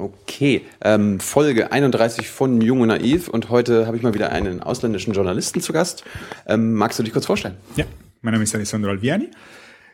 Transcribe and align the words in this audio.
Okay, 0.00 0.62
ähm, 0.80 1.20
Folge 1.20 1.72
31 1.72 2.30
von 2.30 2.62
Jung 2.62 2.80
und 2.80 2.88
Naiv 2.88 3.28
und 3.28 3.50
heute 3.50 3.86
habe 3.86 3.98
ich 3.98 4.02
mal 4.02 4.14
wieder 4.14 4.32
einen 4.32 4.62
ausländischen 4.62 5.12
Journalisten 5.12 5.60
zu 5.60 5.74
Gast. 5.74 6.04
Ähm, 6.46 6.72
magst 6.72 6.98
du 6.98 7.02
dich 7.02 7.12
kurz 7.12 7.26
vorstellen? 7.26 7.56
Ja, 7.76 7.84
mein 8.22 8.32
Name 8.32 8.44
ist 8.44 8.54
Alessandro 8.54 8.88
Alviani. 8.90 9.28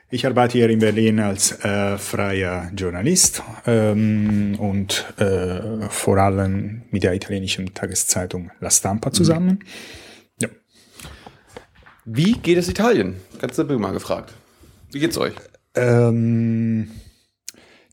Ich 0.08 0.24
arbeite 0.24 0.58
hier 0.58 0.70
in 0.70 0.78
Berlin 0.78 1.18
als 1.18 1.58
äh, 1.64 1.98
freier 1.98 2.70
Journalist 2.76 3.42
ähm, 3.66 4.54
und 4.60 5.12
äh, 5.18 5.88
vor 5.88 6.18
allem 6.18 6.82
mit 6.92 7.02
der 7.02 7.12
italienischen 7.14 7.74
Tageszeitung 7.74 8.52
La 8.60 8.70
Stampa 8.70 9.10
zusammen. 9.10 9.58
Mhm. 9.58 9.58
Ja. 10.42 10.48
Wie 12.04 12.34
geht 12.34 12.58
es 12.58 12.68
Italien? 12.68 13.16
Ganz 13.40 13.56
simpel 13.56 13.76
mal 13.78 13.92
gefragt. 13.92 14.32
Wie 14.92 15.00
geht's 15.00 15.18
euch? 15.18 15.34
Ähm, 15.74 16.90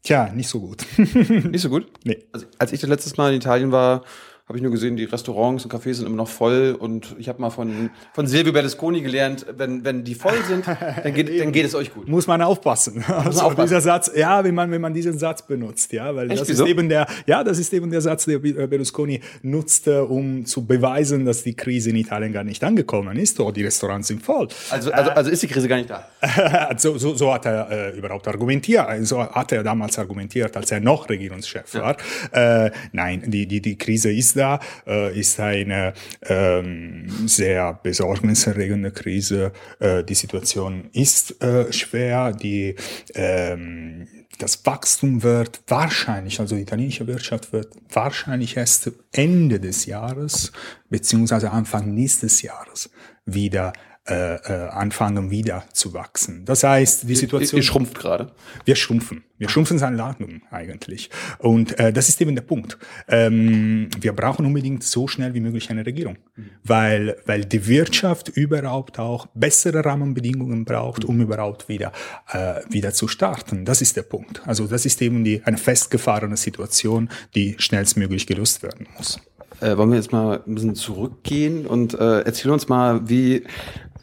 tja, 0.04 0.30
nicht 0.34 0.50
so 0.50 0.60
gut. 0.60 0.86
nicht 0.98 1.62
so 1.62 1.70
gut? 1.70 1.88
Nee. 2.04 2.24
Also, 2.32 2.46
als 2.60 2.72
ich 2.72 2.82
das 2.82 2.90
letztes 2.90 3.18
Mal 3.18 3.32
in 3.32 3.38
Italien 3.38 3.72
war, 3.72 4.04
habe 4.46 4.58
ich 4.58 4.62
nur 4.62 4.74
gesehen, 4.74 4.98
die 4.98 5.06
Restaurants 5.06 5.64
und 5.64 5.74
Cafés 5.74 5.94
sind 5.94 6.06
immer 6.06 6.18
noch 6.18 6.28
voll 6.28 6.76
und 6.78 7.16
ich 7.18 7.30
habe 7.30 7.42
mal 7.42 7.50
von, 7.50 7.90
von 8.12 8.28
Silvio 8.28 8.52
Berlusconi 8.52 9.00
gelernt, 9.00 9.46
wenn, 9.56 9.86
wenn 9.86 10.04
die 10.04 10.16
voll 10.16 10.38
sind, 10.46 10.68
dann 11.04 11.14
geht, 11.14 11.40
dann 11.40 11.54
geht 11.54 11.66
es 11.66 11.74
euch 11.76 11.94
gut. 11.94 12.10
Muss 12.10 12.28
man 12.28 12.42
aufpassen. 12.42 13.02
Also 13.08 13.40
aufpassen. 13.40 13.70
dieser 13.70 13.80
Satz, 13.80 14.12
ja, 14.14 14.44
wenn 14.44 14.54
man, 14.54 14.70
wenn 14.70 14.82
man 14.82 14.94
diesen 14.94 15.18
Satz 15.18 15.48
benutzt, 15.48 15.94
ja, 15.94 16.14
weil 16.14 16.30
Echt, 16.30 16.42
das 16.42 16.50
wieso? 16.50 16.66
ist 16.66 16.70
eben 16.70 16.90
der, 16.90 17.08
ja, 17.26 17.42
das 17.42 17.58
ist 17.58 17.72
eben 17.74 17.90
der 17.90 18.02
Satz, 18.02 18.26
der 18.26 18.40
Berlusconi 18.40 19.22
nutzte, 19.44 20.04
um 20.04 20.46
zu 20.46 20.66
beweisen, 20.66 21.24
dass 21.24 21.44
die 21.44 21.56
Krise 21.56 21.92
in 21.92 21.96
Italien 21.96 22.34
gar 22.34 22.44
nicht 22.44 22.62
angekommen 22.66 23.16
ist. 23.16 23.40
Oh, 23.40 23.50
die 23.50 23.64
Restaurants 23.64 24.10
sind 24.10 24.22
voll. 24.22 24.50
Also, 24.70 24.92
also, 24.92 25.12
also 25.12 25.32
ist 25.32 25.42
die 25.42 25.48
Krise 25.48 25.70
gar 25.70 25.78
nicht 25.78 25.90
da? 25.90 26.10
so, 26.78 26.98
so, 26.98 27.16
so 27.16 27.34
hat 27.34 27.46
er 27.46 27.72
äh, 27.72 27.98
überhaupt 27.98 28.28
argumentiert. 28.28 28.88
So 29.04 29.24
hat 29.24 29.54
er 29.54 29.64
damals 29.64 29.98
argumentiert, 29.98 30.58
als 30.58 30.70
er 30.70 30.82
noch 30.82 31.08
Regierungschef 31.10 31.76
war. 31.76 31.96
Ja. 32.34 32.66
Äh, 32.66 32.72
nein, 32.92 33.24
die, 33.26 33.48
die, 33.48 33.62
die 33.62 33.78
Krise 33.78 34.12
ist 34.12 34.33
da, 34.34 34.60
äh, 34.86 35.18
ist 35.18 35.40
eine 35.40 35.94
ähm, 36.24 37.28
sehr 37.28 37.80
besorgniserregende 37.82 38.92
Krise. 38.92 39.52
Äh, 39.80 40.04
die 40.04 40.16
Situation 40.16 40.90
ist 40.94 41.42
äh, 41.42 41.72
schwer. 41.72 42.32
Die, 42.32 42.76
ähm, 43.16 44.08
das 44.40 44.66
Wachstum 44.66 45.24
wird 45.24 45.62
wahrscheinlich, 45.68 46.40
also 46.40 46.56
die 46.56 46.62
italienische 46.64 47.08
Wirtschaft 47.08 47.54
wird 47.54 47.74
wahrscheinlich 47.92 48.58
erst 48.58 48.92
Ende 49.12 49.60
des 49.60 49.86
Jahres 49.86 50.52
beziehungsweise 50.90 51.52
Anfang 51.52 51.94
nächstes 51.94 52.42
Jahres 52.42 52.90
wieder 53.26 53.74
äh, 54.06 54.36
äh, 54.36 54.68
anfangen 54.68 55.32
wieder 55.32 55.64
zu 55.72 55.94
wachsen. 55.94 56.44
Das 56.44 56.66
heißt, 56.66 57.08
die 57.08 57.16
Situation. 57.16 57.60
Ihr, 57.60 57.64
schrumpft 57.64 57.98
gerade. 57.98 58.34
Wir 58.66 58.76
schrumpfen. 58.76 59.24
Wir 59.38 59.48
schrumpfen 59.48 59.78
seit 59.78 59.94
langem 59.94 60.42
eigentlich. 60.52 61.10
Und 61.40 61.80
äh, 61.80 61.94
das 61.94 62.10
ist 62.10 62.20
eben 62.20 62.36
der 62.36 62.42
Punkt. 62.42 62.78
Ähm, 63.08 63.88
wir 63.98 64.12
brauchen 64.12 64.46
unbedingt 64.46 64.84
so 64.84 65.08
schnell 65.08 65.34
wie 65.34 65.40
möglich 65.40 65.70
eine 65.70 65.86
Regierung, 65.86 66.18
mhm. 66.36 66.50
weil, 66.66 67.16
weil 67.26 67.46
die 67.46 67.66
Wirtschaft 67.66 68.28
überhaupt 68.28 69.00
auch 69.00 69.28
bessere 69.36 69.86
Rahmenbedingungen 69.86 70.66
braucht, 70.66 71.06
um 71.06 71.22
überhaupt 71.22 71.70
wieder, 71.70 71.94
äh, 72.34 72.56
wieder 72.70 72.92
zu 72.92 73.08
starten. 73.08 73.64
Das 73.64 73.82
ist 73.82 73.96
der 73.96 74.04
Punkt. 74.04 74.42
Also 74.46 74.68
das 74.68 74.86
ist 74.86 75.02
eben 75.02 75.24
die, 75.24 75.42
eine 75.46 75.58
festgefahrene 75.58 76.36
Situation, 76.36 77.08
die 77.36 77.56
schnellstmöglich 77.58 78.28
gelöst 78.28 78.64
werden 78.64 78.86
muss. 78.98 79.22
Äh, 79.62 79.78
wollen 79.78 79.92
wir 79.92 79.98
jetzt 79.98 80.12
mal 80.12 80.44
ein 80.46 80.56
bisschen 80.56 80.76
zurückgehen 80.76 81.66
und 81.66 81.94
äh, 81.94 82.20
erzähl 82.22 82.52
uns 82.52 82.68
mal, 82.68 83.08
wie 83.08 83.44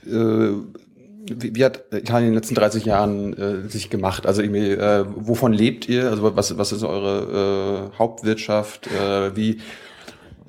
äh, 0.07 0.53
wie, 1.33 1.55
wie, 1.55 1.65
hat 1.65 1.85
Italien 1.93 2.29
in 2.29 2.33
den 2.33 2.35
letzten 2.35 2.55
30 2.55 2.85
Jahren 2.85 3.33
äh, 3.35 3.69
sich 3.69 3.91
gemacht? 3.91 4.27
Also 4.27 4.43
irgendwie, 4.43 4.73
äh, 4.73 5.05
wovon 5.07 5.53
lebt 5.53 5.89
ihr? 5.89 6.11
Also 6.11 6.35
was, 6.37 6.57
was 6.59 6.73
ist 6.73 6.83
eure 6.83 7.91
äh, 7.93 7.99
Hauptwirtschaft? 7.99 8.89
Äh, 8.89 9.37
wie 9.37 9.59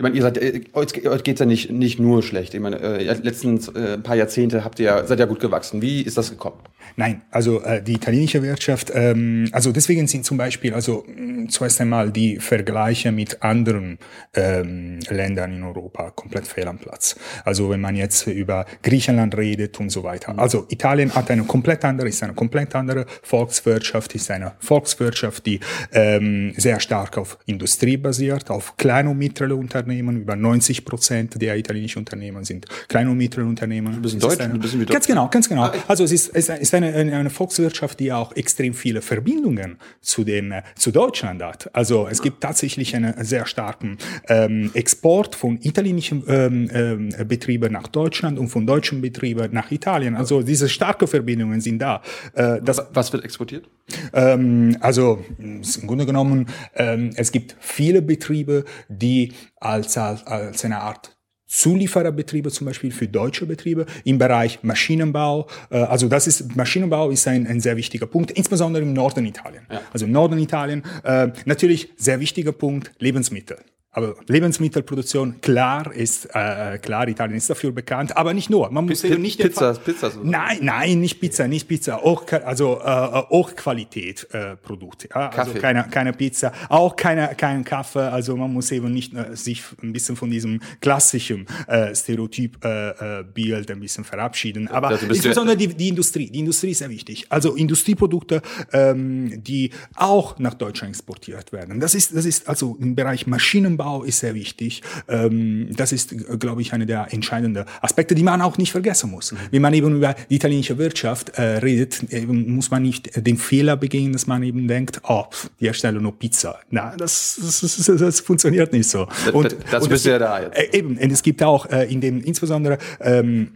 ich 0.01 0.03
meine, 0.03 0.15
ihr 0.15 0.23
seid, 0.23 0.37
äh, 0.39 0.61
euch, 0.73 1.07
euch 1.07 1.23
geht's 1.23 1.41
ja 1.41 1.45
nicht, 1.45 1.69
nicht 1.69 1.99
nur 1.99 2.23
schlecht. 2.23 2.55
Ich 2.55 2.59
meine, 2.59 2.79
äh, 2.79 3.03
letzten 3.03 3.59
äh, 3.75 3.99
paar 3.99 4.15
Jahrzehnte 4.15 4.63
habt 4.63 4.79
ihr 4.79 4.85
ja, 4.87 5.05
seid 5.05 5.19
ja 5.19 5.27
gut 5.27 5.39
gewachsen. 5.39 5.83
Wie 5.83 6.01
ist 6.01 6.17
das 6.17 6.31
gekommen? 6.31 6.57
Nein, 6.95 7.21
also 7.29 7.61
äh, 7.61 7.81
die 7.83 7.93
italienische 7.93 8.41
Wirtschaft, 8.41 8.91
ähm, 8.93 9.47
also 9.51 9.71
deswegen 9.71 10.07
sind 10.07 10.25
zum 10.25 10.37
Beispiel, 10.37 10.73
also 10.73 11.05
mh, 11.07 11.49
zuerst 11.49 11.79
einmal 11.79 12.11
die 12.11 12.37
Vergleiche 12.37 13.11
mit 13.11 13.43
anderen 13.43 13.99
ähm, 14.33 14.99
Ländern 15.09 15.53
in 15.53 15.63
Europa 15.63 16.09
komplett 16.11 16.47
fehl 16.47 16.67
am 16.67 16.79
Platz. 16.79 17.15
Also 17.45 17.69
wenn 17.69 17.79
man 17.79 17.95
jetzt 17.95 18.25
über 18.25 18.65
Griechenland 18.81 19.37
redet 19.37 19.79
und 19.79 19.91
so 19.91 20.03
weiter. 20.03 20.37
Also 20.37 20.65
Italien 20.69 21.13
hat 21.13 21.29
eine 21.29 21.43
komplett 21.43 21.85
andere, 21.85 22.09
ist 22.09 22.23
eine 22.23 22.33
komplett 22.33 22.75
andere 22.75 23.05
Volkswirtschaft, 23.21 24.15
ist 24.15 24.31
eine 24.31 24.53
Volkswirtschaft, 24.59 25.45
die 25.45 25.59
ähm, 25.93 26.53
sehr 26.57 26.79
stark 26.79 27.19
auf 27.19 27.37
Industrie 27.45 27.97
basiert, 27.97 28.49
auf 28.49 28.75
kleine 28.77 29.11
und 29.11 29.19
mittlere 29.19 29.55
Unternehmen. 29.55 29.90
Über 29.99 30.35
90 30.35 30.85
Prozent 30.85 31.41
der 31.41 31.57
italienischen 31.57 31.99
Unternehmen 31.99 32.43
sind 32.43 32.65
kleine 32.87 33.11
und 33.11 33.17
mittlere 33.17 33.45
Unternehmen. 33.45 33.95
Ein 33.95 34.01
bisschen 34.01 34.19
Deutsch, 34.19 34.39
ein 34.39 34.59
bisschen 34.59 34.79
wie 34.79 34.85
Deutsch. 34.85 34.93
Ganz 34.93 35.07
genau, 35.07 35.27
ganz 35.29 35.49
genau. 35.49 35.63
Ah, 35.63 35.73
also 35.87 36.03
es 36.03 36.11
ist, 36.11 36.29
es 36.33 36.49
ist 36.49 36.73
eine, 36.73 36.93
eine 36.93 37.29
Volkswirtschaft, 37.29 37.99
die 37.99 38.11
auch 38.11 38.35
extrem 38.35 38.73
viele 38.73 39.01
Verbindungen 39.01 39.77
zu, 40.01 40.23
den, 40.23 40.53
zu 40.75 40.91
Deutschland 40.91 41.41
hat. 41.43 41.69
Also 41.73 42.07
es 42.07 42.21
gibt 42.21 42.41
tatsächlich 42.41 42.95
einen 42.95 43.13
sehr 43.23 43.45
starken 43.45 43.97
ähm, 44.27 44.71
Export 44.73 45.35
von 45.35 45.59
italienischen 45.61 46.23
ähm, 46.27 46.69
ähm, 46.73 47.09
Betrieben 47.27 47.73
nach 47.73 47.87
Deutschland 47.87 48.39
und 48.39 48.49
von 48.49 48.65
deutschen 48.65 49.01
Betrieben 49.01 49.49
nach 49.51 49.71
Italien. 49.71 50.15
Also 50.15 50.41
diese 50.41 50.69
starken 50.69 51.07
Verbindungen 51.07 51.61
sind 51.61 51.79
da. 51.79 52.01
Äh, 52.33 52.61
das, 52.61 52.81
Was 52.93 53.11
wird 53.13 53.23
exportiert? 53.23 53.67
Ähm, 54.13 54.77
also 54.79 55.23
im 55.37 55.61
Grunde 55.87 56.05
genommen, 56.05 56.47
ähm, 56.75 57.11
es 57.15 57.31
gibt 57.31 57.55
viele 57.59 58.01
Betriebe, 58.01 58.65
die 58.87 59.33
als, 59.61 59.97
als, 59.97 60.25
als 60.27 60.65
eine 60.65 60.81
Art 60.81 61.15
Zuliefererbetriebe 61.51 62.49
zum 62.49 62.65
Beispiel 62.65 62.91
für 62.91 63.09
deutsche 63.09 63.45
Betriebe 63.45 63.85
im 64.05 64.17
Bereich 64.17 64.63
Maschinenbau. 64.63 65.47
Äh, 65.69 65.79
also 65.79 66.07
das 66.07 66.25
ist 66.25 66.55
Maschinenbau 66.55 67.09
ist 67.09 67.27
ein, 67.27 67.45
ein 67.45 67.59
sehr 67.59 67.75
wichtiger 67.75 68.05
Punkt, 68.05 68.31
insbesondere 68.31 68.83
im 68.83 68.93
Norden 68.93 69.25
Italien. 69.25 69.67
Ja. 69.69 69.81
Also 69.91 70.05
im 70.05 70.13
Norden 70.13 70.39
Italien 70.39 70.83
äh, 71.03 71.27
natürlich 71.45 71.89
sehr 71.97 72.21
wichtiger 72.21 72.53
Punkt 72.53 72.93
Lebensmittel. 72.99 73.57
Aber 73.93 74.15
Lebensmittelproduktion, 74.27 75.41
klar 75.41 75.93
ist, 75.93 76.29
äh, 76.33 76.77
klar, 76.77 77.09
Italien 77.09 77.35
ist 77.35 77.49
dafür 77.49 77.73
bekannt, 77.73 78.15
aber 78.15 78.33
nicht 78.33 78.49
nur. 78.49 78.71
Man 78.71 78.85
muss 78.85 79.01
P 79.01 79.09
eben 79.09 79.21
nicht 79.21 79.37
Pizza, 79.37 79.73
Pizza. 79.73 80.11
So. 80.11 80.21
Nein, 80.23 80.59
nein, 80.61 81.01
nicht 81.01 81.19
Pizza, 81.19 81.45
nicht 81.49 81.67
Pizza, 81.67 82.01
auch, 82.01 82.23
also 82.45 82.79
äh, 82.79 83.21
Hochqualität 83.29 84.29
äh, 84.31 84.55
Produkte. 84.55 85.09
Ja? 85.13 85.27
Also 85.31 85.55
keine, 85.55 85.83
keine 85.91 86.13
Pizza, 86.13 86.53
auch 86.69 86.95
keine, 86.95 87.35
kein 87.35 87.65
Kaffee. 87.65 88.09
Also 88.09 88.37
man 88.37 88.53
muss 88.53 88.71
eben 88.71 88.93
nicht 88.93 89.13
äh, 89.13 89.35
sich 89.35 89.61
ein 89.83 89.91
bisschen 89.91 90.15
von 90.15 90.31
diesem 90.31 90.61
klassischen 90.79 91.45
äh, 91.67 91.93
Stereotyp 91.93 92.63
äh, 92.63 93.19
äh, 93.19 93.23
Bild 93.25 93.69
ein 93.71 93.81
bisschen 93.81 94.05
verabschieden. 94.05 94.69
Aber 94.69 94.87
also 94.87 95.05
insbesondere 95.05 95.57
die, 95.57 95.67
die 95.67 95.89
Industrie, 95.89 96.29
die 96.29 96.39
Industrie 96.39 96.71
ist 96.71 96.77
sehr 96.77 96.89
wichtig. 96.89 97.25
Also 97.27 97.55
Industrieprodukte, 97.55 98.41
ähm, 98.71 99.43
die 99.43 99.71
auch 99.95 100.39
nach 100.39 100.53
Deutschland 100.53 100.93
exportiert 100.93 101.51
werden. 101.51 101.81
Das 101.81 101.93
ist, 101.93 102.15
das 102.15 102.23
ist 102.23 102.47
also 102.47 102.77
im 102.79 102.95
Bereich 102.95 103.27
Maschinenbau 103.27 103.80
Maschinenbau 103.81 104.03
ist 104.03 104.19
sehr 104.19 104.35
wichtig. 104.35 104.81
Ähm, 105.07 105.67
das 105.75 105.91
ist, 105.91 106.13
glaube 106.39 106.61
ich, 106.61 106.73
einer 106.73 106.85
der 106.85 107.07
entscheidenden 107.11 107.65
Aspekte, 107.81 108.15
die 108.15 108.23
man 108.23 108.41
auch 108.41 108.57
nicht 108.57 108.71
vergessen 108.71 109.11
muss. 109.11 109.31
Mhm. 109.31 109.37
Wenn 109.51 109.61
man 109.61 109.73
eben 109.73 109.95
über 109.95 110.15
die 110.29 110.35
italienische 110.35 110.77
Wirtschaft 110.77 111.29
äh, 111.29 111.57
redet, 111.57 112.05
muss 112.27 112.71
man 112.71 112.83
nicht 112.83 113.11
den 113.15 113.37
Fehler 113.37 113.77
begehen, 113.77 114.13
dass 114.13 114.27
man 114.27 114.43
eben 114.43 114.67
denkt, 114.67 115.01
oh, 115.07 115.25
die 115.59 115.67
erstellen 115.67 116.01
nur 116.01 116.17
Pizza. 116.17 116.59
Na, 116.69 116.95
das, 116.95 117.39
das, 117.41 117.61
das, 117.61 117.97
das 117.99 118.19
funktioniert 118.19 118.71
nicht 118.73 118.89
so. 118.89 119.07
Und, 119.33 119.55
das, 119.71 119.87
bist 119.87 120.05
du 120.05 120.09
ja 120.09 120.19
da 120.19 120.41
jetzt. 120.41 120.57
Äh, 120.57 120.77
eben, 120.77 120.97
und 120.97 121.11
es 121.11 121.23
gibt 121.23 121.43
auch 121.43 121.65
äh, 121.67 121.91
in 121.91 122.01
dem, 122.01 122.21
insbesondere 122.21 122.77
ähm, 122.99 123.51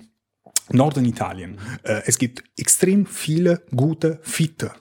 Norden 0.71 1.05
Italien, 1.05 1.57
äh, 1.83 2.01
es 2.05 2.17
gibt 2.17 2.43
extrem 2.57 3.05
viele 3.05 3.61
gute, 3.75 4.19
fitte 4.23 4.71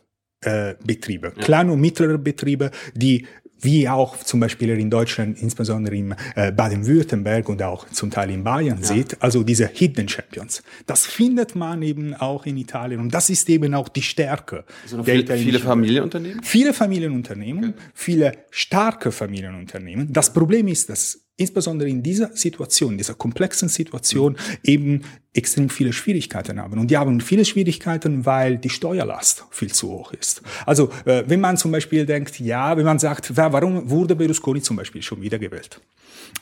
äh, 0.41 0.75
Betriebe, 0.85 1.33
ja. 1.37 1.43
kleine 1.43 1.73
und 1.73 1.81
mittlere 1.81 2.17
Betriebe, 2.17 2.71
die 2.95 3.27
wie 3.65 3.89
auch 3.89 4.19
zum 4.19 4.41
Beispiel 4.41 4.71
in 4.71 4.91
Deutschland, 4.91 5.41
insbesondere 5.41 5.97
in 5.97 6.15
äh, 6.37 6.53
Baden-Württemberg 6.53 7.49
und 7.49 7.63
auch 7.63 7.89
zum 7.91 8.11
Teil 8.11 8.31
in 8.31 8.45
Bayern 8.45 8.79
ja. 8.81 8.87
sieht, 8.87 9.21
also 9.23 9.43
diese 9.43 9.67
Hidden 9.67 10.09
Champions. 10.09 10.63
Das 10.87 11.07
findet 11.07 11.55
man 11.55 11.83
eben 11.83 12.15
auch 12.15 12.47
in 12.47 12.57
Italien 12.57 13.01
und 13.01 13.13
das 13.13 13.31
ist 13.31 13.49
eben 13.49 13.75
auch 13.75 13.89
die 13.89 14.03
Stärke. 14.03 14.65
Also 14.85 15.03
viele, 15.03 15.37
viele 15.37 15.59
Familienunternehmen? 15.59 16.43
Viele 16.43 16.73
Familienunternehmen, 16.73 17.71
okay. 17.71 17.83
viele 17.95 18.33
starke 18.51 19.11
Familienunternehmen. 19.13 20.13
Das 20.13 20.33
Problem 20.33 20.69
ist, 20.69 20.91
dass 20.91 21.24
insbesondere 21.37 21.89
in 21.89 22.03
dieser 22.03 22.31
Situation, 22.37 22.97
dieser 22.97 23.15
komplexen 23.15 23.69
Situation 23.69 24.37
eben 24.63 25.03
extrem 25.33 25.69
viele 25.69 25.93
Schwierigkeiten 25.93 26.61
haben. 26.61 26.79
Und 26.79 26.91
die 26.91 26.97
haben 26.97 27.21
viele 27.21 27.45
Schwierigkeiten, 27.45 28.25
weil 28.25 28.57
die 28.57 28.71
Steuerlast 28.71 29.45
viel 29.51 29.73
zu 29.73 29.91
hoch 29.91 30.13
ist. 30.13 30.43
Also 30.65 30.91
äh, 31.05 31.25
wenn 31.27 31.41
man 31.41 31.57
zum 31.57 31.73
Beispiel 31.73 32.07
denkt, 32.07 32.39
ja, 32.39 32.77
wenn 32.77 32.85
man 32.85 33.01
sagt, 33.01 33.37
warum 33.37 33.91
wurde 33.91 34.15
Berlusconi 34.15 34.63
zum 34.63 34.77
Beispiel 34.77 35.03
schon 35.03 35.21
wieder 35.23 35.39
gewählt? 35.39 35.81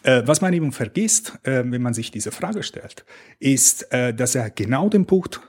Äh, 0.02 0.22
was 0.26 0.42
man 0.42 0.52
eben 0.52 0.72
vergisst, 0.72 1.38
äh, 1.44 1.62
wenn 1.64 1.80
man 1.80 1.94
sich 1.94 2.10
diese 2.10 2.30
Frage 2.30 2.62
stellt, 2.62 3.04
ist, 3.38 3.88
dass 3.90 4.34
er 4.34 4.50
genau 4.50 4.88
den 4.88 5.06
Punkt 5.06 5.40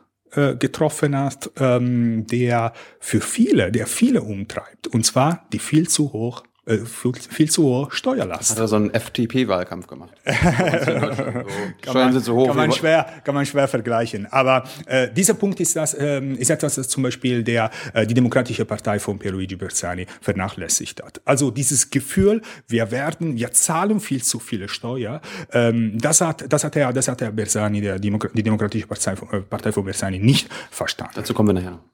getroffen 0.60 1.16
hat, 1.16 1.52
ähm, 1.58 2.26
der 2.26 2.74
für 3.00 3.22
viele, 3.22 3.72
der 3.72 3.86
viele 3.86 4.24
umtreibt, 4.24 4.88
und 4.88 5.06
zwar 5.06 5.46
die 5.54 5.60
viel 5.60 5.88
zu 5.88 6.12
hoch 6.12 6.44
äh, 6.66 6.78
viel, 6.78 7.14
viel 7.14 7.52
zu 7.52 7.64
hohe 7.64 7.88
Steuerlast. 7.92 8.52
Hat 8.52 8.60
er 8.60 8.68
so 8.68 8.78
einen 8.78 8.90
FDP-Wahlkampf 8.94 9.88
gemacht? 9.88 10.14
so, 10.26 10.32
kann, 10.34 11.94
man, 11.94 12.14
sind 12.14 12.24
so 12.24 12.36
hoch 12.36 12.48
kann, 12.48 12.56
man 12.56 12.72
schwer, 12.72 13.06
kann 13.24 13.36
man 13.36 13.46
schwer 13.46 13.68
vergleichen. 13.68 14.28
Aber 14.32 14.64
äh, 14.86 15.10
dieser 15.12 15.34
Punkt 15.34 15.60
ist, 15.60 15.76
das, 15.76 15.94
ähm, 16.00 16.38
ist 16.38 16.50
etwas, 16.50 16.76
das 16.76 16.88
zum 16.88 17.04
Beispiel 17.04 17.44
der, 17.44 17.70
äh, 17.94 18.08
die 18.08 18.14
Demokratische 18.14 18.64
Partei 18.64 19.00
von 19.00 19.20
Pierluigi 19.20 19.58
Bersani 19.58 20.08
vernachlässigt 20.22 21.04
hat. 21.04 21.22
Also 21.26 21.52
dieses 21.52 21.90
Gefühl, 21.90 22.42
wir 22.68 22.92
werden, 22.92 23.36
wir 23.36 23.52
zahlen 23.52 24.00
viel 24.00 24.24
zu 24.24 24.40
viele 24.40 24.70
Steuer, 24.70 25.22
ähm, 25.52 25.98
das, 26.00 26.22
hat, 26.22 26.46
das, 26.52 26.64
hat 26.64 26.76
er, 26.78 26.94
das 26.94 27.10
hat 27.10 27.20
der 27.20 27.32
Bersani, 27.32 27.82
der 27.82 28.00
Demo 28.00 28.20
die 28.34 28.44
Demokratische 28.44 28.88
Partei 28.88 29.16
von, 29.16 29.30
äh, 29.32 29.42
Partei 29.42 29.74
von 29.74 29.84
Bersani 29.84 30.20
nicht 30.20 30.48
verstanden. 30.72 31.14
Dazu 31.16 31.34
kommen 31.34 31.50
wir 31.50 31.62
nachher. 31.62 31.93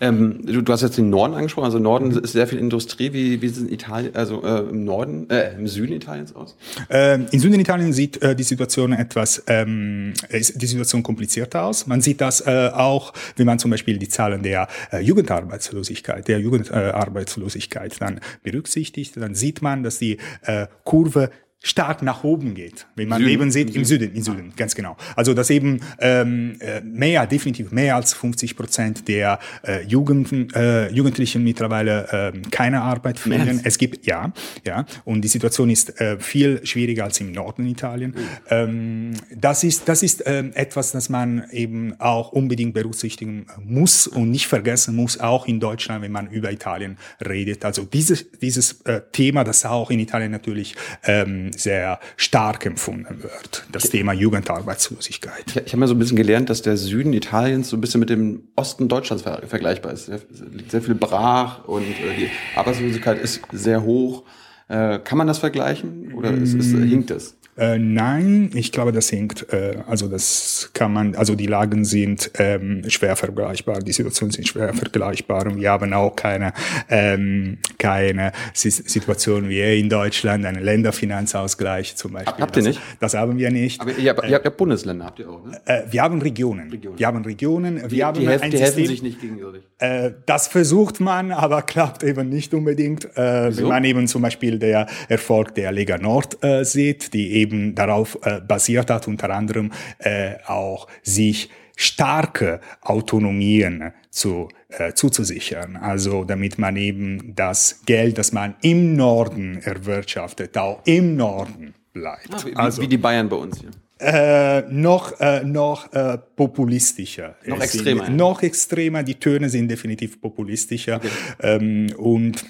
Ähm, 0.00 0.44
du, 0.44 0.62
du 0.62 0.72
hast 0.72 0.82
jetzt 0.82 0.98
den 0.98 1.10
Norden 1.10 1.34
angesprochen, 1.34 1.64
also 1.64 1.78
Norden 1.78 2.10
ist 2.10 2.32
sehr 2.32 2.46
viel 2.46 2.58
Industrie. 2.58 3.12
Wie, 3.12 3.40
wie 3.40 3.48
sieht 3.48 3.70
Italien, 3.70 4.14
also 4.14 4.42
äh, 4.42 4.60
im 4.60 4.84
Norden, 4.84 5.28
äh, 5.30 5.54
im 5.54 5.66
Süden 5.66 5.94
Italiens 5.94 6.34
aus? 6.34 6.56
Ähm, 6.90 7.26
Im 7.30 7.40
Süden 7.40 7.58
Italien 7.58 7.92
sieht 7.92 8.22
äh, 8.22 8.36
die 8.36 8.42
Situation 8.42 8.92
etwas, 8.92 9.42
ähm, 9.46 10.12
ist 10.28 10.60
die 10.60 10.66
Situation 10.66 11.02
komplizierter 11.02 11.64
aus. 11.64 11.86
Man 11.86 12.00
sieht 12.00 12.20
das 12.20 12.46
äh, 12.46 12.70
auch, 12.72 13.12
wenn 13.36 13.46
man 13.46 13.58
zum 13.58 13.70
Beispiel 13.70 13.98
die 13.98 14.08
Zahlen 14.08 14.42
der 14.42 14.68
äh, 14.92 15.00
Jugendarbeitslosigkeit, 15.00 16.28
der 16.28 16.40
Jugendarbeitslosigkeit 16.40 18.00
dann 18.00 18.20
berücksichtigt, 18.42 19.16
dann 19.16 19.34
sieht 19.34 19.62
man, 19.62 19.82
dass 19.82 19.98
die 19.98 20.18
äh, 20.42 20.66
Kurve 20.84 21.30
stark 21.62 22.02
nach 22.02 22.22
oben 22.22 22.54
geht, 22.54 22.86
wenn 22.94 23.08
man 23.08 23.18
Süden. 23.18 23.32
eben 23.32 23.50
sieht, 23.50 23.74
im 23.74 23.84
Süden, 23.84 24.14
im 24.14 24.22
Süden, 24.22 24.52
ganz 24.56 24.74
genau. 24.74 24.96
Also 25.16 25.34
dass 25.34 25.50
eben 25.50 25.80
ähm, 25.98 26.56
äh, 26.60 26.80
mehr, 26.82 27.26
definitiv 27.26 27.72
mehr 27.72 27.96
als 27.96 28.14
50 28.14 28.56
Prozent 28.56 29.08
der 29.08 29.38
äh, 29.66 29.82
Jugend, 29.84 30.54
äh, 30.54 30.90
Jugendlichen 30.90 31.42
mittlerweile 31.42 32.32
äh, 32.34 32.40
keine 32.50 32.82
Arbeit 32.82 33.18
finden. 33.18 33.60
Es 33.64 33.78
gibt, 33.78 34.06
ja, 34.06 34.32
ja, 34.64 34.84
und 35.04 35.22
die 35.22 35.28
Situation 35.28 35.70
ist 35.70 36.00
äh, 36.00 36.20
viel 36.20 36.64
schwieriger 36.64 37.04
als 37.04 37.20
im 37.20 37.32
Norden 37.32 37.66
Italien. 37.66 38.10
Mhm. 38.10 38.26
Ähm, 38.50 39.12
das 39.34 39.64
ist, 39.64 39.88
das 39.88 40.02
ist 40.02 40.26
äh, 40.26 40.44
etwas, 40.54 40.92
das 40.92 41.08
man 41.08 41.44
eben 41.50 41.98
auch 41.98 42.32
unbedingt 42.32 42.74
berücksichtigen 42.74 43.46
muss 43.64 44.06
und 44.06 44.30
nicht 44.30 44.46
vergessen 44.46 44.94
muss, 44.94 45.18
auch 45.18 45.46
in 45.46 45.58
Deutschland, 45.58 46.02
wenn 46.02 46.12
man 46.12 46.28
über 46.28 46.52
Italien 46.52 46.96
redet. 47.26 47.64
Also 47.64 47.84
dieses, 47.84 48.30
dieses 48.40 48.82
äh, 48.82 49.00
Thema, 49.10 49.42
das 49.42 49.64
auch 49.64 49.90
in 49.90 49.98
Italien 49.98 50.30
natürlich 50.30 50.76
ähm, 51.04 51.45
sehr 51.52 52.00
stark 52.16 52.66
empfunden 52.66 53.22
wird, 53.22 53.64
das 53.72 53.90
Thema 53.90 54.12
Jugendarbeitslosigkeit. 54.12 55.44
Ich, 55.48 55.56
ich 55.56 55.72
habe 55.72 55.78
mal 55.78 55.88
so 55.88 55.94
ein 55.94 55.98
bisschen 55.98 56.16
gelernt, 56.16 56.50
dass 56.50 56.62
der 56.62 56.76
Süden 56.76 57.12
Italiens 57.12 57.68
so 57.68 57.76
ein 57.76 57.80
bisschen 57.80 58.00
mit 58.00 58.10
dem 58.10 58.48
Osten 58.56 58.88
Deutschlands 58.88 59.22
ver 59.22 59.42
vergleichbar 59.46 59.92
ist. 59.92 60.08
Es 60.08 60.24
liegt 60.52 60.70
sehr 60.70 60.82
viel 60.82 60.94
brach 60.94 61.64
und 61.64 61.82
äh, 61.82 62.16
die 62.18 62.30
Arbeitslosigkeit 62.56 63.18
ist 63.18 63.40
sehr 63.52 63.82
hoch. 63.82 64.24
Äh, 64.68 64.98
kann 64.98 65.18
man 65.18 65.26
das 65.26 65.38
vergleichen 65.38 66.12
oder 66.14 66.32
ist, 66.32 66.54
ist, 66.54 66.72
hinkt 66.72 67.10
es? 67.10 67.36
Äh, 67.58 67.78
nein, 67.78 68.50
ich 68.52 68.70
glaube, 68.70 68.92
das 68.92 69.10
hängt, 69.10 69.50
äh, 69.52 69.78
also 69.86 70.08
das 70.08 70.70
kann 70.74 70.92
man, 70.92 71.14
also 71.14 71.34
die 71.34 71.46
Lagen 71.46 71.86
sind 71.86 72.30
ähm, 72.38 72.82
schwer 72.88 73.16
vergleichbar, 73.16 73.78
die 73.78 73.92
Situationen 73.92 74.32
sind 74.32 74.46
schwer 74.46 74.74
vergleichbar 74.74 75.46
und 75.46 75.60
wir 75.60 75.70
haben 75.70 75.94
auch 75.94 76.14
keine, 76.14 76.52
ähm, 76.90 77.58
keine 77.78 78.32
Situation 78.52 79.48
wie 79.48 79.80
in 79.80 79.88
Deutschland, 79.88 80.44
einen 80.44 80.62
Länderfinanzausgleich 80.62 81.96
zum 81.96 82.12
Beispiel. 82.12 82.34
Habt 82.42 82.56
ihr 82.56 82.62
das, 82.62 82.76
nicht? 82.76 82.80
Das 83.00 83.14
haben 83.14 83.38
wir 83.38 83.50
nicht. 83.50 83.80
Aber 83.80 83.92
ihr, 83.92 84.10
habt, 84.10 84.28
ihr 84.28 84.34
habt 84.34 84.56
Bundesländer, 84.56 85.06
habt 85.06 85.18
ihr 85.18 85.30
auch, 85.30 85.44
ne? 85.44 85.58
Äh, 85.64 85.84
wir 85.90 86.02
haben 86.02 86.20
Regionen. 86.20 86.70
Regionen. 86.70 86.98
Wir 86.98 87.06
haben 87.06 87.24
Regionen. 87.24 87.88
Die, 87.88 87.96
wir 87.96 88.06
haben 88.06 88.20
die, 88.20 88.28
helfen, 88.28 88.50
die 88.50 88.58
helfen 88.58 88.86
sich 88.86 89.02
nicht 89.02 89.20
gegenseitig. 89.20 89.62
Äh, 89.78 90.10
das 90.26 90.48
versucht 90.48 91.00
man, 91.00 91.32
aber 91.32 91.62
klappt 91.76 92.02
eben 92.02 92.28
nicht 92.28 92.52
unbedingt. 92.52 93.06
Äh, 93.16 93.56
wenn 93.56 93.68
man 93.68 93.84
eben 93.84 94.06
zum 94.06 94.20
Beispiel 94.20 94.58
der 94.58 94.86
Erfolg 95.08 95.54
der 95.54 95.72
Lega 95.72 95.96
Nord 95.96 96.42
äh, 96.44 96.62
sieht, 96.62 97.14
die 97.14 97.32
eben 97.32 97.45
eben 97.46 97.74
darauf 97.74 98.18
äh, 98.22 98.40
basiert 98.40 98.90
hat, 98.90 99.08
unter 99.08 99.30
anderem 99.30 99.72
äh, 99.98 100.34
auch 100.46 100.88
sich 101.02 101.50
starke 101.76 102.60
Autonomien 102.80 103.92
zu, 104.10 104.48
äh, 104.70 104.94
zuzusichern. 104.94 105.76
Also 105.76 106.24
damit 106.24 106.58
man 106.58 106.76
eben 106.76 107.34
das 107.34 107.82
Geld, 107.84 108.18
das 108.18 108.32
man 108.32 108.56
im 108.62 108.96
Norden 108.96 109.60
erwirtschaftet, 109.62 110.56
auch 110.56 110.80
im 110.86 111.16
Norden 111.16 111.74
bleibt. 111.92 112.32
Ah, 112.32 112.40
wie, 112.44 112.56
also, 112.56 112.82
wie 112.82 112.88
die 112.88 112.98
Bayern 112.98 113.28
bei 113.28 113.36
uns 113.36 113.60
hier. 113.60 113.70
Äh, 113.98 114.62
noch 114.70 115.20
äh, 115.20 115.42
noch 115.42 115.90
äh, 115.94 116.18
populistischer. 116.36 117.36
Noch 117.46 117.62
extremer. 117.62 118.04
Sind, 118.04 118.16
noch 118.16 118.42
extremer. 118.42 119.02
Die 119.02 119.14
Töne 119.14 119.48
sind 119.48 119.68
definitiv 119.68 120.20
populistischer. 120.20 120.96
Okay. 120.96 121.08
Ähm, 121.40 121.86
und 121.96 122.44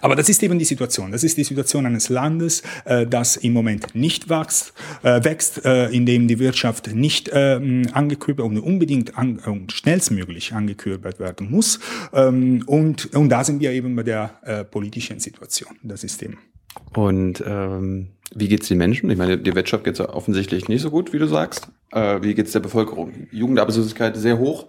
aber 0.00 0.16
das 0.16 0.28
ist 0.28 0.42
eben 0.42 0.58
die 0.58 0.64
Situation. 0.64 1.12
Das 1.12 1.24
ist 1.24 1.36
die 1.36 1.44
Situation 1.44 1.86
eines 1.86 2.08
Landes, 2.08 2.62
äh, 2.84 3.06
das 3.06 3.36
im 3.36 3.52
Moment 3.52 3.94
nicht 3.94 4.28
wächst, 4.28 4.72
äh, 5.02 5.22
wächst 5.24 5.64
äh, 5.64 5.88
in 5.88 6.06
dem 6.06 6.28
die 6.28 6.38
Wirtschaft 6.38 6.94
nicht 6.94 7.30
ähm, 7.32 7.82
angekurbelt 7.92 8.48
und 8.48 8.58
unbedingt 8.58 9.16
an, 9.16 9.38
und 9.38 9.72
schnellstmöglich 9.72 10.52
angekurbelt 10.52 11.18
werden 11.18 11.50
muss. 11.50 11.78
Ähm, 12.12 12.62
und, 12.66 13.14
und 13.14 13.28
da 13.28 13.44
sind 13.44 13.60
wir 13.60 13.72
eben 13.72 13.96
bei 13.96 14.02
der 14.02 14.38
äh, 14.42 14.64
politischen 14.64 15.20
Situation. 15.20 15.76
Das 15.82 16.04
ist 16.04 16.22
eben. 16.22 16.38
Und 16.94 17.42
ähm, 17.46 18.08
wie 18.34 18.48
geht's 18.48 18.68
den 18.68 18.78
Menschen? 18.78 19.10
Ich 19.10 19.18
meine, 19.18 19.38
die 19.38 19.54
Wirtschaft 19.54 19.84
geht 19.84 19.98
offensichtlich 20.00 20.68
nicht 20.68 20.82
so 20.82 20.90
gut, 20.90 21.12
wie 21.12 21.18
du 21.18 21.26
sagst. 21.26 21.68
Äh, 21.92 22.22
wie 22.22 22.34
geht's 22.34 22.52
der 22.52 22.60
Bevölkerung? 22.60 23.12
Jugendarbeitslosigkeit 23.30 24.16
sehr 24.16 24.38
hoch. 24.38 24.66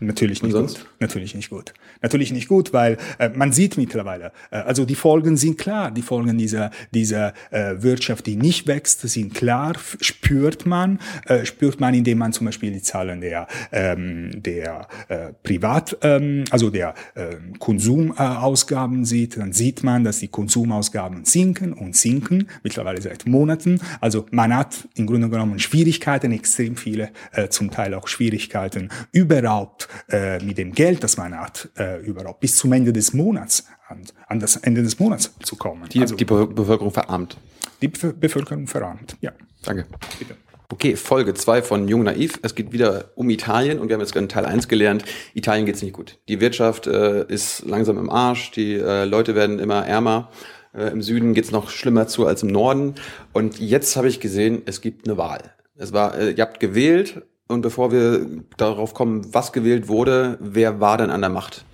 Natürlich 0.00 0.42
nicht 0.42 0.54
gut. 0.54 0.86
Natürlich 0.98 1.36
nicht 1.36 1.50
gut. 1.50 1.72
Natürlich 2.02 2.32
nicht 2.32 2.48
gut, 2.48 2.72
weil 2.72 2.98
äh, 3.18 3.28
man 3.28 3.52
sieht 3.52 3.76
mittlerweile, 3.76 4.32
äh, 4.50 4.56
also 4.56 4.84
die 4.84 4.96
Folgen 4.96 5.36
sind 5.36 5.56
klar. 5.56 5.92
Die 5.92 6.02
Folgen 6.02 6.36
dieser 6.36 6.72
dieser 6.92 7.32
äh, 7.52 7.76
Wirtschaft, 7.78 8.26
die 8.26 8.34
nicht 8.34 8.66
wächst, 8.66 9.02
sind 9.02 9.34
klar. 9.34 9.74
Spürt 10.00 10.66
man, 10.66 10.98
äh, 11.26 11.46
spürt 11.46 11.78
man, 11.78 11.94
indem 11.94 12.18
man 12.18 12.32
zum 12.32 12.46
Beispiel 12.46 12.72
die 12.72 12.82
Zahlen 12.82 13.20
der 13.20 13.46
ähm, 13.70 14.42
der 14.42 14.88
äh, 15.06 15.32
Privat, 15.44 15.96
ähm, 16.02 16.44
also 16.50 16.70
der 16.70 16.94
äh, 17.14 17.36
Konsumausgaben 17.60 19.04
sieht. 19.04 19.36
Dann 19.36 19.52
sieht 19.52 19.84
man, 19.84 20.02
dass 20.02 20.18
die 20.18 20.28
Konsumausgaben 20.28 21.24
sinken 21.24 21.72
und 21.72 21.94
sinken 21.94 22.48
mittlerweile 22.64 23.00
seit 23.00 23.26
Monaten. 23.26 23.80
Also 24.00 24.26
man 24.32 24.56
hat 24.56 24.88
im 24.96 25.06
Grunde 25.06 25.28
genommen 25.28 25.60
Schwierigkeiten, 25.60 26.32
extrem 26.32 26.76
viele, 26.76 27.10
äh, 27.32 27.48
zum 27.48 27.70
Teil 27.70 27.94
auch 27.94 28.08
Schwierigkeiten 28.08 28.88
überhaupt 29.12 29.83
äh, 30.08 30.42
mit 30.44 30.58
dem 30.58 30.72
Geld, 30.72 31.02
das 31.02 31.16
man 31.16 31.38
hat, 31.38 31.68
äh, 31.76 32.00
überhaupt 32.00 32.40
bis 32.40 32.56
zum 32.56 32.72
Ende 32.72 32.92
des 32.92 33.12
Monats, 33.12 33.66
an, 33.88 34.02
an 34.28 34.40
das 34.40 34.56
Ende 34.56 34.82
des 34.82 34.98
Monats 34.98 35.32
zu 35.42 35.56
kommen. 35.56 35.88
Die, 35.90 36.00
also, 36.00 36.14
die 36.14 36.24
Bevölkerung 36.24 36.90
verarmt. 36.90 37.36
Die 37.80 37.88
Be 37.88 38.12
Bevölkerung 38.12 38.66
verarmt, 38.66 39.16
ja. 39.20 39.32
Danke. 39.62 39.86
Bitte. 40.18 40.36
Okay, 40.70 40.96
Folge 40.96 41.34
2 41.34 41.62
von 41.62 41.88
Jung 41.88 42.02
Naiv. 42.02 42.40
Es 42.42 42.54
geht 42.54 42.72
wieder 42.72 43.10
um 43.14 43.28
Italien 43.30 43.78
und 43.78 43.88
wir 43.88 43.94
haben 43.94 44.00
jetzt 44.00 44.16
in 44.16 44.28
Teil 44.28 44.46
1 44.46 44.66
gelernt, 44.66 45.04
Italien 45.34 45.66
geht's 45.66 45.82
nicht 45.82 45.92
gut. 45.92 46.18
Die 46.28 46.40
Wirtschaft 46.40 46.86
äh, 46.86 47.24
ist 47.26 47.64
langsam 47.66 47.98
im 47.98 48.10
Arsch, 48.10 48.50
die 48.50 48.74
äh, 48.74 49.04
Leute 49.04 49.34
werden 49.34 49.58
immer 49.58 49.86
ärmer. 49.86 50.30
Äh, 50.74 50.88
Im 50.88 51.02
Süden 51.02 51.34
geht's 51.34 51.50
noch 51.50 51.70
schlimmer 51.70 52.06
zu 52.08 52.26
als 52.26 52.42
im 52.42 52.48
Norden. 52.48 52.94
Und 53.32 53.60
jetzt 53.60 53.96
habe 53.96 54.08
ich 54.08 54.20
gesehen, 54.20 54.62
es 54.66 54.80
gibt 54.80 55.06
eine 55.06 55.16
Wahl. 55.16 55.54
Es 55.76 55.92
war, 55.92 56.16
äh, 56.18 56.30
ihr 56.32 56.42
habt 56.42 56.60
gewählt 56.60 57.22
und 57.48 57.62
bevor 57.62 57.92
wir 57.92 58.26
darauf 58.56 58.94
kommen, 58.94 59.32
was 59.34 59.52
gewählt 59.52 59.88
wurde, 59.88 60.38
wer 60.40 60.80
war 60.80 60.98
denn 60.98 61.10
an 61.10 61.20
der 61.20 61.30
Macht? 61.30 61.64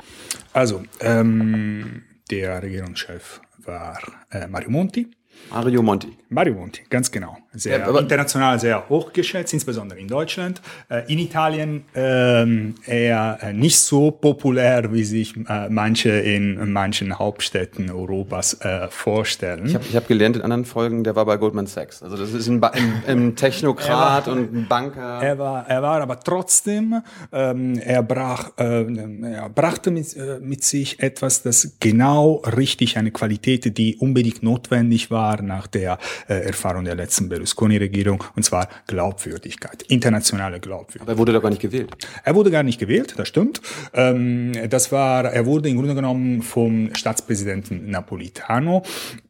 Also, 0.53 0.83
ähm, 1.01 2.03
der 2.31 2.63
Regierungschef 2.63 3.41
war 3.59 3.99
äh, 4.31 4.47
Mario 4.47 4.71
Monti. 4.71 5.11
Mario 5.51 5.83
Monti. 5.83 6.17
Mario 6.29 6.55
Monti, 6.55 6.83
ganz 6.91 7.11
genau. 7.11 7.37
Sehr 7.53 7.81
ja, 7.81 7.99
international 7.99 8.61
sehr 8.61 8.89
hoch 8.89 9.13
geschätzt, 9.13 9.53
insbesondere 9.53 9.99
in 9.99 10.07
Deutschland. 10.07 10.61
Äh, 10.89 11.13
in 11.13 11.19
Italien 11.19 11.85
ähm, 11.97 12.77
eher 12.87 13.39
äh, 13.43 13.53
nicht 13.53 13.79
so 13.79 14.13
populär, 14.13 14.93
wie 14.93 15.03
sich 15.03 15.35
äh, 15.49 15.69
manche 15.69 16.11
in 16.11 16.73
manchen 16.73 17.19
Hauptstädten 17.19 17.91
Europas 17.91 18.55
äh, 18.61 18.87
vorstellen. 18.89 19.67
Ich 19.67 19.75
habe 19.75 19.85
hab 19.95 20.07
gelernt 20.07 20.37
in 20.37 20.43
anderen 20.43 20.65
Folgen, 20.65 21.03
der 21.03 21.17
war 21.17 21.27
bei 21.27 21.39
Goldman 21.39 21.67
Sachs. 21.67 22.05
Also 22.05 22.17
das 22.17 22.33
ist 22.33 22.47
ein, 22.47 22.63
ein, 22.63 23.03
ein 23.09 23.37
Technokrat 23.51 24.29
war, 24.29 24.33
und 24.33 24.55
ein 24.55 24.67
Banker. 24.69 25.21
Er 25.21 25.39
war, 25.39 25.69
er 25.69 25.83
war 25.83 26.01
aber 26.01 26.21
trotzdem, 26.21 27.03
ähm, 27.33 27.79
er, 27.79 28.05
brach, 28.05 28.53
äh, 28.59 28.85
er 29.25 29.49
brachte 29.49 29.91
mit, 29.91 30.17
äh, 30.17 30.39
mit 30.41 30.63
sich 30.63 31.01
etwas, 31.01 31.43
das 31.43 31.77
genau 31.81 32.43
richtig 32.57 32.97
eine 32.97 33.11
Qualität, 33.11 33.77
die 33.77 33.97
unbedingt 33.97 34.45
notwendig 34.45 35.11
war, 35.11 35.43
nach 35.43 35.67
der 35.67 35.99
äh, 36.29 36.35
Erfahrung 36.35 36.85
der 36.85 36.95
letzten 36.95 37.29
Berlusconi-Regierung, 37.41 38.23
und 38.37 38.43
zwar 38.43 38.69
Glaubwürdigkeit, 38.87 39.83
internationale 39.85 40.61
Glaubwürdigkeit. 40.61 41.03
Aber 41.03 41.13
er 41.13 41.19
wurde 41.19 41.33
da 41.33 41.39
gar 41.39 41.51
nicht 41.51 41.63
gewählt. 41.63 41.91
Er 42.23 42.35
wurde 42.35 42.51
gar 42.51 42.63
nicht 42.63 42.79
gewählt, 42.79 43.15
das 43.17 43.29
stimmt. 43.29 43.61
Ähm, 43.95 44.53
das 44.69 44.93
war, 44.93 45.25
er 45.25 45.47
wurde 45.47 45.69
im 45.69 45.77
Grunde 45.77 45.95
genommen 45.95 46.43
vom 46.43 46.95
Staatspräsidenten 46.95 47.91
Napolitano 47.91 48.83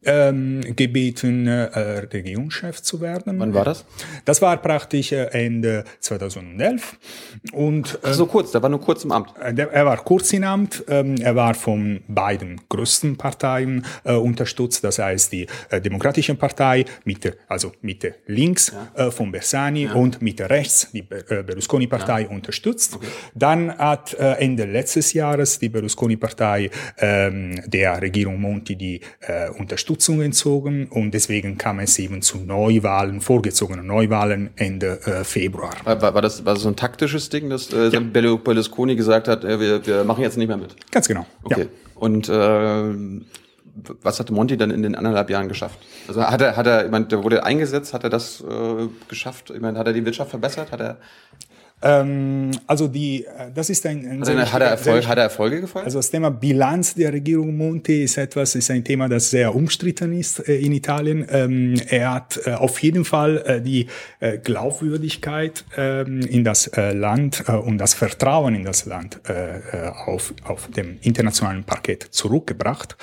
ähm, 0.03 0.61
gebeten, 0.75 1.47
äh, 1.47 1.99
Regierungschef 2.13 2.81
zu 2.81 2.99
werden. 2.99 3.39
Wann 3.39 3.53
war 3.53 3.65
das? 3.65 3.85
Das 4.25 4.41
war 4.41 4.57
praktisch 4.57 5.13
äh, 5.13 5.27
Ende 5.31 5.85
2011. 5.99 6.97
Und, 7.53 7.99
äh, 8.03 8.13
so 8.13 8.25
kurz, 8.25 8.51
der 8.51 8.61
war 8.61 8.69
nur 8.69 8.81
kurz 8.81 9.05
im 9.05 9.11
Amt. 9.11 9.29
Äh, 9.41 9.53
der, 9.53 9.71
er 9.71 9.85
war 9.85 9.97
kurz 9.97 10.33
im 10.33 10.43
Amt. 10.43 10.83
Ähm, 10.87 11.15
er 11.17 11.35
war 11.35 11.53
von 11.53 12.01
beiden 12.07 12.59
größten 12.67 13.15
Parteien 13.15 13.85
äh, 14.03 14.13
unterstützt. 14.13 14.83
Das 14.83 14.99
heißt, 14.99 15.31
die 15.31 15.47
äh, 15.69 15.79
Demokratische 15.79 16.35
Partei, 16.35 16.85
Mitte, 17.05 17.37
also 17.47 17.71
Mitte 18.01 18.15
links 18.27 18.73
ja. 18.95 19.07
äh, 19.07 19.11
von 19.11 19.31
Bersani 19.31 19.83
ja. 19.83 19.93
und 19.93 20.21
Mitte 20.21 20.49
rechts, 20.49 20.89
die 20.91 20.99
äh, 20.99 21.43
Berlusconi-Partei 21.43 22.23
ja. 22.23 22.29
unterstützt. 22.29 22.95
Okay. 22.95 23.07
Dann 23.35 23.77
hat 23.77 24.13
äh, 24.13 24.33
Ende 24.33 24.65
letztes 24.65 25.13
Jahres 25.13 25.59
die 25.59 25.69
Berlusconi-Partei 25.69 26.69
ähm, 26.97 27.61
der 27.65 28.01
Regierung 28.01 28.39
Monti 28.39 28.75
die 28.75 29.01
äh, 29.21 29.49
Unterstützung 29.49 30.21
entzogen 30.21 30.87
und 30.87 31.11
deswegen 31.13 31.57
kam 31.57 31.79
es 31.79 31.97
eben 31.99 32.21
zu 32.21 32.37
Neuwahlen, 32.39 33.21
vorgezogenen 33.21 33.85
Neuwahlen 33.85 34.51
Ende 34.55 34.99
äh, 35.05 35.23
Februar. 35.23 35.73
War, 35.83 36.01
war, 36.01 36.21
das, 36.21 36.45
war 36.45 36.53
das 36.53 36.63
so 36.63 36.69
ein 36.69 36.75
taktisches 36.75 37.29
Ding, 37.29 37.49
dass 37.49 37.71
äh, 37.71 37.89
Berlusconi 37.99 38.95
gesagt 38.95 39.27
hat, 39.27 39.43
äh, 39.43 39.59
wir, 39.59 39.85
wir 39.85 40.03
machen 40.03 40.23
jetzt 40.23 40.37
nicht 40.37 40.47
mehr 40.47 40.57
mit? 40.57 40.75
Ganz 40.91 41.07
genau. 41.07 41.25
Okay. 41.43 41.67
Und 41.95 42.29
äh, 42.29 42.93
was 44.01 44.19
hat 44.19 44.31
Monti 44.31 44.57
dann 44.57 44.71
in 44.71 44.83
den 44.83 44.95
anderthalb 44.95 45.29
Jahren 45.29 45.47
geschafft? 45.47 45.79
Also 46.07 46.23
hat 46.23 46.41
er, 46.41 46.55
hat 46.57 46.67
er, 46.67 46.85
ich 46.85 46.91
meine, 46.91 47.05
der 47.05 47.23
wurde 47.23 47.43
eingesetzt, 47.43 47.93
hat 47.93 48.03
er 48.03 48.09
das 48.09 48.41
äh, 48.41 48.87
geschafft? 49.07 49.49
Ich 49.49 49.61
meine, 49.61 49.77
hat 49.77 49.87
er 49.87 49.93
die 49.93 50.05
Wirtschaft 50.05 50.29
verbessert? 50.29 50.71
Hat 50.71 50.81
er 50.81 50.97
ähm, 51.83 52.51
also 52.67 52.87
die, 52.87 53.25
äh, 53.25 53.51
das 53.53 53.69
ist 53.69 53.85
ein, 53.85 54.05
ein 54.05 54.21
hat, 54.21 54.53
hat, 54.53 54.61
er 54.61 54.69
Erfolg, 54.69 55.07
hat 55.07 55.17
er 55.17 55.23
Erfolge 55.23 55.61
gefallen? 55.61 55.85
Also 55.85 55.97
das 55.97 56.11
Thema 56.11 56.29
Bilanz 56.29 56.93
der 56.93 57.11
Regierung 57.11 57.57
Monti 57.57 58.03
ist 58.03 58.17
etwas, 58.17 58.53
ist 58.55 58.69
ein 58.69 58.83
Thema, 58.83 59.09
das 59.09 59.31
sehr 59.31 59.55
umstritten 59.55 60.13
ist 60.13 60.47
äh, 60.47 60.57
in 60.57 60.73
Italien. 60.73 61.25
Ähm, 61.29 61.75
er 61.89 62.13
hat 62.13 62.39
äh, 62.45 62.53
auf 62.53 62.81
jeden 62.81 63.05
Fall 63.05 63.61
die 63.65 63.87
Glaubwürdigkeit 64.43 65.65
ähm, 65.77 66.21
in 66.21 66.43
das 66.43 66.69
Land 66.75 67.47
und 67.49 67.77
das 67.77 67.93
Vertrauen 67.93 68.55
in 68.55 68.63
das 68.63 68.85
Land 68.85 69.19
auf, 70.05 70.33
auf 70.43 70.67
dem 70.69 70.97
internationalen 71.01 71.63
Parkett 71.63 72.07
zurückgebracht. 72.11 72.95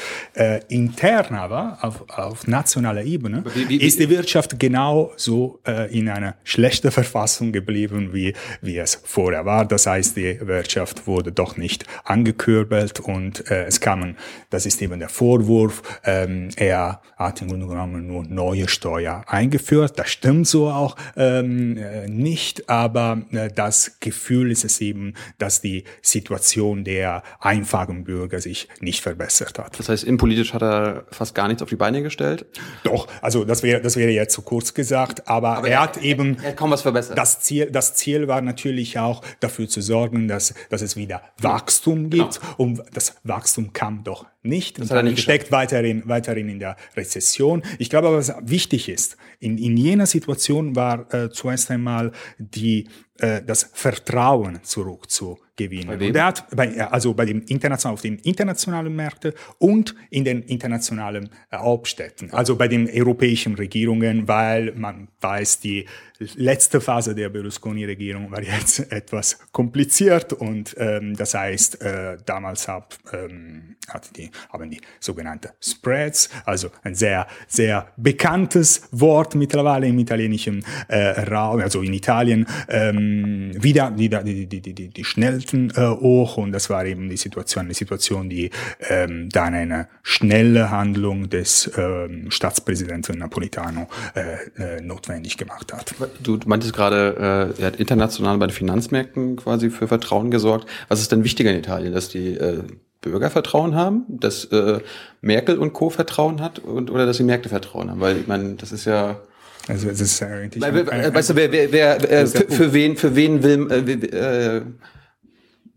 intern 0.69 1.35
aber 1.35 1.79
auf, 1.83 2.05
auf 2.09 2.47
nationaler 2.47 3.05
Ebene 3.05 3.45
wie, 3.55 3.69
wie, 3.69 3.77
ist 3.77 3.99
die 3.99 4.09
Wirtschaft 4.09 4.59
genau 4.59 5.13
so 5.17 5.61
in 5.91 6.09
einer 6.09 6.37
schlechten 6.45 6.91
Verfassung 6.91 7.53
geblieben 7.53 8.11
wie 8.13 8.35
wie 8.69 8.79
es 8.79 9.01
vorher 9.05 9.45
war. 9.45 9.65
Das 9.65 9.87
heißt, 9.87 10.17
die 10.17 10.39
Wirtschaft 10.47 11.07
wurde 11.07 11.33
doch 11.33 11.57
nicht 11.57 11.85
angekurbelt 12.05 13.01
und 13.01 13.51
äh, 13.51 13.65
es 13.65 13.81
kam, 13.81 14.17
das 14.51 14.67
ist 14.67 14.81
eben 14.83 15.01
der 15.01 15.09
Vorwurf, 15.09 15.83
ähm, 16.05 16.51
er 16.57 17.01
hat 17.17 17.43
im 17.43 17.49
Grunde 17.49 17.67
genommen 17.67 18.07
nur 18.07 18.25
neue 18.25 18.69
Steuer 18.69 19.25
eingeführt. 19.27 19.99
Das 19.99 20.11
stimmt 20.11 20.47
so 20.47 20.69
auch 20.69 20.95
ähm, 21.17 21.77
äh, 21.77 22.07
nicht, 22.09 22.69
aber 22.69 23.23
äh, 23.33 23.49
das 23.53 23.99
Gefühl 24.01 24.53
ist 24.53 24.65
es 24.65 24.81
eben, 24.81 25.15
dass 25.39 25.61
die 25.61 25.85
Situation 26.03 26.85
der 26.85 27.23
einfachen 27.41 28.05
Bürger 28.05 28.41
sich 28.41 28.69
nicht 28.81 29.03
verbessert 29.03 29.59
hat. 29.59 29.79
Das 29.79 29.89
heißt, 29.89 30.05
innenpolitisch 30.05 30.53
hat 30.55 30.63
er 30.63 31.07
fast 31.11 31.35
gar 31.35 31.49
nichts 31.49 31.63
auf 31.63 31.71
die 31.71 31.77
Beine 31.77 32.03
gestellt? 32.03 32.47
Doch, 32.85 33.09
also 33.23 33.45
das 33.45 33.63
wäre 33.63 33.81
das 33.81 33.97
wäre 33.97 34.11
jetzt 34.11 34.35
zu 34.35 34.43
kurz 34.43 34.75
gesagt, 34.75 35.27
aber, 35.27 35.57
aber 35.59 35.69
er, 35.69 35.75
er, 35.75 35.83
hat 35.83 35.97
eben 35.97 36.37
er 36.43 36.51
hat 36.51 36.57
kaum 36.57 36.71
was 36.71 36.83
verbessert. 36.83 37.17
Das 37.17 37.41
Ziel, 37.41 37.71
das 37.71 37.95
Ziel 37.95 38.29
war 38.29 38.41
natürlich 38.43 38.58
natürlich 38.59 38.99
auch 38.99 39.23
dafür 39.41 39.69
zu 39.69 39.81
sorgen, 39.81 40.27
dass, 40.27 40.53
dass 40.69 40.83
es 40.83 40.97
wieder 40.97 41.23
Wachstum 41.41 42.11
gibt. 42.11 42.41
Genau. 42.41 42.55
Und 42.57 42.83
das 42.93 43.17
Wachstum 43.23 43.73
kam 43.73 44.03
doch 44.03 44.27
nicht. 44.49 44.79
Das 44.79 44.91
und 44.91 45.05
nicht 45.05 45.21
steckt 45.21 45.53
weiterhin, 45.53 46.03
weiterhin 46.07 46.49
in 46.49 46.59
der 46.59 46.77
Rezession. 46.97 47.63
Ich 47.79 47.91
glaube 47.91 48.09
aber, 48.09 48.19
was 48.19 48.35
wichtig 48.43 48.89
ist, 48.89 49.17
in, 49.41 49.59
in 49.59 49.77
jener 49.77 50.07
Situation 50.07 50.75
war 50.75 51.13
äh, 51.15 51.31
zuerst 51.31 51.71
einmal 51.71 52.13
die, 52.39 52.89
äh, 53.19 53.43
das 53.43 53.71
Vertrauen 53.73 54.61
zurückzugewinnen. 54.63 55.99
Bei? 55.99 56.07
Und 56.07 56.17
er 56.17 56.25
hat 56.25 56.47
bei, 56.55 56.81
also 56.81 57.15
bei 57.15 57.25
den 57.25 57.43
internationalen, 57.43 57.95
auf 57.95 58.03
den 58.03 58.19
internationalen 58.19 58.95
Märkten 58.95 59.33
und 59.59 59.95
in 60.11 60.25
den 60.25 60.43
internationalen 60.43 61.31
äh, 61.51 61.57
Hauptstädten, 61.57 62.33
also 62.33 62.57
bei 62.57 62.69
den 62.69 62.89
europäischen 62.89 63.55
Regierungen, 63.55 64.29
weil 64.29 64.73
man 64.77 65.09
weiß, 65.21 65.61
die 65.61 65.87
letzte 66.19 66.81
Phase 66.81 67.15
der 67.15 67.29
Berlusconi-Regierung 67.29 68.31
war 68.31 68.43
jetzt 68.43 68.91
etwas 68.93 69.39
kompliziert 69.53 70.33
und 70.33 70.75
ähm, 70.79 71.17
das 71.17 71.35
heißt, 71.35 71.83
äh, 71.83 72.19
damals 72.25 72.69
hab, 72.69 72.99
ähm, 73.13 73.77
hat 73.89 74.17
die, 74.17 74.31
haben 74.53 74.71
die 74.71 74.81
sogenannte 75.01 75.53
Spreads, 75.61 76.31
also 76.45 76.69
ein 76.83 76.95
sehr, 76.95 77.27
sehr 77.47 77.89
bekanntes 77.97 78.89
Wort 78.93 79.35
mittlerweile 79.35 79.87
im 79.87 79.99
italienischen 79.99 80.65
äh, 80.89 81.21
Raum, 81.23 81.61
also 81.61 81.83
in 81.83 81.93
Italien, 81.93 82.47
ähm, 82.69 83.53
wieder, 83.63 83.97
wieder 83.99 84.23
die, 84.23 84.47
die, 84.47 84.61
die, 84.61 84.75
die, 84.75 84.89
die 84.89 85.05
schnellten 85.05 85.71
äh, 85.71 85.89
hoch 85.89 86.37
und 86.37 86.53
das 86.53 86.71
war 86.71 86.85
eben 86.85 87.09
die 87.09 87.17
Situation, 87.17 87.67
eine 87.67 87.75
Situation, 87.75 88.29
die 88.29 88.51
ähm, 88.89 89.29
dann 89.31 89.55
eine 89.55 89.89
schnelle 90.03 90.71
Handlung 90.71 91.29
des 91.29 91.71
ähm, 91.77 92.31
Staatspräsidenten 92.31 93.19
Napolitano 93.19 93.89
äh, 94.15 94.77
äh, 94.77 94.81
notwendig 94.81 95.37
gemacht 95.37 95.73
hat. 95.73 95.95
Du 96.23 96.39
meintest 96.47 96.73
gerade, 96.73 97.55
äh, 97.59 97.61
er 97.61 97.67
hat 97.67 97.77
international 97.77 98.39
bei 98.39 98.47
den 98.47 98.55
Finanzmärkten 98.55 99.37
quasi 99.37 99.71
für 99.71 99.89
Vertrauen 99.89 100.31
gesorgt. 100.31 100.69
Was 100.89 101.01
ist 101.01 101.13
denn 101.13 101.25
wichtiger 101.25 101.51
in 101.51 101.59
Italien, 101.59 101.93
dass 101.93 102.09
die 102.09 102.35
äh, 102.35 102.63
Bürger 103.01 103.31
Vertrauen 103.31 103.75
haben, 103.75 104.05
dass 104.09 104.45
äh, 104.47 104.81
Merkel 105.21 105.59
und 105.59 105.73
Co. 105.73 105.91
Vertrauen 105.91 106.41
hat 106.41 106.59
und 106.59 106.91
oder 106.91 107.07
dass 107.07 107.19
die 107.19 107.23
Märkte 107.23 107.49
Vertrauen 107.49 107.91
haben? 107.91 108.01
Weil 108.01 108.19
ich 108.19 108.27
meine, 108.27 108.55
das 108.55 108.73
ist 108.73 108.85
ja 108.85 109.21
also 109.69 109.89
das 109.89 110.01
ist 110.01 110.21
ja 110.21 110.29
eigentlich. 110.29 110.63
Weil, 110.63 111.15
weißt 111.15 111.31
du, 111.31 111.37
wer, 111.37 111.53
wer, 111.53 111.73
wer 111.73 112.11
äh, 112.11 112.27
für, 112.27 112.51
für 112.51 112.73
wen 112.73 112.97
für 112.97 113.15
wen 113.15 113.43
will 113.43 113.71
äh, 113.71 114.57
äh, 114.57 114.63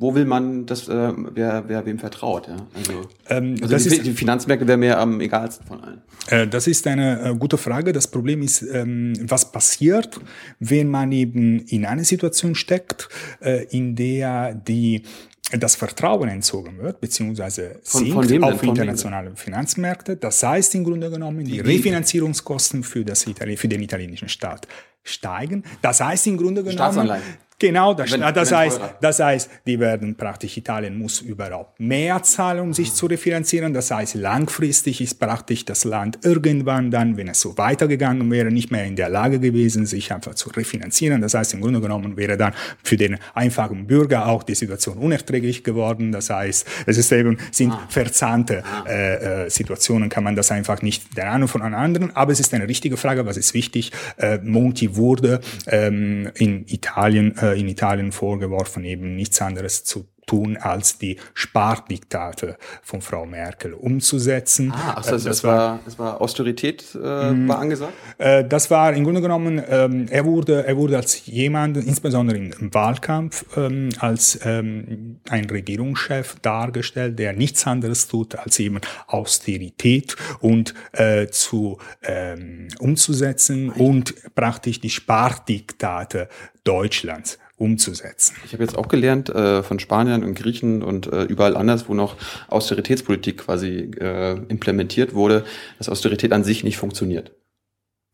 wo 0.02 0.16
will 0.16 0.26
man, 0.26 0.66
dass 0.66 0.88
äh, 0.88 1.14
wer, 1.16 1.64
wer 1.68 1.86
wem 1.86 2.00
vertraut? 2.00 2.48
Ja? 2.48 2.58
Also, 2.74 2.94
ähm, 3.30 3.56
also 3.62 3.68
das 3.68 3.84
die, 3.84 3.90
ist, 3.90 4.06
die 4.06 4.14
Finanzmärkte 4.14 4.68
wären 4.68 4.80
mir 4.80 4.98
am 4.98 5.22
egalsten 5.22 5.66
von 5.68 5.80
allen. 5.80 6.02
Äh, 6.28 6.48
das 6.48 6.66
ist 6.66 6.88
eine 6.88 7.22
äh, 7.22 7.36
gute 7.36 7.60
Frage. 7.60 7.94
Das 7.94 8.08
Problem 8.08 8.42
ist, 8.42 8.64
ähm, 8.64 9.14
was 9.22 9.52
passiert, 9.52 10.20
wenn 10.60 10.90
man 10.90 11.12
eben 11.12 11.60
in 11.68 11.86
eine 11.86 12.04
Situation 12.04 12.56
steckt, 12.56 13.10
äh, 13.42 13.66
in 13.66 13.96
der 13.96 14.56
die 14.56 15.04
das 15.60 15.76
Vertrauen 15.76 16.30
entzogen 16.30 16.80
wird, 16.80 17.02
beziehungsweise 17.02 17.80
sinkt 17.84 18.14
von, 18.14 18.28
von 18.28 18.44
auf 18.46 18.64
internationale 18.64 19.36
Finanzmärkte. 19.36 20.16
Das 20.16 20.42
heißt 20.42 20.74
im 20.76 20.84
Grunde 20.84 21.12
genommen, 21.12 21.44
die 21.44 21.60
Refinanzierungskosten 21.60 22.84
für, 22.84 23.04
das 23.04 23.28
Itali 23.28 23.58
für 23.58 23.68
den 23.68 23.82
italienischen 23.82 24.30
Staat 24.30 24.68
steigen. 25.04 25.64
Das 25.82 26.00
heißt 26.00 26.28
im 26.28 26.38
Grunde 26.38 26.64
genommen, 26.64 27.12
Genau, 27.62 27.94
das, 27.94 28.12
wenn, 28.12 28.22
das, 28.22 28.50
wenn 28.50 28.58
heißt, 28.58 28.82
das 29.02 29.20
heißt, 29.20 29.50
die 29.68 29.80
werden 29.80 30.16
praktisch, 30.16 30.58
Italien 30.58 30.98
muss 30.98 31.22
überhaupt 31.22 31.80
mehr 31.80 32.24
zahlen, 32.24 32.62
um 32.62 32.74
sich 32.74 32.92
zu 32.92 33.06
refinanzieren. 33.06 33.72
Das 33.72 33.92
heißt, 33.92 34.16
langfristig 34.16 35.00
ist 35.00 35.20
praktisch 35.20 35.64
das 35.64 35.84
Land 35.84 36.18
irgendwann 36.24 36.90
dann, 36.90 37.18
wenn 37.18 37.28
es 37.28 37.40
so 37.40 37.56
weitergegangen 37.60 38.32
wäre, 38.32 38.50
nicht 38.50 38.72
mehr 38.72 38.86
in 38.86 38.96
der 38.96 39.10
Lage 39.10 39.40
gewesen, 39.40 39.86
sich 39.86 40.12
einfach 40.12 40.34
zu 40.34 40.50
refinanzieren. 40.50 41.22
Das 41.22 41.36
heißt, 41.36 41.54
im 41.54 41.62
Grunde 41.62 41.82
genommen 41.82 42.18
wäre 42.18 42.36
dann 42.36 42.54
für 42.84 42.98
den 42.98 43.20
einfachen 43.36 43.86
Bürger 43.86 44.26
auch 44.26 44.42
die 44.42 44.56
Situation 44.56 44.98
unerträglich 44.98 45.64
geworden. 45.64 46.12
Das 46.12 46.32
heißt, 46.32 46.66
es 46.88 46.98
ist 46.98 47.12
eben, 47.12 47.38
sind 47.52 47.74
ah. 47.74 47.86
verzahnte 47.90 48.64
ah. 48.64 48.90
äh, 48.90 49.46
äh, 49.46 49.50
Situationen, 49.52 50.10
kann 50.10 50.24
man 50.24 50.36
das 50.36 50.52
einfach 50.52 50.82
nicht 50.82 51.16
der 51.16 51.32
einen 51.32 51.48
von 51.48 51.62
einem 51.62 51.76
anderen. 51.76 52.16
Aber 52.16 52.32
es 52.32 52.40
ist 52.40 52.56
eine 52.56 52.68
richtige 52.68 52.98
Frage, 52.98 53.24
was 53.28 53.38
ist 53.38 53.54
wichtig. 53.54 53.92
Äh, 54.18 54.40
Monti 54.40 54.96
wurde 54.96 55.42
ähm, 55.68 56.32
in 56.34 56.66
Italien 56.68 57.38
äh, 57.38 57.51
in 57.54 57.68
Italien 57.68 58.12
vorgeworfen, 58.12 58.84
eben 58.84 59.16
nichts 59.16 59.42
anderes 59.42 59.84
zu 59.84 60.06
tun, 60.26 60.58
als 60.58 60.98
die 60.98 61.18
Spardiktate 61.34 62.58
von 62.82 63.02
Frau 63.02 63.26
Merkel 63.26 63.74
umzusetzen. 63.74 64.72
Ah, 64.74 64.94
also 64.94 65.12
das, 65.12 65.24
das 65.24 65.44
war, 65.44 65.80
das 65.84 66.00
war 66.00 66.22
Austerität 66.22 66.86
äh, 66.96 67.32
mhm. 67.32 67.48
war 67.48 67.60
angesagt? 67.60 67.94
Äh, 68.18 68.46
das 68.46 68.72
war 68.72 68.94
im 68.94 69.04
Grunde 69.04 69.22
genommen, 69.22 69.62
ähm, 69.68 70.08
er 70.10 70.26
wurde, 70.26 70.66
er 70.66 70.78
wurde 70.78 70.98
als 70.98 71.26
jemand, 71.26 71.78
insbesondere 71.78 72.38
im, 72.38 72.74
Wahlkampf, 72.74 73.46
ähm, 73.58 73.90
als 74.00 74.40
ähm, 74.46 75.20
ein 75.30 75.46
Regierungschef 75.50 76.38
dargestellt, 76.42 77.20
der 77.20 77.34
nichts 77.34 77.68
anderes 77.68 78.08
tut, 78.08 78.36
als 78.36 78.60
eben 78.60 78.80
Austerität 79.08 80.16
und 80.40 80.74
äh, 80.94 81.28
zu 81.28 81.78
ähm, 82.04 82.70
umzusetzen 82.80 83.70
und 83.70 84.16
praktisch 84.36 84.80
die 84.80 84.90
Spardiktate 84.90 86.30
Deutschlands 86.64 87.40
umzusetzen. 87.58 88.36
Ich 88.46 88.54
habe 88.54 88.64
jetzt 88.64 88.78
auch 88.78 88.88
gelernt 88.88 89.30
äh, 89.30 89.62
von 89.62 89.80
Spaniern 89.80 90.24
und 90.24 90.34
Griechen 90.34 90.82
und 90.82 91.08
äh, 91.08 91.24
überall 91.24 91.56
anders, 91.56 91.88
wo 91.88 91.94
noch 91.94 92.16
Austeritätspolitik 92.48 93.38
quasi 93.38 93.92
äh, 94.00 94.34
implementiert 94.48 95.14
wurde, 95.14 95.46
dass 95.78 95.90
Austerität 95.90 96.34
an 96.34 96.44
sich 96.44 96.64
nicht 96.64 96.78
funktioniert. 96.78 97.32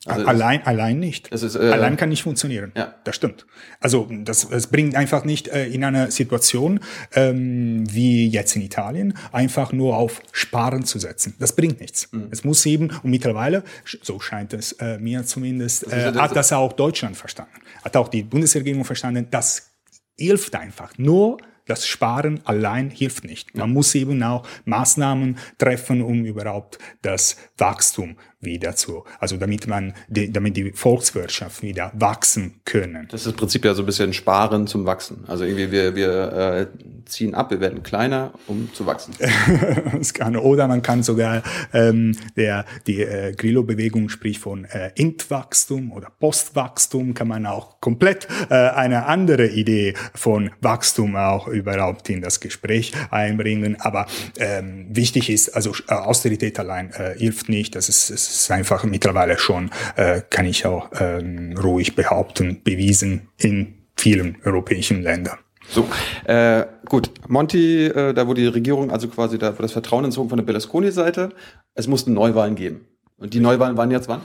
Also 0.07 0.25
allein, 0.25 0.65
allein 0.65 0.99
nicht. 0.99 1.27
Ist, 1.29 1.55
äh, 1.55 1.59
allein 1.59 1.97
kann 1.97 2.09
nicht 2.09 2.23
funktionieren. 2.23 2.71
Ja. 2.75 2.95
Das 3.03 3.15
stimmt. 3.15 3.45
Also 3.79 4.09
das, 4.23 4.47
das 4.49 4.67
bringt 4.67 4.95
einfach 4.95 5.25
nicht 5.25 5.47
äh, 5.47 5.67
in 5.67 5.83
einer 5.83 6.11
Situation 6.11 6.79
ähm, 7.13 7.83
wie 7.91 8.27
jetzt 8.27 8.55
in 8.55 8.61
Italien 8.61 9.17
einfach 9.31 9.71
nur 9.71 9.97
auf 9.97 10.21
Sparen 10.31 10.85
zu 10.85 10.99
setzen. 10.99 11.35
Das 11.39 11.53
bringt 11.53 11.79
nichts. 11.81 12.11
Mhm. 12.11 12.27
Es 12.31 12.43
muss 12.43 12.65
eben, 12.65 12.89
und 13.03 13.09
mittlerweile, 13.09 13.63
so 14.01 14.19
scheint 14.19 14.53
es 14.53 14.73
äh, 14.73 14.97
mir 14.97 15.23
zumindest, 15.23 15.91
äh, 15.91 16.13
hat 16.13 16.35
das 16.35 16.53
auch 16.53 16.73
Deutschland 16.73 17.17
verstanden. 17.17 17.53
Hat 17.83 17.95
auch 17.97 18.07
die 18.07 18.23
Bundesregierung 18.23 18.85
verstanden, 18.85 19.27
das 19.29 19.71
hilft 20.17 20.55
einfach. 20.55 20.97
Nur 20.97 21.37
das 21.67 21.85
Sparen 21.85 22.39
allein 22.45 22.89
hilft 22.89 23.25
nicht. 23.25 23.55
Man 23.55 23.71
muss 23.73 23.93
eben 23.93 24.23
auch 24.23 24.47
Maßnahmen 24.65 25.37
treffen, 25.57 26.01
um 26.01 26.23
überhaupt 26.25 26.79
das 27.01 27.37
Wachstum 27.57 28.17
wieder 28.39 28.75
zu, 28.75 29.03
also 29.19 29.37
damit 29.37 29.67
man, 29.67 29.93
die, 30.07 30.31
damit 30.31 30.57
die 30.57 30.71
Volkswirtschaft 30.71 31.63
wieder 31.63 31.91
wachsen 31.95 32.61
können. 32.65 33.07
Das 33.09 33.21
ist 33.21 33.31
im 33.31 33.35
Prinzip 33.35 33.65
ja 33.65 33.73
so 33.73 33.81
ein 33.81 33.87
bisschen 33.87 34.13
Sparen 34.13 34.67
zum 34.67 34.85
Wachsen. 34.85 35.23
Also 35.27 35.43
irgendwie 35.43 35.71
wir, 35.71 35.95
wir 35.95 36.33
äh, 36.33 36.67
ziehen 37.05 37.33
ab, 37.33 37.49
wir 37.49 37.59
werden 37.59 37.81
kleiner, 37.81 38.33
um 38.45 38.71
zu 38.73 38.85
wachsen. 38.85 39.15
das 39.97 40.13
kann, 40.13 40.35
oder 40.35 40.67
man 40.67 40.83
kann 40.83 41.01
sogar, 41.01 41.41
ähm, 41.73 42.15
der, 42.35 42.65
die 42.85 43.01
äh, 43.01 43.33
Grillo-Bewegung 43.33 44.09
spricht 44.09 44.41
von 44.41 44.65
äh, 44.65 44.91
Entwachstum 44.95 45.91
oder 45.91 46.11
Postwachstum, 46.19 47.15
kann 47.15 47.27
man 47.27 47.45
auch 47.47 47.81
komplett 47.81 48.27
äh, 48.49 48.53
eine 48.53 49.05
andere 49.05 49.47
Idee 49.47 49.95
von 50.13 50.51
Wachstum 50.61 51.15
auch 51.15 51.47
überhaupt 51.47 52.09
in 52.09 52.21
das 52.21 52.39
Gespräch 52.39 52.91
einbringen. 53.09 53.77
Aber 53.79 54.05
ähm, 54.37 54.87
wichtig 54.89 55.29
ist, 55.29 55.49
also 55.49 55.73
äh, 55.87 55.93
Austerität 55.93 56.59
allein 56.59 56.91
äh, 56.91 57.15
hilft 57.17 57.49
nicht. 57.49 57.75
Das 57.75 57.89
ist, 57.89 58.09
das 58.27 58.41
ist 58.41 58.51
einfach 58.51 58.83
mittlerweile 58.83 59.37
schon, 59.37 59.71
äh, 59.95 60.21
kann 60.29 60.45
ich 60.45 60.65
auch 60.65 60.89
ähm, 60.99 61.55
ruhig 61.57 61.95
behaupten, 61.95 62.61
bewiesen 62.63 63.29
in 63.37 63.75
vielen 63.95 64.37
europäischen 64.43 65.01
Ländern. 65.01 65.37
So, 65.69 65.87
äh, 66.25 66.65
gut. 66.85 67.11
Monti, 67.27 67.85
äh, 67.85 68.13
da 68.13 68.27
wurde 68.27 68.41
die 68.41 68.47
Regierung 68.47 68.91
also 68.91 69.07
quasi 69.07 69.37
da 69.37 69.51
wurde 69.51 69.63
das 69.63 69.73
Vertrauen 69.73 70.05
entzogen 70.05 70.29
von 70.29 70.37
der 70.37 70.45
Berlusconi-Seite. 70.45 71.29
Es 71.73 71.87
mussten 71.87 72.13
Neuwahlen 72.13 72.55
geben. 72.55 72.85
Und 73.17 73.33
die 73.33 73.39
Neuwahlen 73.39 73.75
waren 73.75 73.89
jetzt 73.89 74.07
wann? 74.07 74.21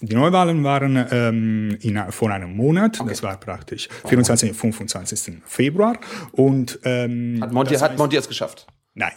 Die 0.00 0.16
Neuwahlen 0.16 0.64
waren 0.64 1.06
ähm, 1.12 1.78
in, 1.80 2.02
vor 2.10 2.30
einem 2.30 2.56
Monat, 2.56 3.00
okay. 3.00 3.10
das 3.10 3.22
war 3.22 3.38
praktisch 3.38 3.88
24. 4.06 4.50
und 4.50 4.56
25. 4.56 5.34
Februar. 5.46 5.96
Und, 6.32 6.80
ähm, 6.84 7.38
hat 7.40 7.52
Monti, 7.52 7.76
hat 7.76 7.96
Monti 7.96 8.16
es 8.16 8.26
geschafft? 8.26 8.66
Nein. 8.94 9.12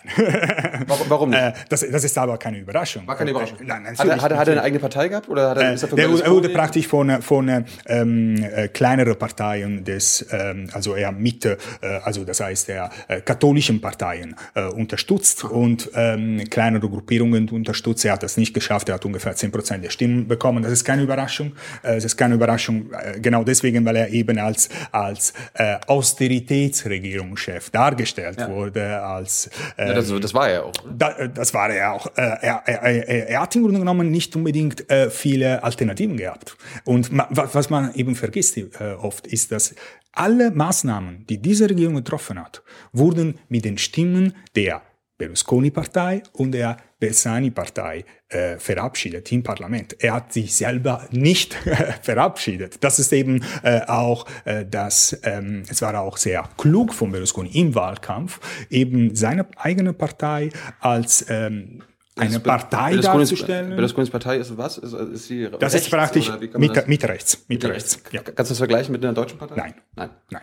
warum, 0.88 1.10
warum 1.10 1.30
nicht? 1.32 1.42
Äh, 1.42 1.52
das, 1.68 1.86
das 1.92 2.06
ist 2.06 2.18
aber 2.18 2.38
keine 2.38 2.60
Überraschung. 2.60 3.06
War 3.08 3.18
keine 3.18 3.32
Überraschung. 3.32 3.60
Äh, 3.60 3.66
nein, 3.66 3.86
hat, 3.86 4.08
er, 4.08 4.22
hat, 4.22 4.34
hat 4.34 4.48
er 4.48 4.54
eine 4.54 4.62
eigene 4.62 4.80
Partei 4.80 5.10
gehabt? 5.10 5.28
Oder 5.28 5.50
hat 5.50 5.58
er, 5.58 5.74
ist 5.74 5.84
er, 5.84 5.90
der, 5.90 6.08
er 6.08 6.32
wurde 6.32 6.48
praktisch 6.48 6.88
von, 6.88 7.22
von 7.22 7.66
ähm, 7.86 8.42
äh, 8.42 8.70
kleineren 8.70 9.18
Parteien 9.18 9.84
des, 9.84 10.26
ähm, 10.32 10.70
also 10.72 10.96
eher 10.96 11.12
Mitte, 11.12 11.58
äh, 11.82 11.88
also 12.04 12.24
das 12.24 12.40
heißt 12.40 12.70
der 12.70 12.90
äh, 13.10 13.20
katholischen 13.20 13.82
Parteien 13.82 14.38
äh, 14.54 14.64
unterstützt 14.64 15.44
und 15.44 15.92
ähm, 15.94 16.42
kleinere 16.50 16.88
Gruppierungen 16.88 17.50
unterstützt. 17.50 18.06
Er 18.06 18.14
hat 18.14 18.24
das 18.24 18.38
nicht 18.38 18.54
geschafft, 18.54 18.88
er 18.88 18.96
hat 18.96 19.04
ungefähr 19.04 19.36
zehn 19.36 19.52
Prozent 19.52 19.84
der 19.84 19.90
Stimmen 19.90 20.26
bekommen. 20.26 20.64
Das 20.64 20.72
ist 20.72 20.86
keine 20.86 21.04
Überraschung. 21.04 21.52
Äh, 21.84 21.96
das 21.96 22.06
ist 22.06 22.16
keine 22.16 22.36
Überraschung, 22.36 22.94
äh, 22.94 23.20
genau 23.20 23.44
deswegen, 23.44 23.84
weil 23.84 23.98
er 23.98 24.10
eben 24.10 24.38
als, 24.40 24.70
als 24.94 25.34
äh, 25.56 25.76
Austeritätsregierungschef 25.86 27.72
dargestellt 27.72 28.40
ja. 28.40 28.50
wurde, 28.50 29.02
als 29.04 29.50
ja, 29.78 29.94
das, 29.94 30.10
das, 30.10 30.34
war 30.34 30.50
er 30.50 30.66
auch. 30.66 30.74
Da, 30.90 31.28
das 31.28 31.54
war 31.54 31.70
er 31.70 31.94
auch. 31.94 32.08
Äh, 32.18 32.22
er, 32.42 32.64
er, 32.66 32.82
er, 32.84 33.30
er, 33.30 33.42
hat 33.42 33.56
im 33.56 33.64
Grunde 33.64 33.80
genommen 33.80 34.12
nicht 34.12 34.36
unbedingt 34.36 34.90
äh, 34.90 35.10
viele 35.10 35.64
Alternativen 35.64 36.18
gehabt. 36.18 36.58
Und 36.84 37.10
was 37.12 37.70
man 37.70 37.94
eben 37.96 38.16
vergisst 38.16 38.58
äh, 38.58 38.68
oft, 39.00 39.28
ist, 39.28 39.52
dass 39.52 39.76
alle 40.12 40.52
Maßnahmen, 40.52 41.26
die 41.28 41.42
diese 41.42 41.70
Regierung 41.70 41.96
getroffen 41.96 42.40
hat, 42.40 42.64
wurden 42.94 43.40
mit 43.50 43.66
den 43.66 43.78
Stimmen 43.78 44.34
der 44.56 44.82
Berlusconi-Partei 45.18 46.24
und 46.34 46.52
der 46.52 46.78
Bersani-Partei 47.00 48.06
äh, 48.30 48.58
verabschiedet 48.58 49.32
im 49.32 49.44
Parlament. 49.44 49.96
Er 50.00 50.14
hat 50.16 50.34
sich 50.34 50.56
selber 50.56 51.08
nicht 51.12 51.54
verabschiedet. 52.02 52.84
Das 52.84 53.00
ist 53.00 53.14
eben 53.14 53.44
äh, 53.64 53.82
auch 53.88 54.26
äh, 54.46 54.66
das, 54.66 55.18
ähm, 55.24 55.64
es 55.70 55.82
war 55.82 56.00
auch 56.00 56.18
sehr 56.18 56.44
klug 56.58 56.94
von 56.94 57.12
Berlusconi 57.12 57.50
im 57.54 57.76
Wahlkampf, 57.76 58.40
eben 58.70 59.16
seine 59.16 59.46
eigene 59.58 59.94
Partei 59.94 60.50
als 60.80 61.26
ähm, 61.30 61.82
eine 62.18 62.40
Partei 62.40 62.96
darzustellen. 62.98 63.76
Berlusconis 63.76 64.10
Partei 64.10 64.38
ist 64.38 64.58
was? 64.58 64.78
Ist, 64.78 64.94
ist 64.94 65.28
sie 65.28 65.50
das 65.60 65.74
ist 65.74 65.90
praktisch 65.90 66.32
mit, 66.58 66.88
mit 66.88 67.04
rechts. 67.08 67.44
Mit 67.48 67.66
rechts. 67.66 68.00
Ja. 68.12 68.22
Kannst 68.22 68.38
du 68.38 68.52
das 68.52 68.58
vergleichen 68.58 68.92
mit 68.94 69.04
einer 69.04 69.14
deutschen 69.14 69.38
Partei? 69.38 69.56
Nein. 69.58 69.74
Nein. 69.96 70.10
Nein. 70.30 70.42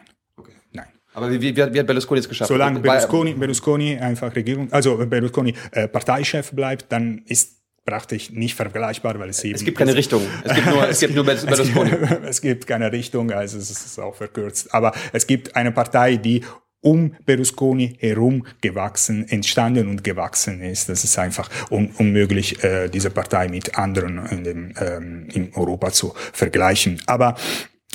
Aber 1.14 1.30
wie, 1.30 1.40
wie, 1.40 1.56
wie 1.56 1.62
hat 1.62 1.86
Berlusconi 1.86 2.20
es 2.20 2.28
geschafft? 2.28 2.48
Solange 2.48 2.80
Berlusconi, 2.80 3.34
Berlusconi 3.34 3.96
einfach 3.98 4.34
Regierung, 4.34 4.72
also 4.72 4.96
Berlusconi 5.06 5.54
äh, 5.72 5.88
Parteichef 5.88 6.52
bleibt, 6.52 6.86
dann 6.90 7.22
ist 7.26 7.62
praktisch 7.84 8.30
nicht 8.30 8.54
vergleichbar, 8.54 9.18
weil 9.18 9.30
es 9.30 9.42
eben... 9.44 9.54
Es 9.54 9.64
gibt 9.64 9.76
keine 9.76 9.94
Richtung. 9.94 10.22
Es 10.44 10.54
gibt 10.54 10.66
nur, 10.70 10.88
es 10.88 11.00
gibt 11.00 11.14
nur 11.14 11.24
Berlusconi. 11.24 11.90
es 12.26 12.40
gibt 12.40 12.66
keine 12.66 12.92
Richtung, 12.92 13.30
also 13.32 13.58
es 13.58 13.70
ist 13.70 13.98
auch 13.98 14.14
verkürzt. 14.14 14.72
Aber 14.72 14.92
es 15.12 15.26
gibt 15.26 15.56
eine 15.56 15.72
Partei, 15.72 16.16
die 16.16 16.42
um 16.82 17.14
Berlusconi 17.24 17.96
herum 18.00 18.44
gewachsen, 18.60 19.28
entstanden 19.28 19.88
und 19.88 20.02
gewachsen 20.04 20.60
ist. 20.60 20.88
Das 20.88 21.04
ist 21.04 21.18
einfach 21.18 21.48
un 21.70 21.92
unmöglich, 21.96 22.62
äh, 22.64 22.88
diese 22.88 23.10
Partei 23.10 23.48
mit 23.48 23.78
anderen 23.78 24.26
in, 24.26 24.44
dem, 24.44 24.74
ähm, 24.80 25.28
in 25.32 25.54
Europa 25.54 25.92
zu 25.92 26.12
vergleichen. 26.32 27.00
Aber 27.06 27.36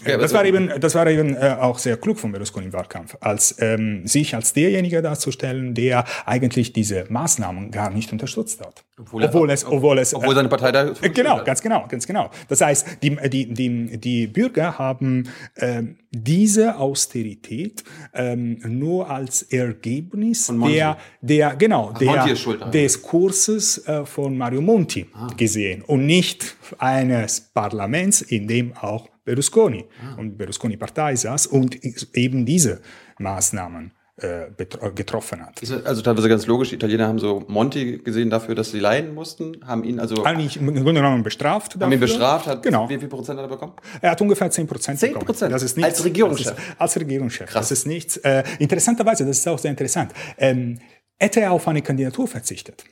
ja, 0.05 0.17
das 0.17 0.31
war 0.31 0.45
eben, 0.45 0.71
das 0.79 0.93
war 0.93 1.07
eben 1.07 1.36
äh, 1.36 1.55
auch 1.60 1.79
sehr 1.79 1.97
klug 1.97 2.19
von 2.19 2.31
Berlusconi 2.31 2.67
im 2.67 2.73
Wahlkampf, 2.73 3.17
als 3.19 3.55
ähm, 3.60 4.05
sich 4.05 4.36
als 4.36 4.53
derjenige 4.53 5.01
darzustellen, 5.01 5.73
der 5.73 6.05
eigentlich 6.25 6.71
diese 6.71 7.05
Maßnahmen 7.10 7.71
gar 7.71 7.89
nicht 7.89 8.12
unterstützt 8.12 8.62
hat. 8.62 8.83
Obwohl, 8.99 9.23
obwohl 9.23 9.49
es, 9.49 9.65
obwohl 9.65 9.97
es, 9.97 10.13
obwohl 10.13 10.36
seine 10.36 10.49
Partei 10.49 10.71
da 10.71 10.93
äh, 11.01 11.10
genau, 11.10 11.43
ganz 11.43 11.62
genau, 11.62 11.86
ganz 11.88 12.05
genau. 12.05 12.29
Das 12.47 12.62
heißt, 12.62 12.99
die 13.01 13.15
die 13.29 13.51
die, 13.51 13.97
die 13.97 14.27
Bürger 14.27 14.77
haben 14.77 15.29
ähm, 15.55 15.97
diese 16.12 16.77
Austerität 16.77 17.83
ähm, 18.13 18.60
nur 18.67 19.10
als 19.10 19.41
Ergebnis 19.43 20.51
der 20.67 20.97
der 21.21 21.55
genau 21.55 21.91
Ach, 21.95 21.97
der 21.97 22.36
des 22.69 23.01
Kurses 23.01 23.88
äh, 23.88 24.05
von 24.05 24.38
Mario 24.38 24.62
Monti 24.62 25.07
ah. 25.13 25.27
gesehen 25.36 25.81
und 25.81 26.05
nicht 26.05 26.55
eines 26.77 27.41
Parlaments, 27.41 28.21
in 28.21 28.47
dem 28.47 28.73
auch 28.77 29.07
Berlusconi 29.27 29.85
ah. 30.01 30.15
und 30.19 30.37
Berlusconi-Partei 30.37 31.15
saß 31.15 31.47
und 31.47 31.75
eben 32.15 32.45
diese 32.45 32.79
Maßnahmen 33.19 33.91
äh, 34.19 34.47
getroffen 34.95 35.45
hat. 35.45 35.61
Also 35.85 36.01
teilweise 36.01 36.29
ganz 36.29 36.47
logisch, 36.47 36.69
die 36.69 36.75
Italiener 36.75 37.07
haben 37.07 37.19
so 37.19 37.43
Monti 37.47 37.97
gesehen 37.99 38.29
dafür, 38.29 38.55
dass 38.55 38.71
sie 38.71 38.79
leiden 38.79 39.13
mussten, 39.13 39.57
haben 39.67 39.83
ihn 39.83 39.99
also... 39.99 40.23
Eigentlich 40.23 40.57
im 40.57 40.65
Grunde 40.73 40.93
genommen 40.93 41.23
bestraft 41.23 41.75
dafür. 41.75 41.85
Haben 41.85 41.93
ihn 41.93 41.99
bestraft, 41.99 42.47
hat 42.47 42.63
genau. 42.63 42.89
wie 42.89 42.97
viel 42.97 43.09
Prozent 43.09 43.37
hat 43.37 43.45
er 43.45 43.49
bekommen? 43.49 43.73
Er 44.01 44.11
hat 44.11 44.21
ungefähr 44.21 44.49
10 44.49 44.65
Prozent 44.65 44.99
10 44.99 45.13
Prozent? 45.15 45.51
Das 45.51 45.61
ist 45.61 45.75
nichts, 45.75 45.91
als 45.91 46.05
Regierungschef? 46.05 46.57
Ist, 46.57 46.79
als 46.79 46.97
Regierungschef. 46.97 47.49
Krass. 47.49 47.67
Das 47.67 47.79
ist 47.79 47.85
nichts. 47.85 48.17
Äh, 48.17 48.43
interessanterweise, 48.59 49.25
das 49.25 49.39
ist 49.39 49.47
auch 49.47 49.59
sehr 49.59 49.71
interessant, 49.71 50.13
ähm, 50.37 50.79
hätte 51.19 51.41
er 51.41 51.51
auf 51.51 51.67
eine 51.67 51.81
Kandidatur 51.81 52.27
verzichtet, 52.27 52.85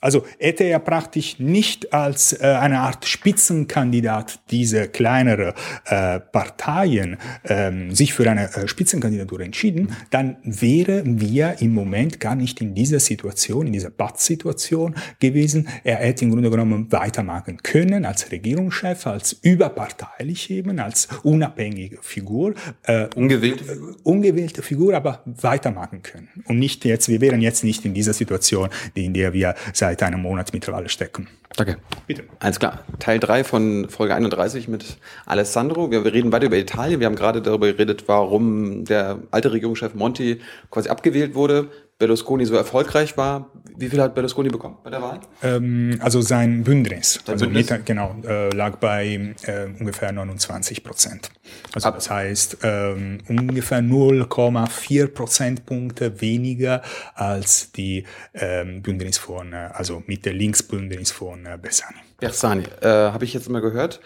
also 0.00 0.24
hätte 0.38 0.64
er 0.64 0.78
praktisch 0.78 1.38
nicht 1.40 1.92
als 1.92 2.32
äh, 2.32 2.46
eine 2.46 2.80
Art 2.80 3.04
Spitzenkandidat 3.04 4.40
diese 4.50 4.88
kleinere 4.88 5.54
äh, 5.86 6.20
Parteien 6.20 7.16
ähm, 7.44 7.92
sich 7.94 8.14
für 8.14 8.30
eine 8.30 8.52
äh, 8.54 8.68
Spitzenkandidatur 8.68 9.40
entschieden, 9.40 9.96
dann 10.10 10.36
wären 10.44 11.20
wir 11.20 11.56
im 11.60 11.74
Moment 11.74 12.20
gar 12.20 12.36
nicht 12.36 12.60
in 12.60 12.74
dieser 12.74 13.00
Situation, 13.00 13.66
in 13.66 13.72
dieser 13.72 13.90
Bad-Situation 13.90 14.94
gewesen. 15.18 15.68
Er 15.82 15.96
hätte 15.96 16.24
im 16.24 16.30
Grunde 16.30 16.50
genommen 16.50 16.92
weitermachen 16.92 17.58
können 17.62 18.04
als 18.04 18.30
Regierungschef, 18.30 19.06
als 19.06 19.32
überparteilich 19.42 20.50
eben, 20.50 20.78
als 20.78 21.08
unabhängige 21.24 21.98
Figur. 22.02 22.54
Äh, 22.84 23.08
ungewählte 23.16 23.64
Figur? 23.64 23.96
ungewählte 24.04 24.62
Figur, 24.62 24.94
aber 24.94 25.22
weitermachen 25.24 26.02
können. 26.02 26.28
Und 26.46 26.58
nicht 26.58 26.84
jetzt, 26.84 27.08
wir 27.08 27.20
wären 27.20 27.40
jetzt 27.40 27.64
nicht 27.64 27.84
in 27.84 27.94
dieser 27.94 28.12
Situation, 28.12 28.68
in 28.94 29.14
der 29.14 29.32
wir 29.32 29.54
seit 29.72 29.87
seit 29.88 30.02
einem 30.02 30.20
Monat 30.20 30.52
mittlerweile 30.52 30.88
stecken. 30.88 31.28
Danke. 31.56 31.78
Bitte. 32.06 32.24
Alles 32.40 32.58
klar. 32.58 32.84
Teil 32.98 33.18
3 33.18 33.42
von 33.42 33.88
Folge 33.88 34.14
31 34.14 34.68
mit 34.68 34.98
Alessandro. 35.26 35.90
Wir, 35.90 36.04
wir, 36.04 36.12
reden 36.12 36.30
weiter 36.30 36.46
über 36.46 36.58
Italien. 36.58 37.00
Wir 37.00 37.06
haben 37.06 37.16
gerade 37.16 37.40
darüber 37.40 37.66
geredet, 37.66 38.04
warum 38.06 38.84
der 38.84 39.18
alte 39.30 39.52
Regierungschef 39.52 39.94
Monti 39.94 40.40
quasi 40.70 40.88
abgewählt 40.88 41.34
wurde. 41.34 41.68
Berlusconi 41.98 42.46
so 42.46 42.54
erfolgreich 42.54 43.16
war. 43.16 43.50
Wie 43.76 43.88
viel 43.88 44.00
hat 44.00 44.14
Berlusconi 44.14 44.48
bekommen 44.48 44.76
bei 44.84 44.90
der 44.90 45.02
Wahl? 45.02 45.20
Ähm, 45.42 45.98
also 46.00 46.20
sein 46.20 46.62
Bündnis, 46.62 47.14
sein 47.24 47.34
also 47.34 47.46
Bündnis? 47.46 47.70
Mit, 47.70 47.86
genau, 47.86 48.14
äh, 48.24 48.50
lag 48.50 48.76
bei 48.76 49.34
äh, 49.42 49.66
ungefähr 49.78 50.12
29 50.12 50.84
Prozent. 50.84 51.30
Also 51.74 51.88
Ab 51.88 51.96
das 51.96 52.08
heißt 52.08 52.58
ähm, 52.62 53.18
ungefähr 53.28 53.80
0,4 53.80 55.08
Prozentpunkte 55.08 56.20
weniger 56.20 56.82
als 57.14 57.72
die 57.72 58.04
ähm, 58.34 58.82
Bündnis 58.82 59.18
von, 59.18 59.52
äh, 59.52 59.70
also 59.72 60.02
Mitte-Links-Bündnis 60.06 61.10
von 61.10 61.46
äh, 61.46 61.58
Bersani. 61.60 61.98
Bersani, 62.18 62.64
äh, 62.80 62.86
habe 62.88 63.24
ich 63.24 63.34
jetzt 63.34 63.48
mal 63.48 63.60
gehört. 63.60 64.00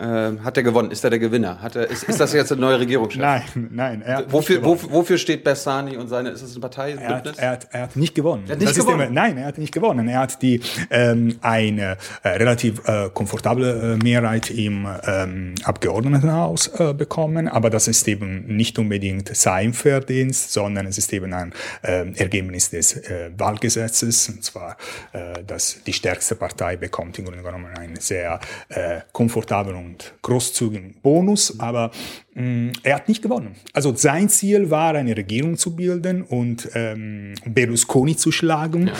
Ähm, 0.00 0.44
hat 0.44 0.56
er 0.56 0.62
gewonnen? 0.62 0.90
Ist 0.90 1.02
er 1.02 1.10
der 1.10 1.18
Gewinner? 1.18 1.60
Hat 1.60 1.74
er, 1.74 1.90
ist, 1.90 2.04
ist 2.04 2.20
das 2.20 2.32
jetzt 2.32 2.52
eine 2.52 2.60
neue 2.60 2.78
Regierungschef? 2.78 3.20
nein, 3.20 3.42
nein. 3.70 4.02
Er 4.02 4.30
wofür, 4.30 4.64
wofür, 4.64 4.90
wofür 4.92 5.18
steht 5.18 5.42
Bersani 5.42 5.96
und 5.96 6.08
seine, 6.08 6.30
ist 6.30 6.42
das 6.42 6.52
eine 6.52 6.60
Partei? 6.60 6.92
Er 6.92 7.08
hat, 7.16 7.38
er, 7.38 7.50
hat, 7.50 7.68
er 7.72 7.82
hat 7.82 7.96
nicht 7.96 8.14
gewonnen. 8.14 8.44
Er 8.46 8.52
hat 8.52 8.60
nicht 8.60 8.74
gewonnen? 8.76 9.00
Immer, 9.00 9.10
nein, 9.10 9.38
er 9.38 9.46
hat 9.46 9.58
nicht 9.58 9.72
gewonnen. 9.72 10.08
Er 10.08 10.20
hat 10.20 10.40
die, 10.40 10.60
ähm, 10.90 11.36
eine 11.40 11.96
äh, 12.22 12.28
relativ 12.28 12.86
äh, 12.86 13.10
komfortable 13.12 13.98
äh, 14.00 14.04
Mehrheit 14.04 14.50
im 14.50 14.86
ähm, 15.06 15.54
Abgeordnetenhaus 15.64 16.68
äh, 16.78 16.94
bekommen, 16.94 17.48
aber 17.48 17.70
das 17.70 17.88
ist 17.88 18.06
eben 18.06 18.46
nicht 18.46 18.78
unbedingt 18.78 19.34
sein 19.36 19.72
Verdienst, 19.72 20.52
sondern 20.52 20.86
es 20.86 20.98
ist 20.98 21.12
eben 21.12 21.32
ein 21.32 21.52
äh, 21.82 22.10
Ergebnis 22.14 22.70
des 22.70 22.96
äh, 22.96 23.30
Wahlgesetzes, 23.36 24.28
und 24.28 24.44
zwar, 24.44 24.76
äh, 25.12 25.42
dass 25.44 25.82
die 25.84 25.92
stärkste 25.92 26.34
Partei 26.34 26.76
bekommt 26.76 27.18
im 27.18 27.24
Grunde 27.24 27.42
genommen 27.42 27.76
einen 27.76 27.96
sehr 27.96 28.40
äh, 28.68 29.00
komfortablen 29.12 29.76
und 29.76 29.87
großzügigen 30.22 30.96
Bonus, 31.02 31.58
aber 31.58 31.90
mh, 32.34 32.42
mm, 32.42 32.72
er 32.82 32.96
hat 32.96 33.08
nicht 33.08 33.22
gewonnen. 33.22 33.54
Also 33.72 33.94
sein 33.94 34.28
Ziel 34.28 34.70
war, 34.70 34.94
eine 34.94 35.16
Regierung 35.16 35.56
zu 35.56 35.76
bilden 35.76 36.22
und 36.22 36.68
ähm, 36.74 37.34
Berlusconi 37.44 38.16
zu 38.16 38.32
schlagen. 38.32 38.88
Ja. 38.88 38.92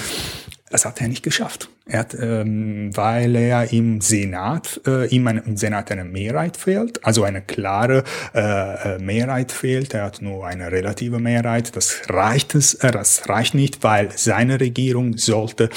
Das 0.71 0.85
hat 0.85 1.01
er 1.01 1.09
nicht 1.09 1.23
geschafft. 1.23 1.71
Er 1.87 2.01
hat, 2.01 2.17
ähm, 2.21 2.95
weil 2.95 3.35
er 3.37 3.73
im 3.73 4.03
Senat, 4.03 4.83
äh, 4.87 5.09
ihm 5.09 5.27
ein, 5.27 5.39
im 5.39 5.57
Senat 5.57 5.91
eine 5.91 6.05
Mehrheit 6.05 6.59
fehlt, 6.59 7.03
also 7.05 7.25
eine 7.25 7.41
klare 7.41 8.05
äh, 8.35 8.97
äh 8.97 8.99
Mehrheit 8.99 9.51
fehlt. 9.51 9.95
Er 9.95 10.05
hat 10.05 10.21
nur 10.21 10.47
eine 10.47 10.71
relative 10.71 11.19
Mehrheit. 11.19 11.75
Das 11.75 12.03
reicht 12.09 12.55
es, 12.55 12.75
äh, 12.75 12.91
das 12.91 13.29
reicht 13.31 13.55
nicht, 13.55 13.83
weil 13.83 14.11
seine 14.15 14.61
Regierung 14.61 15.17
sollte 15.17 15.71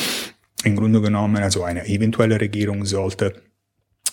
im 0.64 0.76
Grunde 0.76 1.02
genommen, 1.02 1.42
also 1.42 1.64
eine 1.64 1.88
eventuelle 1.88 2.40
Regierung 2.40 2.86
sollte 2.86 3.34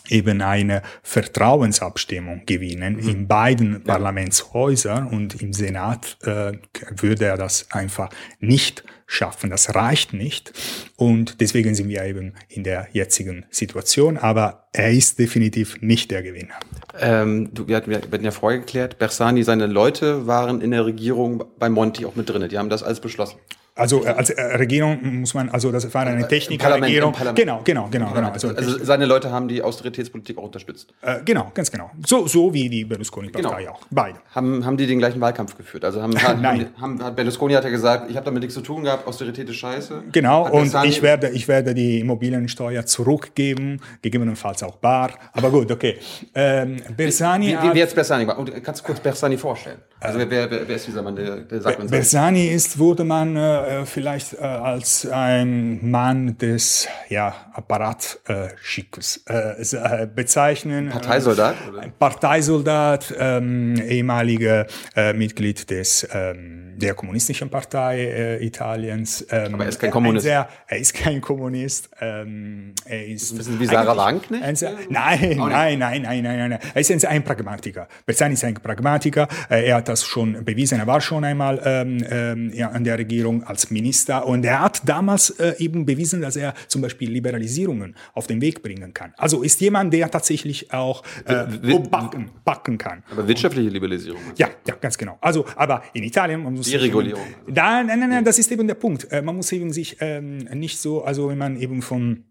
eben 0.09 0.43
eine 0.43 0.83
Vertrauensabstimmung 1.03 2.43
gewinnen 2.47 2.97
mhm. 2.97 3.09
in 3.09 3.29
beiden 3.29 3.73
ja. 3.73 3.79
Parlamentshäusern 3.81 5.07
und 5.07 5.41
im 5.41 5.53
Senat 5.53 6.17
äh, 6.23 6.53
würde 6.97 7.27
er 7.27 7.37
das 7.37 7.71
einfach 7.71 8.11
nicht 8.41 8.85
schaffen. 9.07 9.51
Das 9.51 9.75
reicht 9.75 10.13
nicht 10.13 10.53
und 10.97 11.41
deswegen 11.41 11.75
sind 11.75 11.89
wir 11.89 12.05
eben 12.05 12.35
in 12.49 12.63
der 12.63 12.89
jetzigen 12.93 13.47
Situation, 13.51 14.19
aber 14.19 14.69
er 14.73 14.93
ist 14.93 15.19
definitiv 15.19 15.81
nicht 15.81 16.11
der 16.11 16.23
Gewinner. 16.23 16.55
Ähm, 17.01 17.51
du, 17.53 17.69
wir, 17.69 17.77
hatten, 17.77 17.91
wir 17.91 17.99
hatten 17.99 18.25
ja 18.25 18.31
vorher 18.31 18.61
geklärt, 18.61 18.99
Bersani, 18.99 19.43
seine 19.43 19.67
Leute 19.67 20.27
waren 20.27 20.61
in 20.61 20.71
der 20.71 20.85
Regierung 20.85 21.45
bei 21.59 21.69
Monti 21.69 22.05
auch 22.05 22.17
mit 22.17 22.29
drin. 22.29 22.47
Die 22.49 22.59
haben 22.59 22.69
das 22.69 22.83
alles 22.83 23.01
beschlossen. 23.01 23.39
Also 23.79 24.05
äh, 24.05 24.09
als 24.09 24.31
äh, 24.31 24.43
Regierung 24.57 25.21
muss 25.21 25.35
man, 25.35 25.49
also 25.51 25.71
das 25.71 25.93
war 25.95 26.05
eine 26.05 26.27
Technikregierung. 26.27 27.15
Genau, 27.35 27.61
genau, 27.63 27.89
genau, 27.91 28.11
genau. 28.13 28.31
Also, 28.31 28.49
also, 28.49 28.85
seine 28.85 29.07
Leute 29.07 29.31
haben 29.31 29.47
die 29.47 29.63
Austeritätspolitik 29.63 30.37
auch 30.37 30.43
unterstützt. 30.43 30.93
Äh, 31.01 31.19
genau, 31.25 31.53
ganz 31.55 31.71
genau. 31.71 31.91
So, 32.05 32.27
so 32.27 32.53
wie 32.53 32.69
die 32.69 32.85
Berlusconi-Partei 32.85 33.63
genau. 33.63 33.73
auch. 33.73 33.81
Beide. 33.89 34.19
Haben, 34.35 34.67
haben 34.67 34.77
die 34.77 34.87
den 34.89 34.99
gleichen 34.99 35.21
Wahlkampf 35.21 35.57
geführt? 35.57 35.85
Also 35.85 36.03
haben, 36.03 36.11
Nein. 36.41 36.71
Haben, 36.81 37.01
haben, 37.01 37.15
Berlusconi 37.15 37.55
hat 37.55 37.63
ja 37.63 37.71
gesagt, 37.71 38.11
ich 38.11 38.17
habe 38.17 38.25
damit 38.25 38.43
nichts 38.43 38.55
zu 38.55 38.63
tun 38.63 38.83
gehabt, 38.83 39.07
Austerität 39.07 39.49
ist 39.49 39.57
scheiße. 39.57 40.03
Genau, 40.11 40.47
hat 40.47 40.53
und 40.53 40.75
ich 40.85 41.01
werde, 41.01 41.31
ich 41.31 41.47
werde 41.47 41.73
die 41.73 42.01
Immobiliensteuer 42.01 42.85
zurückgeben, 42.85 43.81
gegebenenfalls 44.03 44.65
auch 44.65 44.77
bar. 44.77 45.13
Aber 45.33 45.51
gut, 45.51 45.71
okay. 45.71 45.99
Ähm, 46.35 46.79
Bersani. 46.97 47.57
Wie, 47.57 47.69
wie, 47.69 47.75
wie 47.75 47.79
jetzt 47.79 47.95
Bersani 47.95 48.27
war? 48.27 48.45
Kannst 48.61 48.81
du 48.81 48.87
kurz 48.87 48.99
Bersani 48.99 49.37
vorstellen? 49.37 49.79
Also 50.01 50.19
wer, 50.19 50.31
wer, 50.31 50.51
wer 50.51 50.77
ist 50.77 50.87
dieser 50.87 51.03
Mann, 51.03 51.17
der, 51.17 51.37
der 51.39 51.61
sagt 51.61 51.91
Bersani 51.91 52.49
ist, 52.49 52.79
wurde 52.79 53.05
man 53.05 53.37
äh, 53.37 53.68
vielleicht 53.85 54.35
äh, 54.35 54.39
als 54.39 55.07
ein 55.07 55.91
Mann 55.91 56.39
des 56.39 56.89
ja, 57.09 57.35
Apparatschickes 57.53 59.25
äh, 59.29 59.63
äh, 59.63 60.07
bezeichnen. 60.07 60.91
Parteisoldat? 60.91 61.57
Ein 61.81 61.93
Parteisoldat, 61.99 63.15
ähm, 63.19 63.77
ehemaliger 63.77 64.67
äh, 64.97 65.13
Mitglied 65.13 65.71
des 65.71 66.07
ähm, 66.13 66.69
der 66.79 66.95
kommunistischen 66.95 67.51
Partei 67.51 68.05
äh, 68.05 68.45
Italiens. 68.45 69.27
Ähm, 69.31 69.55
Aber 69.55 69.65
er 69.65 69.69
ist 69.71 69.81
kein 69.81 69.91
Kommunist. 69.91 70.25
Sehr, 70.25 70.49
er 70.67 70.79
ist 70.79 70.95
kein 70.95 71.21
Kommunist. 71.21 71.91
Ähm, 72.01 72.73
er 72.85 73.07
ist 73.07 73.33
ein 73.33 73.39
bisschen 73.39 73.61
wie 73.61 73.67
Sarah 73.67 73.97
Wagenknecht? 73.97 74.45
Ein, 74.45 74.57
nein, 74.89 75.37
nein, 75.37 75.79
nein, 75.79 76.03
nein, 76.03 76.23
nein, 76.23 76.51
nein. 76.51 76.59
Er 76.75 76.81
ist 76.81 77.05
ein, 77.05 77.25
Pragmatiker. 77.25 77.89
Berzani 78.07 78.35
ist 78.35 78.45
ein 78.45 78.55
Pragmatiker. 78.55 79.29
Äh, 79.51 79.69
er 79.69 79.77
hat 79.77 79.89
das 79.89 80.05
schon 80.05 80.45
bewiesen. 80.45 80.79
Er 80.79 80.87
war 80.87 81.01
schon 81.01 81.25
einmal 81.25 81.61
ähm, 81.65 82.05
ähm, 82.09 82.53
ja, 82.55 82.71
an 82.71 82.85
der 82.85 82.99
Regierung 82.99 83.45
als 83.59 83.71
Minister 83.73 84.25
und 84.25 84.45
er 84.45 84.61
hat 84.61 84.89
damals 84.89 85.31
äh, 85.31 85.55
eben 85.59 85.85
bewiesen, 85.85 86.21
dass 86.21 86.37
er 86.37 86.55
zum 86.69 86.81
Beispiel 86.81 87.11
Liberalisierungen 87.11 87.97
auf 88.15 88.29
den 88.29 88.41
Weg 88.41 88.63
bringen 88.63 88.95
kann. 88.95 89.13
Also 89.17 89.43
ist 89.43 89.61
jemand, 89.61 89.93
der 89.93 90.09
tatsächlich 90.11 90.73
auch 90.73 91.03
äh, 91.25 91.45
backen, 91.91 92.31
backen 92.45 92.79
kann. 92.79 93.03
Aber 93.11 93.27
wirtschaftliche 93.27 93.69
Liberalisierung? 93.69 94.21
Ja, 94.37 94.49
ja, 94.67 94.77
ganz 94.81 94.97
genau. 94.97 95.19
Also, 95.21 95.45
aber 95.57 95.83
in 95.93 96.05
Italien, 96.05 96.45
man 96.45 96.55
muss 96.55 96.71
Deregulierung. 96.71 97.23
Nein, 97.49 97.87
nein, 97.87 97.99
nein, 97.99 98.11
nein, 98.11 98.25
das 98.25 98.39
ist 98.39 98.53
eben 98.53 98.67
der 98.69 98.77
Punkt. 98.77 99.11
Äh, 99.11 99.23
man 99.23 99.35
muss 99.35 99.51
eben 99.51 99.73
sich 99.73 99.97
ähm, 99.99 100.39
nicht 100.55 100.79
so, 100.79 101.03
also 101.03 101.29
wenn 101.29 101.39
man 101.39 101.61
eben 101.61 101.83
von 101.83 102.25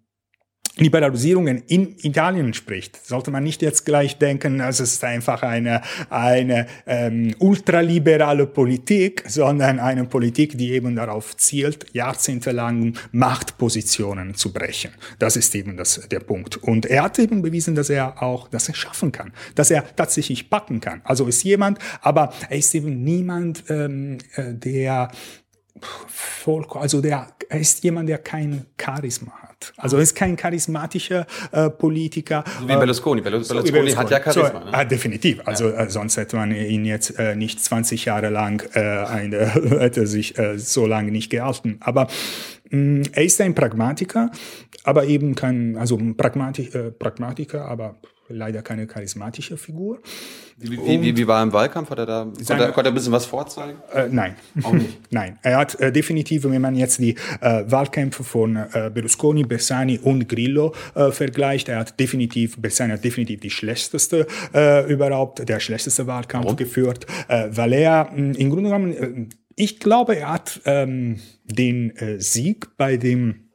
Liberalisierungen 0.77 1.63
in 1.67 1.95
Italien 2.01 2.53
spricht, 2.53 3.05
sollte 3.05 3.31
man 3.31 3.43
nicht 3.43 3.61
jetzt 3.61 3.85
gleich 3.85 4.17
denken, 4.17 4.59
es 4.59 4.79
ist 4.79 5.03
einfach 5.03 5.43
eine, 5.43 5.81
eine 6.09 6.67
ähm, 6.85 7.35
ultraliberale 7.39 8.47
Politik, 8.47 9.23
sondern 9.27 9.79
eine 9.79 10.05
Politik, 10.05 10.57
die 10.57 10.73
eben 10.73 10.95
darauf 10.95 11.35
zielt, 11.37 11.85
jahrzehntelang 11.93 12.93
Machtpositionen 13.11 14.35
zu 14.35 14.53
brechen. 14.53 14.91
Das 15.19 15.35
ist 15.35 15.53
eben 15.55 15.77
das, 15.77 16.07
der 16.09 16.19
Punkt. 16.19 16.57
Und 16.57 16.85
er 16.85 17.03
hat 17.03 17.19
eben 17.19 17.41
bewiesen, 17.41 17.75
dass 17.75 17.89
er 17.89 18.21
auch, 18.21 18.47
dass 18.47 18.67
er 18.69 18.75
schaffen 18.75 19.11
kann, 19.11 19.33
dass 19.55 19.71
er 19.71 19.83
tatsächlich 19.95 20.49
packen 20.49 20.79
kann. 20.79 21.01
Also 21.03 21.25
ist 21.27 21.43
jemand, 21.43 21.79
aber 22.01 22.33
er 22.49 22.57
ist 22.57 22.73
eben 22.75 23.03
niemand, 23.03 23.63
ähm, 23.69 24.17
äh, 24.35 24.53
der 24.53 25.11
voll, 26.07 26.65
also 26.71 27.01
der, 27.01 27.27
er 27.49 27.59
ist 27.59 27.83
jemand, 27.83 28.09
der 28.09 28.17
kein 28.19 28.65
Charisma 28.77 29.31
hat. 29.41 29.46
Also 29.77 29.97
er 29.97 30.03
ist 30.03 30.15
kein 30.15 30.35
charismatischer 30.35 31.25
äh, 31.51 31.69
Politiker. 31.69 32.43
So 32.59 32.67
wie 32.67 32.75
Berlusconi. 32.75 33.21
Berlusconi, 33.21 33.61
so 33.61 33.71
Berlusconi 33.71 33.91
hat 33.91 34.11
ja 34.11 34.19
Charisma. 34.21 34.61
So, 34.61 34.71
ne? 34.71 34.81
äh, 34.81 34.85
definitiv. 34.85 35.41
Also 35.45 35.69
ja. 35.69 35.85
äh, 35.85 35.89
sonst 35.89 36.17
hätte 36.17 36.35
man 36.35 36.51
ihn 36.51 36.85
jetzt 36.85 37.17
äh, 37.17 37.35
nicht 37.35 37.63
20 37.63 38.05
Jahre 38.05 38.29
lang, 38.29 38.63
äh, 38.73 38.79
eine, 38.79 39.47
hätte 39.79 40.07
sich 40.07 40.37
äh, 40.37 40.57
so 40.59 40.85
lange 40.85 41.11
nicht 41.11 41.29
gehalten. 41.29 41.77
Aber 41.79 42.07
mh, 42.69 42.99
mm, 42.99 43.03
er 43.13 43.23
ist 43.23 43.41
ein 43.41 43.55
Pragmatiker, 43.55 44.31
aber 44.83 45.05
eben 45.05 45.35
kein, 45.35 45.75
also 45.77 45.97
Pragmati 45.97 46.67
äh, 46.67 46.91
Pragmatiker, 46.91 47.65
aber 47.65 47.95
leider 48.29 48.61
keine 48.61 48.87
charismatische 48.87 49.57
Figur. 49.57 49.99
Wie, 50.57 50.71
wie, 50.71 51.01
wie, 51.01 51.17
wie 51.17 51.27
war 51.27 51.39
er 51.39 51.43
im 51.43 51.53
Wahlkampf? 51.53 51.89
Hat 51.91 51.99
er 51.99 52.05
da, 52.05 52.23
konnte, 52.23 52.53
er, 52.53 52.71
konnte 52.71 52.89
er 52.89 52.91
ein 52.91 52.93
bisschen 52.95 53.11
was 53.11 53.25
vorzeigen? 53.25 53.77
Äh, 53.93 54.07
nein. 54.09 54.35
Auch 54.63 54.73
nicht? 54.73 54.97
nein. 55.11 55.37
Er 55.43 55.57
hat 55.57 55.79
äh, 55.79 55.91
definitiv, 55.91 56.43
wenn 56.43 56.61
man 56.61 56.75
jetzt 56.75 56.99
die 56.99 57.15
äh, 57.41 57.63
Wahlkämpfe 57.67 58.23
von 58.23 58.55
äh, 58.55 58.91
Berlusconi, 58.93 59.43
Bersani 59.43 59.99
und 59.99 60.27
Grillo 60.27 60.73
äh, 60.95 61.11
vergleicht, 61.11 61.69
er 61.69 61.79
hat 61.79 61.99
definitiv, 61.99 62.57
Bersani 62.57 62.93
hat 62.93 63.03
definitiv 63.03 63.39
die 63.39 63.51
schlechteste 63.51 64.25
äh, 64.53 64.91
überhaupt, 64.91 65.47
der 65.47 65.59
schlechteste 65.59 66.07
Wahlkampf 66.07 66.45
Warum? 66.45 66.57
geführt, 66.57 67.05
weil 67.27 67.73
er 67.73 68.09
mh, 68.11 68.37
im 68.37 68.49
Grunde 68.49 68.69
genommen, 68.69 69.29
ich 69.55 69.79
glaube, 69.79 70.15
er 70.17 70.33
hat 70.33 70.61
ähm, 70.65 71.19
den 71.45 71.93
Sieg 72.19 72.67
bei 72.77 72.97
dem 72.97 73.46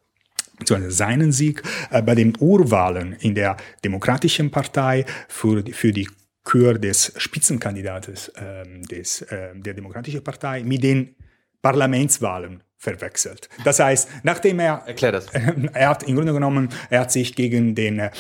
beziehungsweise 0.63 0.97
seinen 0.97 1.33
Sieg 1.33 1.63
äh, 1.91 2.03
bei 2.03 2.15
den 2.15 2.35
Urwahlen 2.39 3.15
in 3.21 3.35
der 3.35 3.57
Demokratischen 3.85 4.51
Partei 4.51 5.05
für, 5.29 5.65
für 5.73 5.93
die 5.93 6.09
Kür 6.45 6.79
des 6.79 7.13
Spitzenkandidates 7.17 8.29
äh, 8.29 8.65
des, 8.91 9.23
äh, 9.23 9.55
der 9.55 9.75
Demokratischen 9.75 10.25
Partei 10.25 10.65
mit 10.65 10.83
den 10.83 11.15
Parlamentswahlen 11.61 12.63
verwechselt. 12.83 13.49
Das 13.65 13.79
heißt, 13.79 14.09
nachdem 14.25 14.59
er 14.59 14.83
Erklär 14.87 15.13
das. 15.13 15.27
er 15.73 15.89
hat 15.89 16.03
im 16.03 16.17
Grunde 16.17 16.33
genommen, 16.33 16.69
er 16.91 17.03
hat 17.03 17.13
sich 17.13 17.37
gegen 17.37 17.77
den 17.77 18.01
äh, 18.01 18.11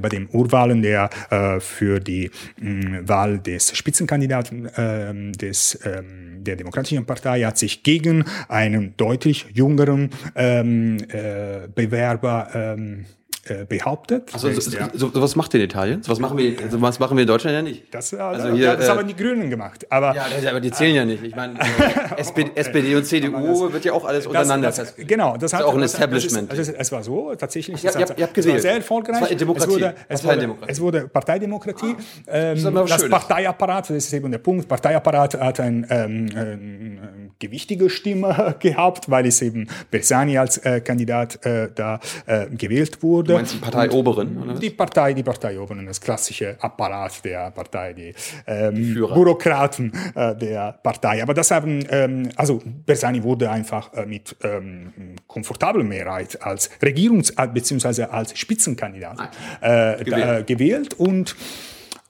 bei 0.00 0.08
den 0.08 0.28
Urwahlen 0.32 0.82
der 0.82 1.10
äh, 1.30 1.60
für 1.60 2.00
die 2.00 2.30
mh, 2.58 3.00
mm, 3.00 3.08
Wahl 3.08 3.38
des 3.38 3.76
Spitzenkandidaten 3.76 4.66
äh, 4.66 5.32
des 5.32 5.78
ähm, 5.84 6.42
der 6.42 6.56
Demokratischen 6.56 7.06
Partei 7.06 7.42
hat 7.42 7.56
sich 7.56 7.84
gegen 7.84 8.24
einen 8.48 8.96
deutlich 8.96 9.46
jüngeren 9.54 10.10
ähm, 10.34 10.98
äh, 11.08 11.68
Bewerber 11.72 12.48
ähm, 12.52 13.06
äh, 13.46 13.64
behauptet. 13.64 14.30
Also, 14.32 14.50
so, 14.52 14.70
so, 14.94 15.10
so, 15.12 15.22
was 15.22 15.36
macht 15.36 15.54
ihr 15.54 15.60
in 15.60 15.66
Italien? 15.66 16.02
So 16.02 16.12
was 16.12 16.18
machen 16.18 16.38
wir, 16.38 16.58
also 16.62 16.80
was 16.80 16.98
machen 16.98 17.16
wir 17.16 17.22
in 17.22 17.28
Deutschland 17.28 17.54
ja 17.54 17.62
nicht. 17.62 17.92
Das, 17.92 18.14
also 18.14 18.50
hier, 18.50 18.64
ja, 18.64 18.76
das 18.76 18.86
äh, 18.86 18.90
haben 18.90 19.06
die 19.06 19.16
Grünen 19.16 19.50
gemacht. 19.50 19.86
Aber, 19.90 20.14
ja, 20.14 20.24
aber 20.50 20.60
die 20.60 20.70
zählen 20.70 20.94
ja 20.94 21.04
nicht. 21.04 21.22
Ich 21.22 21.36
meine, 21.36 21.58
äh, 21.58 22.16
SPD, 22.16 22.50
SPD, 22.54 22.96
und 22.96 23.04
CDU 23.04 23.64
das, 23.64 23.72
wird 23.72 23.84
ja 23.84 23.92
auch 23.92 24.04
alles 24.04 24.26
untereinander. 24.26 24.68
Das, 24.68 24.76
das, 24.76 24.94
genau, 24.96 25.32
das, 25.36 25.50
das 25.50 25.60
ist 25.60 25.66
auch 25.66 25.74
ein 25.74 25.82
Establishment. 25.82 26.52
Ist, 26.52 26.58
also 26.58 26.72
es 26.72 26.92
war 26.92 27.02
so, 27.02 27.34
tatsächlich. 27.34 27.82
Ja, 27.82 27.92
ihr, 27.92 28.06
habt, 28.06 28.16
gewählt. 28.16 28.36
Es 28.36 28.46
war 28.46 28.58
sehr 28.58 28.74
erfolgreich. 28.74 29.22
Es 29.22 29.30
war 29.30 29.36
Demokratie. 29.36 29.72
Es 29.72 29.74
wurde, 29.74 29.94
es 30.08 30.24
wurde, 30.24 30.56
es 30.66 30.80
wurde 30.80 31.08
Parteidemokratie. 31.08 31.96
Ah, 32.26 32.32
ähm, 32.32 32.74
das 32.86 33.08
Parteiapparat, 33.08 33.90
das 33.90 33.96
ist 33.96 34.12
eben 34.12 34.30
der 34.30 34.38
Punkt, 34.38 34.68
Parteiapparat 34.68 35.34
hat 35.34 35.60
ein, 35.60 35.86
ähm, 35.90 36.28
eine 36.34 37.23
gewichtige 37.46 37.90
Stimme 37.90 38.56
gehabt, 38.60 39.10
weil 39.10 39.26
es 39.26 39.42
eben 39.42 39.68
Bersani 39.90 40.38
als 40.38 40.58
äh, 40.58 40.80
Kandidat 40.80 41.44
äh, 41.44 41.68
da 41.74 42.00
äh, 42.26 42.46
gewählt 42.46 43.02
wurde. 43.02 43.28
Du 43.28 43.34
meinst 43.34 43.54
die 43.54 43.58
Parteioberen? 43.58 44.42
Oder? 44.42 44.54
Die 44.54 44.70
Partei, 44.70 45.12
die 45.12 45.22
Parteioberen, 45.22 45.86
das 45.86 46.00
klassische 46.00 46.56
Apparat 46.60 47.24
der 47.24 47.50
Partei, 47.50 47.92
die, 47.92 48.14
ähm, 48.46 48.74
die 48.74 48.94
Bürokraten 48.94 49.92
äh, 50.14 50.34
der 50.36 50.72
Partei. 50.82 51.22
Aber 51.22 51.34
das 51.34 51.50
haben, 51.50 51.84
ähm, 51.90 52.30
also 52.36 52.62
Bersani 52.86 53.22
wurde 53.22 53.50
einfach 53.50 53.92
äh, 53.94 54.06
mit 54.06 54.36
ähm, 54.42 55.16
komfortabler 55.26 55.84
Mehrheit 55.84 56.40
als 56.42 56.70
Regierungs- 56.80 57.32
äh, 57.36 57.48
bzw. 57.48 58.04
als 58.04 58.38
Spitzenkandidat 58.38 59.18
äh, 59.60 60.04
gewählt. 60.04 60.12
Da, 60.14 60.42
gewählt 60.42 60.94
und 60.94 61.36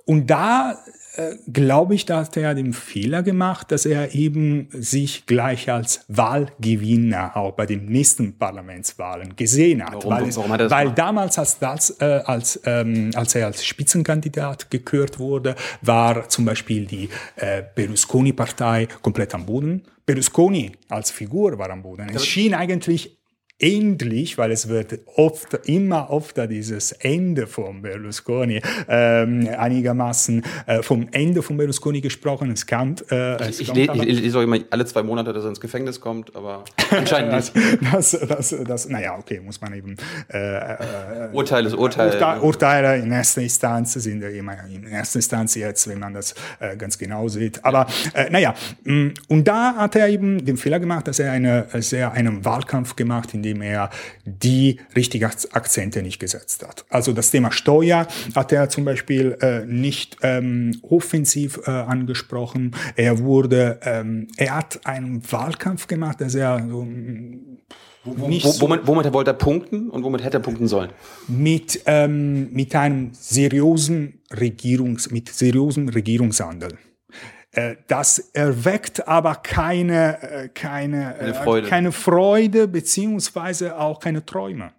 und 0.06 0.28
da 0.28 0.78
äh, 1.16 1.37
glaube 1.46 1.94
ich, 1.94 2.07
da 2.07 2.20
hat 2.20 2.37
er 2.37 2.55
den 2.55 2.72
Fehler 2.72 3.22
gemacht, 3.22 3.70
dass 3.70 3.87
er 3.87 4.14
eben 4.14 4.68
sich 4.72 5.27
gleich 5.27 5.70
als 5.70 6.05
Wahlgewinner 6.09 7.37
auch 7.37 7.53
bei 7.53 7.66
den 7.66 7.87
nächsten 7.87 8.37
Parlamentswahlen 8.37 9.37
gesehen 9.37 9.85
hat. 9.85 9.94
Warum, 9.94 10.11
weil, 10.11 10.37
warum 10.37 10.53
hat 10.53 10.61
das 10.61 10.70
weil 10.72 10.92
damals, 10.92 11.38
als, 11.38 11.59
das, 11.59 11.90
äh, 12.00 12.22
als, 12.24 12.61
ähm, 12.64 13.11
als 13.14 13.35
er 13.35 13.46
als 13.46 13.64
Spitzenkandidat 13.64 14.70
gekürt 14.70 15.18
wurde, 15.18 15.55
war 15.83 16.29
zum 16.29 16.44
Beispiel 16.44 16.87
die 16.87 17.09
äh, 17.37 17.62
Berlusconi-Partei 17.74 18.88
komplett 19.03 19.35
am 19.35 19.46
Boden. 19.46 19.83
Berlusconi 20.07 20.72
als 20.88 21.11
Figur 21.11 21.59
war 21.59 21.70
am 21.70 21.83
Boden. 21.83 22.09
Es 22.12 22.27
schien 22.27 22.55
eigentlich 22.55 23.18
endlich, 23.58 24.36
weil 24.36 24.50
es 24.50 24.68
wird 24.68 24.98
oft, 25.14 25.54
immer 25.66 26.10
oft 26.10 26.36
dieses 26.50 26.92
Ende 26.92 27.46
von 27.46 27.82
Berlusconi 27.82 28.60
ähm, 28.88 29.48
einigermaßen 29.56 30.42
äh, 30.66 30.82
vom 30.82 31.06
Ende 31.12 31.40
von 31.40 31.56
Berlusconi 31.56 32.00
gesprochen. 32.00 32.50
Es 32.50 32.66
kam. 32.66 32.96
Äh, 33.10 33.36
es 33.36 33.60
ich, 33.60 33.70
ich, 33.70 33.88
ich, 33.88 34.20
lese 34.20 34.38
auch 34.38 34.42
immer 34.42 34.58
alle 34.70 34.84
zwei 34.86 35.04
Monate, 35.04 35.32
dass 35.32 35.44
er 35.44 35.50
ins 35.50 35.60
Gefängnis 35.60 36.00
kommt, 36.00 36.34
aber 36.34 36.64
anscheinend 36.90 37.32
nicht. 37.32 37.52
das, 37.92 38.10
das, 38.10 38.56
das, 38.66 38.88
naja, 38.88 39.16
okay, 39.18 39.40
muss 39.40 39.60
man 39.60 39.72
eben. 39.72 39.96
Äh, 40.32 40.38
äh, 40.38 40.76
Urteil 41.32 41.64
ist 41.66 41.74
Urteil. 41.74 42.10
Urteile, 42.10 42.40
Urteile 42.40 42.96
in 42.98 43.12
erster 43.12 43.40
Instanz 43.40 43.92
sind 43.92 44.20
ja 44.20 44.30
immer 44.30 44.56
in 44.66 44.84
erster 44.84 45.20
Instanz 45.20 45.54
jetzt, 45.54 45.88
wenn 45.88 46.00
man 46.00 46.12
das 46.12 46.34
äh, 46.58 46.76
ganz 46.76 46.98
genau 46.98 47.28
sieht. 47.28 47.64
Aber 47.64 47.86
äh, 48.14 48.28
naja, 48.30 48.54
mm, 48.82 49.10
und 49.28 49.46
da 49.46 49.76
hat 49.76 49.94
er 49.94 50.08
eben 50.08 50.44
den 50.44 50.56
Fehler 50.56 50.80
gemacht, 50.80 51.06
dass 51.06 51.20
er 51.20 51.30
eine, 51.30 51.68
sehr 51.74 52.12
einen 52.12 52.44
Wahlkampf 52.44 52.96
gemacht, 52.96 53.32
in 53.32 53.43
indem 53.44 53.62
er 53.62 53.90
die 54.24 54.80
richtigen 54.96 55.24
Akzente 55.24 56.02
nicht 56.02 56.18
gesetzt 56.18 56.66
hat. 56.66 56.85
Also 56.88 57.12
das 57.12 57.30
Thema 57.30 57.52
Steuer 57.52 58.07
hat 58.35 58.52
er 58.52 58.68
zum 58.68 58.85
Beispiel 58.85 59.37
äh, 59.40 59.64
nicht 59.66 60.16
ähm, 60.22 60.78
offensiv 60.83 61.61
äh, 61.66 61.70
angesprochen. 61.70 62.74
Er 62.96 63.18
wurde, 63.18 63.80
ähm, 63.83 64.28
er 64.37 64.57
hat 64.57 64.87
einen 64.87 65.22
Wahlkampf 65.30 65.87
gemacht, 65.87 66.20
dass 66.20 66.35
er 66.35 66.66
so 66.68 66.85
nicht 66.85 68.44
wo, 68.44 68.68
womit, 68.68 68.87
womit 68.87 69.12
wollte 69.12 69.30
er 69.30 69.35
punkten 69.35 69.88
und 69.88 70.02
womit 70.04 70.22
hätte 70.22 70.38
er 70.38 70.40
punkten 70.40 70.68
sollen? 70.68 70.90
Mit, 71.26 71.80
ähm, 71.87 72.52
mit 72.52 72.74
einem 72.74 73.11
seriösen 73.12 74.20
Regierungs, 74.30 75.11
mit 75.11 75.30
seriösem 75.30 75.88
Regierungshandel. 75.88 76.76
Äh, 77.54 77.76
das 77.86 78.18
erweckt 78.32 79.06
aber 79.06 79.36
keine, 79.36 80.22
äh, 80.22 80.48
keine, 80.48 81.14
keine, 81.18 81.18
äh, 81.18 81.34
Freude. 81.34 81.68
keine 81.68 81.92
Freude 81.92 82.68
beziehungsweise 82.68 83.78
auch 83.78 84.00
keine 84.00 84.24
Träume. 84.24 84.72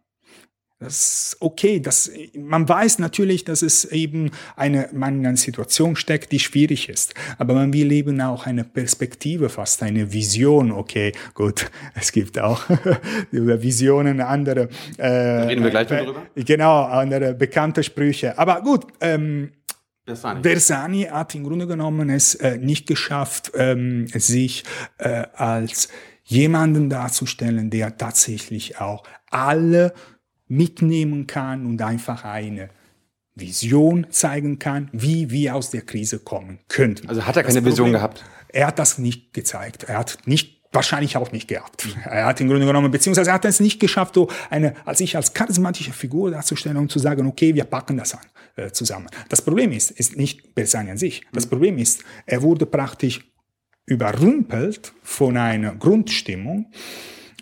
Das 0.78 1.32
ist 1.32 1.38
okay. 1.40 1.80
Das, 1.80 2.12
man 2.38 2.68
weiß 2.68 3.00
natürlich, 3.00 3.46
dass 3.46 3.62
es 3.62 3.86
eben 3.86 4.32
eine, 4.58 4.90
man 4.92 5.20
in 5.20 5.26
einer 5.26 5.38
Situation 5.38 5.96
steckt, 5.96 6.34
die 6.34 6.40
schwierig 6.40 6.90
ist. 6.90 7.14
Aber 7.38 7.54
man 7.54 7.72
will 7.72 7.94
eben 7.94 8.20
auch 8.20 8.46
eine 8.46 8.66
Perspektive, 8.66 9.48
fast 9.48 9.82
eine 9.84 10.12
Vision. 10.12 10.72
Okay, 10.72 11.14
gut. 11.34 11.72
Es 11.96 12.12
gibt 12.12 12.38
auch 12.40 12.62
über 13.32 13.62
Visionen 13.62 14.20
andere. 14.20 14.68
Äh, 14.98 15.08
reden 15.08 15.64
wir 15.64 15.72
gleich 15.72 15.90
äh, 15.90 16.04
darüber. 16.04 16.24
Genau, 16.36 16.84
andere 16.84 17.34
bekannte 17.34 17.82
Sprüche. 17.82 18.38
Aber 18.38 18.62
gut, 18.62 18.86
ähm, 19.00 19.52
Bersani. 20.06 20.42
Bersani 20.42 21.04
hat 21.04 21.34
im 21.36 21.44
Grunde 21.44 21.68
genommen 21.68 22.10
es 22.10 22.36
äh, 22.36 22.58
nicht 22.58 22.88
geschafft, 22.88 23.52
ähm, 23.56 24.08
sich 24.08 24.64
äh, 24.98 25.26
als 25.34 25.90
jemanden 26.24 26.90
darzustellen, 26.90 27.70
der 27.70 27.98
tatsächlich 27.98 28.80
auch 28.80 29.04
alle 29.30 29.94
mitnehmen 30.48 31.28
kann 31.28 31.66
und 31.66 31.82
einfach 31.82 32.24
eine 32.24 32.70
Vision 33.36 34.08
zeigen 34.12 34.60
kann, 34.60 34.90
wie 34.94 35.30
wir 35.30 35.56
aus 35.56 35.70
der 35.70 35.82
Krise 35.82 36.20
kommen 36.20 36.60
könnten. 36.68 37.10
Also 37.10 37.26
hat 37.26 37.36
er 37.36 37.44
keine 37.44 37.56
Problem, 37.56 37.72
Vision 37.74 37.92
gehabt? 37.92 38.24
Er 38.50 38.68
hat 38.68 38.80
das 38.80 38.98
nicht 38.98 39.34
gezeigt. 39.34 39.84
Er 39.84 39.98
hat 39.98 40.20
nicht 40.26 40.55
wahrscheinlich 40.76 41.18
auch 41.18 41.32
nicht 41.32 41.48
gehabt. 41.48 41.88
Er 42.06 42.26
hat 42.26 42.40
im 42.42 42.48
Grunde 42.48 42.66
genommen, 42.66 42.92
beziehungsweise 42.92 43.32
er 43.32 43.36
hat 43.36 43.46
es 43.46 43.60
nicht 43.60 43.80
geschafft, 43.80 44.16
so 44.16 44.30
eine, 44.50 44.76
als 44.86 45.00
ich 45.00 45.16
als 45.16 45.34
charismatische 45.34 45.94
Figur 45.94 46.32
darzustellen 46.32 46.78
und 46.78 46.92
zu 46.92 47.00
sagen, 47.00 47.26
okay, 47.26 47.56
wir 47.56 47.64
packen 47.64 47.98
das 47.98 48.14
an, 48.14 48.26
äh, 48.56 48.72
zusammen. 48.72 49.08
Das 49.30 49.42
Problem 49.42 49.72
ist, 49.72 49.92
ist 49.92 50.18
nicht 50.18 50.54
Bersani 50.54 50.92
an 50.92 50.98
sich. 50.98 51.24
Das 51.34 51.48
Problem 51.48 51.78
ist, 51.78 52.04
er 52.26 52.42
wurde 52.42 52.66
praktisch 52.66 53.22
überrumpelt 53.86 54.94
von 55.02 55.38
einer 55.38 55.76
Grundstimmung, 55.76 56.72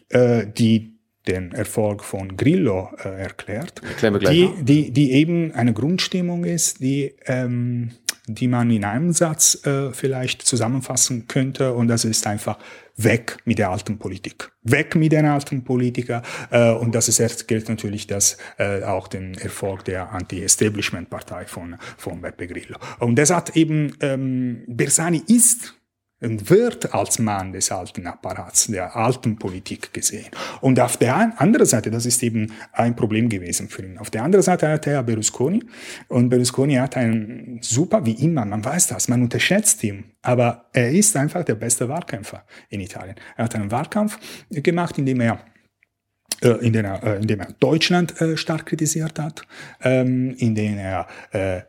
äh, 0.09 0.45
die 0.47 0.93
den 1.27 1.53
Erfolg 1.53 2.03
von 2.03 2.35
Grillo 2.35 2.89
äh, 3.01 3.21
erklärt, 3.21 3.81
die, 4.01 4.49
die, 4.61 4.91
die 4.91 5.11
eben 5.13 5.53
eine 5.53 5.73
Grundstimmung 5.73 6.43
ist, 6.43 6.81
die 6.81 7.15
ähm, 7.25 7.91
die 8.27 8.47
man 8.47 8.69
in 8.71 8.85
einem 8.85 9.11
Satz 9.11 9.65
äh, 9.65 9.91
vielleicht 9.91 10.41
zusammenfassen 10.41 11.27
könnte. 11.27 11.73
Und 11.73 11.87
das 11.87 12.05
ist 12.05 12.25
einfach 12.25 12.57
weg 12.95 13.37
mit 13.45 13.59
der 13.59 13.69
alten 13.69 13.97
Politik. 13.97 14.51
Weg 14.63 14.95
mit 14.95 15.11
den 15.11 15.25
alten 15.25 15.63
Politiker. 15.63 16.21
Äh, 16.51 16.71
und 16.71 16.95
das 16.95 17.09
ist 17.09 17.19
erst 17.19 17.47
gilt 17.47 17.67
natürlich 17.67 18.07
das 18.07 18.37
äh, 18.57 18.83
auch 18.83 19.07
den 19.07 19.33
Erfolg 19.35 19.83
der 19.85 20.11
Anti-Establishment-Partei 20.11 21.45
von, 21.45 21.75
von 21.97 22.21
Beppe 22.21 22.47
Grillo. 22.47 22.77
Und 22.99 23.17
das 23.17 23.31
hat 23.31 23.55
eben, 23.57 23.95
ähm, 23.99 24.63
Bersani 24.67 25.21
ist 25.27 25.75
wird 26.23 26.93
als 26.93 27.19
Mann 27.19 27.51
des 27.51 27.71
alten 27.71 28.07
Apparats, 28.07 28.67
der 28.67 28.95
alten 28.95 29.37
Politik 29.37 29.93
gesehen. 29.93 30.27
Und 30.61 30.79
auf 30.79 30.97
der 30.97 31.15
anderen 31.39 31.65
Seite, 31.65 31.91
das 31.91 32.05
ist 32.05 32.23
eben 32.23 32.51
ein 32.71 32.95
Problem 32.95 33.29
gewesen 33.29 33.67
für 33.69 33.83
ihn. 33.83 33.97
Auf 33.97 34.09
der 34.09 34.23
anderen 34.23 34.43
Seite 34.43 34.69
hat 34.69 34.87
er 34.87 35.03
Berlusconi 35.03 35.63
und 36.07 36.29
Berlusconi 36.29 36.75
hat 36.75 36.95
einen 36.97 37.59
super, 37.61 38.05
wie 38.05 38.13
immer, 38.13 38.45
man 38.45 38.63
weiß 38.63 38.87
das, 38.87 39.07
man 39.07 39.21
unterschätzt 39.21 39.83
ihn, 39.83 40.05
aber 40.21 40.65
er 40.73 40.91
ist 40.91 41.15
einfach 41.17 41.43
der 41.43 41.55
beste 41.55 41.89
Wahlkämpfer 41.89 42.43
in 42.69 42.79
Italien. 42.79 43.15
Er 43.35 43.45
hat 43.45 43.55
einen 43.55 43.71
Wahlkampf 43.71 44.17
gemacht, 44.49 44.97
in 44.97 45.05
dem 45.05 45.19
er 45.19 45.39
in, 46.49 46.73
dem 46.73 46.85
er, 46.85 47.03
äh, 47.03 47.15
in 47.17 47.27
dem 47.27 47.39
er 47.39 47.47
Deutschland 47.59 48.19
äh, 48.21 48.37
stark 48.37 48.65
kritisiert 48.65 49.19
hat, 49.19 49.43
ähm, 49.81 50.35
in 50.37 50.55
dem 50.55 50.77
er 50.77 51.07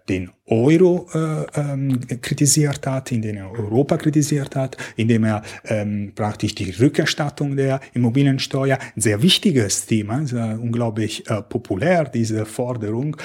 den 0.08 0.30
Euro 0.46 1.08
ähm, 1.54 2.00
kritisiert 2.20 2.86
hat, 2.86 3.12
in 3.12 3.22
dem 3.22 3.36
er 3.36 3.50
Europa 3.50 3.96
kritisiert 3.96 4.56
hat, 4.56 4.76
in 4.96 5.08
dem 5.08 5.24
er 5.24 5.42
ähm, 5.64 6.12
praktisch 6.14 6.54
die 6.54 6.70
Rückerstattung 6.70 7.56
der 7.56 7.80
Immobiliensteuer, 7.94 8.78
ein 8.94 9.00
sehr 9.00 9.22
wichtiges 9.22 9.86
Thema, 9.86 10.26
sehr 10.26 10.58
unglaublich 10.60 11.24
populär, 11.48 12.04
diese 12.04 12.44
Forderung, 12.46 13.16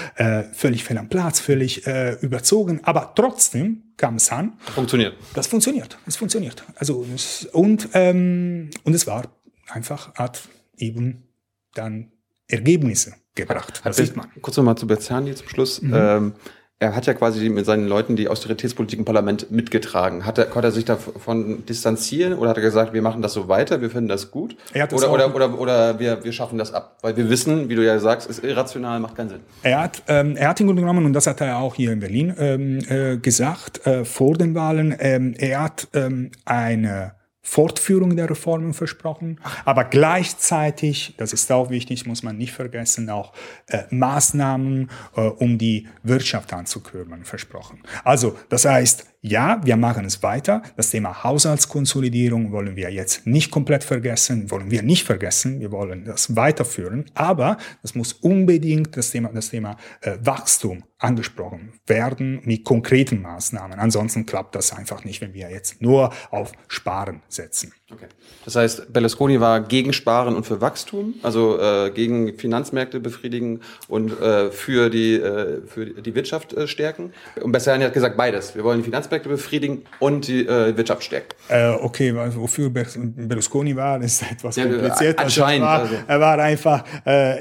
völlig 0.53 0.83
fehl 0.83 0.97
am 0.97 1.09
Platz, 1.09 1.39
völlig 1.39 1.85
überzogen, 2.21 2.79
aber 2.83 3.13
trotzdem 3.15 3.83
kam 3.97 4.15
es 4.15 4.31
an. 4.31 4.53
Funktioniert. 4.73 5.15
Das 5.33 5.47
funktioniert. 5.47 5.97
Es 6.07 6.15
funktioniert. 6.15 6.63
Also, 6.75 7.05
und, 7.51 7.89
ähm, 7.93 8.69
und 8.83 8.93
es 8.93 9.05
war 9.07 9.29
einfach, 9.67 10.13
hat 10.15 10.41
eben 10.77 11.28
dann 11.73 12.11
Ergebnisse 12.47 13.13
gebracht. 13.35 13.83
Hat, 13.83 13.97
hat 13.97 14.15
man. 14.15 14.27
Kurz 14.41 14.57
nochmal 14.57 14.75
zu 14.75 14.87
Berzani 14.87 15.35
zum 15.35 15.47
Schluss. 15.47 15.81
Mhm. 15.81 15.93
Ähm, 15.93 16.33
er 16.81 16.95
hat 16.95 17.05
ja 17.07 17.13
quasi 17.13 17.49
mit 17.49 17.65
seinen 17.65 17.87
Leuten 17.87 18.15
die 18.15 18.29
Austeritätspolitik 18.29 18.99
im 18.99 19.05
Parlament 19.05 19.51
mitgetragen. 19.51 20.25
Hat 20.25 20.37
er, 20.37 20.45
konnte 20.45 20.69
er 20.69 20.71
sich 20.71 20.85
davon 20.85 21.65
distanzieren 21.65 22.33
oder 22.33 22.51
hat 22.51 22.57
er 22.57 22.63
gesagt, 22.63 22.93
wir 22.93 23.01
machen 23.01 23.21
das 23.21 23.33
so 23.33 23.49
weiter, 23.49 23.81
wir 23.81 23.89
finden 23.89 24.07
das 24.07 24.31
gut? 24.31 24.55
Er 24.71 24.83
hat 24.83 24.93
oder, 24.93 25.11
oder, 25.11 25.35
oder, 25.35 25.59
oder 25.59 25.99
wir, 25.99 26.23
wir 26.23 26.31
schaffen 26.31 26.57
das 26.57 26.73
ab? 26.73 26.97
Weil 27.01 27.17
wir 27.17 27.29
wissen, 27.29 27.67
wie 27.67 27.75
du 27.75 27.85
ja 27.85 27.99
sagst, 27.99 28.29
ist 28.29 28.45
irrational, 28.45 29.01
macht 29.01 29.17
keinen 29.17 29.27
Sinn. 29.27 29.39
Er 29.61 29.81
hat, 29.81 30.03
ähm, 30.07 30.37
er 30.37 30.49
hat 30.49 30.61
im 30.61 30.67
Grunde 30.67 30.81
genommen, 30.81 31.05
und 31.05 31.11
das 31.11 31.27
hat 31.27 31.41
er 31.41 31.57
auch 31.57 31.75
hier 31.75 31.91
in 31.91 31.99
Berlin 31.99 32.33
ähm, 32.39 32.79
äh, 32.87 33.17
gesagt, 33.17 33.85
äh, 33.85 34.05
vor 34.05 34.35
den 34.35 34.55
Wahlen, 34.55 34.95
ähm, 34.99 35.35
er 35.37 35.63
hat 35.63 35.89
ähm, 35.93 36.31
eine 36.45 37.18
Fortführung 37.41 38.15
der 38.15 38.29
Reformen 38.29 38.73
versprochen, 38.73 39.39
aber 39.65 39.85
gleichzeitig, 39.85 41.15
das 41.17 41.33
ist 41.33 41.51
auch 41.51 41.69
wichtig, 41.69 42.05
muss 42.05 42.21
man 42.21 42.37
nicht 42.37 42.51
vergessen, 42.51 43.09
auch 43.09 43.33
äh, 43.67 43.83
Maßnahmen, 43.89 44.89
äh, 45.15 45.21
um 45.21 45.57
die 45.57 45.87
Wirtschaft 46.03 46.53
anzukurbeln, 46.53 47.23
versprochen. 47.23 47.81
Also, 48.03 48.37
das 48.49 48.65
heißt, 48.65 49.05
ja, 49.21 49.59
wir 49.65 49.75
machen 49.75 50.05
es 50.05 50.23
weiter. 50.23 50.61
Das 50.77 50.91
Thema 50.91 51.23
Haushaltskonsolidierung 51.23 52.53
wollen 52.53 52.77
wir 52.77 52.89
jetzt 52.89 53.27
nicht 53.27 53.51
komplett 53.51 53.83
vergessen, 53.83 54.49
wollen 54.49 54.71
wir 54.71 54.81
nicht 54.81 55.05
vergessen. 55.05 55.59
Wir 55.59 55.71
wollen 55.71 56.05
das 56.05 56.37
weiterführen. 56.37 57.05
Aber 57.15 57.57
es 57.83 57.95
muss 57.95 58.13
unbedingt 58.13 58.95
das 58.95 59.11
Thema, 59.11 59.29
das 59.33 59.49
Thema 59.49 59.75
äh, 60.01 60.17
Wachstum 60.21 60.85
angesprochen 60.99 61.73
werden 61.85 62.39
mit 62.45 62.63
konkreten 62.63 63.21
Maßnahmen. 63.21 63.77
Ansonsten 63.77 64.25
klappt 64.25 64.55
das 64.55 64.71
einfach 64.71 65.03
nicht, 65.03 65.19
wenn 65.19 65.33
wir 65.33 65.49
jetzt 65.51 65.81
nur 65.81 66.13
auf 66.31 66.53
Sparen 66.69 67.21
setzen. 67.27 67.73
Okay. 67.91 68.05
Das 68.45 68.55
heißt, 68.55 68.93
Berlusconi 68.93 69.39
war 69.39 69.61
gegen 69.61 69.93
Sparen 69.93 70.35
und 70.35 70.45
für 70.45 70.61
Wachstum, 70.61 71.15
also 71.23 71.59
äh, 71.59 71.89
gegen 71.89 72.37
Finanzmärkte 72.37 72.99
befriedigen 72.99 73.61
und 73.87 74.19
äh, 74.21 74.51
für, 74.51 74.91
die, 74.91 75.15
äh, 75.15 75.61
für 75.65 75.85
die 75.87 76.13
Wirtschaft 76.13 76.53
äh, 76.53 76.67
stärken. 76.67 77.13
Und 77.41 77.51
Besserian 77.51 77.83
hat 77.83 77.93
gesagt 77.93 78.15
beides. 78.15 78.55
Wir 78.55 78.63
wollen 78.63 78.79
die 78.79 78.83
Finanzmärkte 78.83 79.27
befriedigen 79.29 79.83
und 79.99 80.27
die 80.27 80.45
äh, 80.45 80.77
Wirtschaft 80.77 81.03
stärken. 81.03 81.29
Äh, 81.47 81.69
okay, 81.69 82.13
wofür 82.35 82.69
Berlusconi 82.69 83.75
war, 83.75 83.99
ist 84.01 84.21
etwas 84.21 84.55
ja, 84.55 84.65
kompliziert. 84.65 85.17
Also 85.17 85.43
anscheinend. 85.43 85.65
Er 85.65 85.69
war, 85.69 85.79
also. 85.79 85.95
er 86.07 86.19
war 86.19 86.39
einfach 86.39 86.83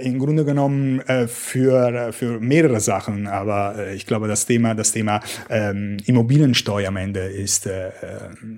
im 0.03 0.19
Grunde 0.19 0.45
genommen 0.45 1.03
für, 1.27 2.13
für 2.13 2.41
mehrere 2.41 2.81
Sachen, 2.81 3.27
aber 3.27 3.93
ich 3.93 4.07
glaube, 4.07 4.29
das 4.29 4.47
Thema, 4.47 4.75
das 4.75 4.93
Thema 4.93 5.21
ähm, 5.49 5.99
Immobiliensteuer 6.07 6.89
am 6.89 6.97
Ende 6.97 7.21
ist, 7.21 7.69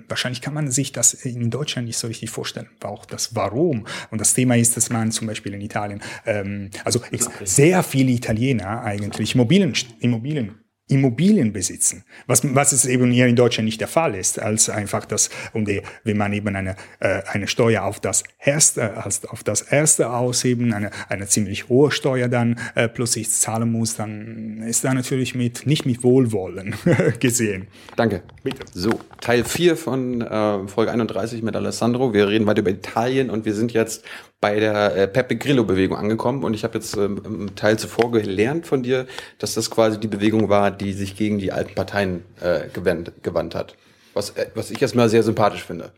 wahrscheinlich 0.07 0.41
kann 0.41 0.53
man 0.53 0.71
sich 0.71 0.91
das 0.91 1.13
in 1.13 1.49
Deutschland 1.49 1.80
nicht 1.85 1.97
so 1.97 2.07
richtig 2.07 2.29
vorstellen, 2.29 2.69
auch 2.83 3.05
das 3.05 3.35
Warum. 3.35 3.85
Und 4.09 4.21
das 4.21 4.33
Thema 4.33 4.55
ist, 4.55 4.77
dass 4.77 4.89
man 4.89 5.11
zum 5.11 5.27
Beispiel 5.27 5.53
in 5.53 5.61
Italien, 5.61 6.01
ähm, 6.25 6.69
also 6.83 7.01
sehr 7.43 7.83
viele 7.83 8.11
Italiener 8.11 8.83
eigentlich 8.83 9.35
Immobilien, 9.35 9.73
Immobilien 9.99 10.60
Immobilien 10.91 11.53
besitzen, 11.53 12.03
was, 12.27 12.41
was 12.55 12.71
es 12.71 12.85
eben 12.85 13.11
hier 13.11 13.27
in 13.27 13.35
Deutschland 13.35 13.65
nicht 13.65 13.79
der 13.79 13.87
Fall 13.87 14.15
ist, 14.15 14.39
als 14.39 14.69
einfach 14.69 15.05
das, 15.05 15.29
und 15.53 15.67
die, 15.67 15.81
wenn 16.03 16.17
man 16.17 16.33
eben 16.33 16.55
eine, 16.55 16.75
äh, 16.99 17.21
eine 17.27 17.47
Steuer 17.47 17.83
auf 17.83 17.99
das 17.99 18.23
erste, 18.39 18.97
als 18.97 19.25
auf 19.25 19.43
das 19.43 19.61
erste 19.61 20.09
ausheben, 20.09 20.73
eine, 20.73 20.91
eine 21.09 21.27
ziemlich 21.27 21.69
hohe 21.69 21.91
Steuer 21.91 22.27
dann 22.27 22.59
äh, 22.75 22.87
plötzlich 22.87 23.29
zahlen 23.29 23.71
muss, 23.71 23.95
dann 23.95 24.61
ist 24.67 24.83
da 24.83 24.93
natürlich 24.93 25.33
mit, 25.35 25.65
nicht 25.65 25.85
mit 25.85 26.03
Wohlwollen 26.03 26.75
gesehen. 27.19 27.67
Danke. 27.95 28.23
Bitte. 28.43 28.65
So, 28.73 28.99
Teil 29.21 29.43
4 29.43 29.77
von 29.77 30.21
äh, 30.21 30.67
Folge 30.67 30.91
31 30.91 31.41
mit 31.41 31.55
Alessandro. 31.55 32.13
Wir 32.13 32.27
reden 32.27 32.45
weiter 32.45 32.61
über 32.61 32.71
Italien 32.71 33.29
und 33.29 33.45
wir 33.45 33.53
sind 33.53 33.71
jetzt 33.73 34.03
bei 34.41 34.59
der 34.59 34.95
äh, 34.95 35.07
Pepe 35.07 35.37
Grillo-Bewegung 35.37 35.95
angekommen 35.95 36.43
und 36.43 36.55
ich 36.55 36.63
habe 36.63 36.73
jetzt 36.73 36.97
ähm, 36.97 37.21
im 37.23 37.55
Teil 37.55 37.77
zuvor 37.77 38.11
gelernt 38.11 38.65
von 38.65 38.81
dir, 38.81 39.05
dass 39.37 39.53
das 39.53 39.69
quasi 39.69 39.99
die 39.99 40.07
Bewegung 40.07 40.49
war, 40.49 40.71
die 40.71 40.93
sich 40.93 41.15
gegen 41.15 41.37
die 41.37 41.51
alten 41.51 41.75
Parteien 41.75 42.23
äh, 42.41 42.67
gewandt, 42.73 43.11
gewandt 43.21 43.53
hat. 43.53 43.77
Was, 44.15 44.31
äh, 44.31 44.47
was 44.55 44.71
ich 44.71 44.81
erstmal 44.81 45.09
sehr 45.09 45.21
sympathisch 45.21 45.63
finde. 45.63 45.91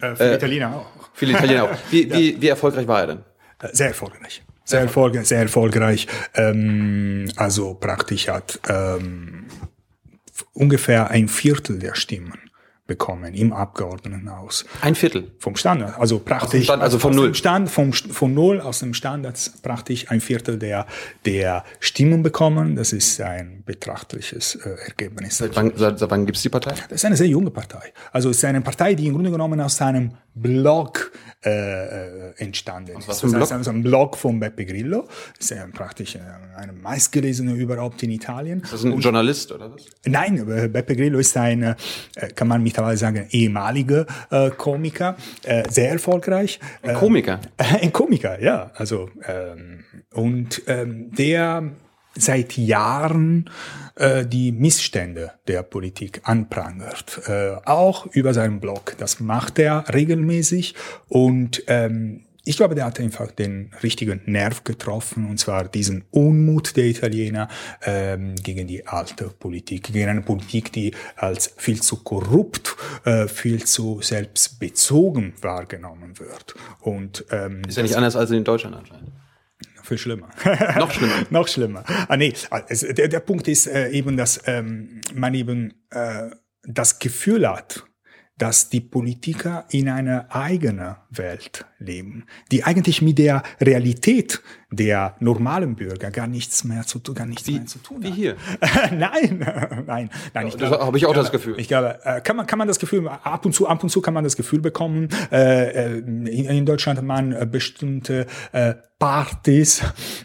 Äh, 0.00 0.14
viele 0.14 0.30
äh, 0.30 0.36
Italiener 0.36 0.76
auch. 0.76 0.86
Viele 1.12 1.32
Italiener 1.32 1.64
auch. 1.64 1.76
Wie, 1.90 2.08
ja. 2.08 2.16
wie, 2.16 2.40
wie 2.40 2.48
erfolgreich 2.48 2.86
war 2.86 3.00
er 3.00 3.06
denn? 3.08 3.18
Äh, 3.60 3.68
sehr 3.72 3.88
erfolgreich. 3.88 4.42
Sehr, 4.64 4.80
erfolgreich, 4.82 5.26
sehr 5.26 5.40
erfolgreich. 5.40 6.06
Ähm, 6.34 7.28
also 7.34 7.74
praktisch 7.74 8.28
hat 8.28 8.60
ähm, 8.68 9.48
ungefähr 10.52 11.10
ein 11.10 11.26
Viertel 11.26 11.80
der 11.80 11.96
Stimmen 11.96 12.49
bekommen 12.90 13.34
im 13.34 13.52
Abgeordnetenhaus. 13.52 14.64
Ein 14.80 14.96
Viertel? 14.96 15.30
Vom 15.38 15.54
Standard, 15.54 15.96
also 15.96 16.18
praktisch. 16.18 16.64
Stand, 16.64 16.82
also 16.82 16.98
von 16.98 17.14
null? 17.14 17.36
Stand, 17.36 17.70
vom, 17.70 17.92
von 17.92 18.34
null 18.34 18.60
aus 18.60 18.80
dem 18.80 18.94
Standard 18.94 19.38
praktisch 19.62 20.10
ein 20.10 20.20
Viertel 20.20 20.58
der, 20.58 20.86
der 21.24 21.64
Stimmen 21.78 22.24
bekommen. 22.24 22.74
Das 22.74 22.92
ist 22.92 23.20
ein 23.20 23.62
betrachtliches 23.64 24.56
äh, 24.56 24.70
Ergebnis. 24.88 25.38
Seit 25.38 25.54
wann, 25.54 25.72
seit, 25.76 26.00
seit 26.00 26.10
wann 26.10 26.26
gibt 26.26 26.36
es 26.36 26.42
die 26.42 26.48
Partei? 26.48 26.74
Das 26.88 26.96
ist 26.96 27.04
eine 27.04 27.16
sehr 27.16 27.28
junge 27.28 27.52
Partei. 27.52 27.92
Also 28.10 28.30
es 28.30 28.38
ist 28.38 28.44
eine 28.44 28.60
Partei, 28.60 28.96
die 28.96 29.06
im 29.06 29.14
Grunde 29.14 29.30
genommen 29.30 29.60
aus 29.60 29.80
einem 29.80 30.14
Blog 30.34 31.12
äh, 31.44 31.50
äh 31.50 32.32
entstanden 32.36 32.98
ist. 32.98 33.08
Das 33.08 33.22
ist 33.22 33.68
ein 33.68 33.82
Blog 33.82 34.16
von 34.16 34.38
Beppe 34.40 34.64
Grillo. 34.64 35.06
Das 35.36 35.50
ist 35.50 35.56
ja 35.56 35.66
praktisch 35.72 36.16
äh, 36.16 36.20
eine 36.56 36.72
meistgelesene 36.72 37.54
überhaupt 37.54 38.02
in 38.02 38.10
Italien. 38.10 38.60
Ist 38.60 38.72
das 38.72 38.84
ein 38.84 38.92
Und, 38.92 39.02
Journalist 39.02 39.52
oder 39.52 39.72
was? 39.72 39.86
Nein, 40.04 40.38
äh, 40.48 40.68
Beppe 40.68 40.96
Grillo 40.96 41.18
ist 41.18 41.36
ein, 41.36 41.62
äh, 41.62 41.74
kann 42.34 42.48
man 42.48 42.62
mittlerweile 42.62 42.96
sagen, 42.96 43.26
ehemaliger 43.30 44.06
äh, 44.30 44.50
Komiker, 44.50 45.16
sehr 45.68 45.90
erfolgreich. 45.90 46.60
Ein 46.82 46.94
Komiker? 46.94 47.40
Ein 47.56 47.92
Komiker, 47.92 48.40
ja. 48.42 48.70
Also 48.74 49.10
ähm, 49.26 49.84
und 50.12 50.62
ähm, 50.66 51.10
der 51.12 51.70
seit 52.14 52.56
Jahren 52.56 53.50
äh, 53.94 54.26
die 54.26 54.52
Missstände 54.52 55.32
der 55.46 55.62
Politik 55.62 56.22
anprangert, 56.24 57.20
äh, 57.26 57.56
auch 57.64 58.06
über 58.06 58.34
seinen 58.34 58.60
Blog. 58.60 58.96
Das 58.98 59.20
macht 59.20 59.58
er 59.58 59.84
regelmäßig 59.92 60.74
und 61.08 61.62
ähm, 61.66 62.24
ich 62.44 62.56
glaube, 62.56 62.74
der 62.74 62.86
hat 62.86 62.98
einfach 62.98 63.30
den 63.30 63.70
richtigen 63.82 64.22
Nerv 64.24 64.64
getroffen, 64.64 65.28
und 65.28 65.38
zwar 65.38 65.68
diesen 65.68 66.04
Unmut 66.10 66.76
der 66.76 66.86
Italiener 66.86 67.48
ähm, 67.82 68.34
gegen 68.36 68.66
die 68.66 68.86
alte 68.86 69.26
Politik, 69.26 69.92
gegen 69.92 70.08
eine 70.08 70.22
Politik, 70.22 70.72
die 70.72 70.94
als 71.16 71.52
viel 71.58 71.82
zu 71.82 72.02
korrupt, 72.02 72.76
äh, 73.04 73.28
viel 73.28 73.64
zu 73.64 74.00
selbstbezogen 74.00 75.34
wahrgenommen 75.42 76.18
wird. 76.18 76.54
Und 76.80 77.26
ähm, 77.30 77.62
ist 77.68 77.76
ja 77.76 77.82
nicht 77.82 77.96
anders 77.96 78.16
als 78.16 78.30
in 78.30 78.42
Deutschland 78.42 78.74
anscheinend. 78.74 79.12
Viel 79.82 79.98
schlimmer. 79.98 80.28
Noch 80.78 80.92
schlimmer. 80.92 81.14
Noch 81.30 81.48
schlimmer. 81.48 81.84
Ah, 82.08 82.16
nee, 82.16 82.32
also 82.50 82.92
der, 82.92 83.08
der 83.08 83.20
Punkt 83.20 83.48
ist 83.48 83.66
äh, 83.66 83.90
eben, 83.90 84.16
dass 84.16 84.40
ähm, 84.46 85.00
man 85.14 85.34
eben 85.34 85.74
äh, 85.90 86.30
das 86.64 86.98
Gefühl 86.98 87.48
hat, 87.48 87.84
dass 88.40 88.70
die 88.70 88.80
Politiker 88.80 89.66
in 89.70 89.88
einer 89.88 90.34
eigenen 90.34 90.96
Welt 91.10 91.66
leben, 91.78 92.24
die 92.50 92.64
eigentlich 92.64 93.02
mit 93.02 93.18
der 93.18 93.42
Realität 93.60 94.40
der 94.70 95.16
normalen 95.20 95.74
Bürger 95.74 96.10
gar 96.10 96.26
nichts 96.26 96.64
mehr 96.64 96.86
zu 96.86 96.98
tun, 96.98 97.14
gar 97.14 97.26
nichts 97.26 97.46
wie, 97.46 97.56
mehr 97.56 97.66
zu 97.66 97.78
tun. 97.78 98.02
Wie 98.02 98.10
hier? 98.10 98.36
nein, 98.90 99.38
nein, 99.86 100.10
nein. 100.34 100.46
Ich 100.46 100.56
das 100.56 100.70
habe 100.70 100.96
ich 100.96 101.06
auch 101.06 101.12
glaube, 101.12 101.24
das 101.24 101.32
Gefühl. 101.32 101.58
Ich 101.58 101.68
glaube, 101.68 101.98
äh, 102.04 102.20
kann 102.20 102.36
man 102.36 102.46
kann 102.46 102.58
man 102.58 102.68
das 102.68 102.78
Gefühl 102.78 103.06
ab 103.08 103.44
und 103.44 103.52
zu 103.52 103.68
ab 103.68 103.82
und 103.82 103.90
zu 103.90 104.00
kann 104.00 104.14
man 104.14 104.24
das 104.24 104.36
Gefühl 104.36 104.60
bekommen. 104.60 105.08
Äh, 105.32 105.96
äh 105.96 105.98
in, 105.98 106.26
in 106.26 106.66
Deutschland 106.66 106.98
hat 106.98 107.04
man 107.04 107.50
bestimmte 107.50 108.26
äh, 108.52 108.74
Partys, 109.00 109.82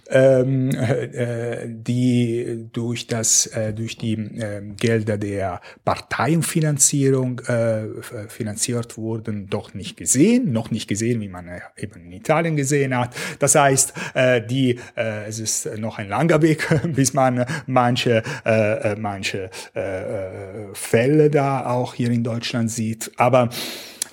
ähm, 0.10 0.70
äh, 0.72 1.66
die 1.66 2.68
durch 2.74 3.08
das 3.08 3.48
äh, 3.48 3.74
durch 3.74 3.98
die 3.98 4.16
äh, 4.16 4.62
Gelder 4.76 5.18
der 5.18 5.62
Parteienfinanzierung 5.86 7.40
äh, 7.40 7.86
finanziert 8.28 8.98
wurden, 8.98 9.48
doch 9.48 9.74
nicht 9.74 9.96
gesehen, 9.96 10.52
noch 10.52 10.72
nicht 10.72 10.90
gesehen, 10.90 11.22
wie 11.22 11.30
man 11.30 11.50
eben 11.78 12.04
in 12.04 12.12
Italien 12.12 12.58
gesehen 12.58 12.98
hat. 12.98 13.16
Das 13.40 13.56
heißt, 13.56 13.94
äh, 14.14 14.35
die 14.42 14.80
äh, 14.96 15.28
es 15.28 15.40
ist 15.40 15.78
noch 15.78 15.98
ein 15.98 16.10
langer 16.10 16.42
Weg, 16.42 16.68
bis 16.88 17.14
man 17.14 17.46
manche 17.66 18.24
äh, 18.46 18.96
manche 18.96 19.50
äh, 19.74 20.74
Fälle 20.74 21.30
da 21.30 21.66
auch 21.66 21.94
hier 21.94 22.12
in 22.12 22.24
Deutschland 22.24 22.72
sieht. 22.72 23.12
Aber 23.18 23.50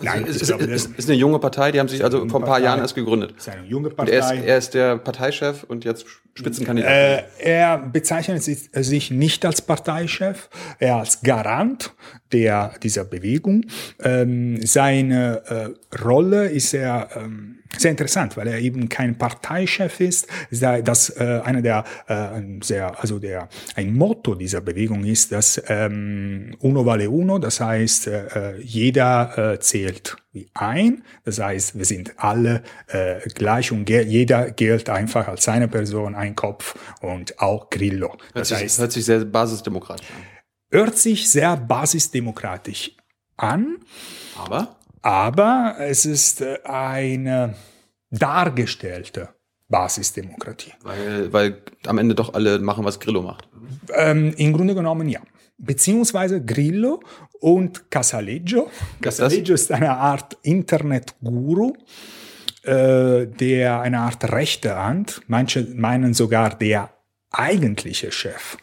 Nein, 0.03 0.25
es 0.29 0.43
ist, 0.43 0.49
glaube, 0.49 0.65
ist, 0.65 0.99
ist, 0.99 1.09
eine 1.09 1.19
junge 1.19 1.39
Partei, 1.39 1.71
die 1.71 1.79
haben 1.79 1.89
sich 1.89 2.03
also 2.03 2.19
vor 2.19 2.27
ein 2.27 2.31
paar 2.31 2.41
Partei, 2.41 2.65
Jahren 2.65 2.81
erst 2.81 2.95
gegründet. 2.95 3.35
Ist 3.37 3.49
eine 3.49 3.67
junge 3.67 3.91
Partei. 3.91 4.03
Und 4.03 4.09
er 4.09 4.19
ist, 4.19 4.45
er 4.45 4.59
ist 4.59 4.75
der 4.75 4.99
Parteichef 4.99 5.65
und 5.65 5.85
jetzt 5.85 6.07
Spitzenkandidat. 6.35 6.91
Äh, 6.91 7.23
er 7.39 7.79
bezeichnet 7.79 8.43
sich 8.43 9.11
nicht 9.11 9.45
als 9.45 9.61
Parteichef, 9.61 10.49
er 10.79 10.97
als 10.97 11.21
Garant 11.21 11.95
der, 12.33 12.75
dieser 12.83 13.05
Bewegung. 13.05 13.67
Ähm, 14.03 14.65
seine 14.65 15.75
äh, 15.93 15.99
Rolle 16.03 16.49
ist 16.49 16.71
sehr, 16.71 17.09
ähm, 17.17 17.59
sehr 17.77 17.91
interessant, 17.91 18.37
weil 18.39 18.49
er 18.49 18.59
eben 18.61 18.89
kein 18.89 19.19
Parteichef 19.19 20.01
ist. 20.01 20.27
Das 20.51 21.11
äh, 21.11 21.41
eine 21.45 21.61
der 21.61 21.85
äh, 22.09 22.41
sehr, 22.63 22.99
also 23.01 23.19
der 23.19 23.49
ein 23.75 23.95
Motto 23.95 24.35
dieser 24.35 24.63
Bewegung 24.63 25.05
ist, 25.05 25.33
dass 25.33 25.63
ähm, 25.69 26.57
uno 26.61 26.87
vale 26.87 27.11
uno, 27.11 27.39
das 27.39 27.61
heißt 27.61 28.07
äh, 28.07 28.57
jeder 28.59 29.53
äh, 29.53 29.61
zählt 29.61 30.17
wie 30.33 30.49
ein. 30.55 31.05
Das 31.25 31.39
heißt, 31.39 31.79
wir 31.79 31.85
sind 31.85 32.15
alle 32.17 32.63
äh, 32.89 33.21
gleich 33.35 33.71
und 33.71 33.89
jeder 33.89 34.51
gilt 34.51 34.89
einfach 34.89 35.29
als 35.29 35.45
seine 35.45 35.69
Person, 35.69 36.15
ein 36.15 36.35
Kopf 36.35 36.77
und 37.01 37.39
auch 37.39 37.71
Grillo. 37.71 38.11
Hört 38.11 38.21
das 38.35 38.49
sich, 38.49 38.59
heißt, 38.59 38.79
hört 38.81 38.93
sich 38.93 39.05
sehr 39.05 39.25
basisdemokratisch 39.25 40.09
an 40.11 40.33
hört 40.73 40.99
sich 40.99 41.31
sehr 41.31 41.57
basisdemokratisch 41.57 42.97
an. 43.37 43.77
Aber? 44.37 44.77
Aber 45.03 45.77
es 45.79 46.05
ist 46.05 46.41
äh, 46.41 46.59
eine 46.65 47.55
dargestellte 48.11 49.29
Basisdemokratie. 49.69 50.73
Weil, 50.83 51.33
weil 51.33 51.63
am 51.87 51.99
Ende 51.99 52.15
doch 52.15 52.35
alle 52.35 52.59
machen, 52.59 52.85
was 52.85 53.01
Grillo 53.01 53.23
macht. 53.23 53.49
Ähm, 53.95 54.33
Im 54.37 54.53
Grunde 54.53 54.75
genommen 54.75 55.09
ja. 55.09 55.21
beziehungsweise 55.59 56.45
Grillo 56.45 57.01
und 57.43 57.91
Casaleggio. 57.91 58.71
Casaleggio 59.01 59.55
ist 59.55 59.71
eine 59.73 59.97
Art 59.97 60.39
Internet-Guru, 60.43 61.75
äh, 62.63 63.27
der 63.27 63.81
eine 63.81 63.99
Art 63.99 64.31
rechte 64.33 64.77
Hand, 64.77 65.23
manche 65.27 65.67
meinen 65.75 66.15
sogar 66.15 66.57
der 66.57 66.91
eigentliche 67.31 68.13
Chef 68.13 68.57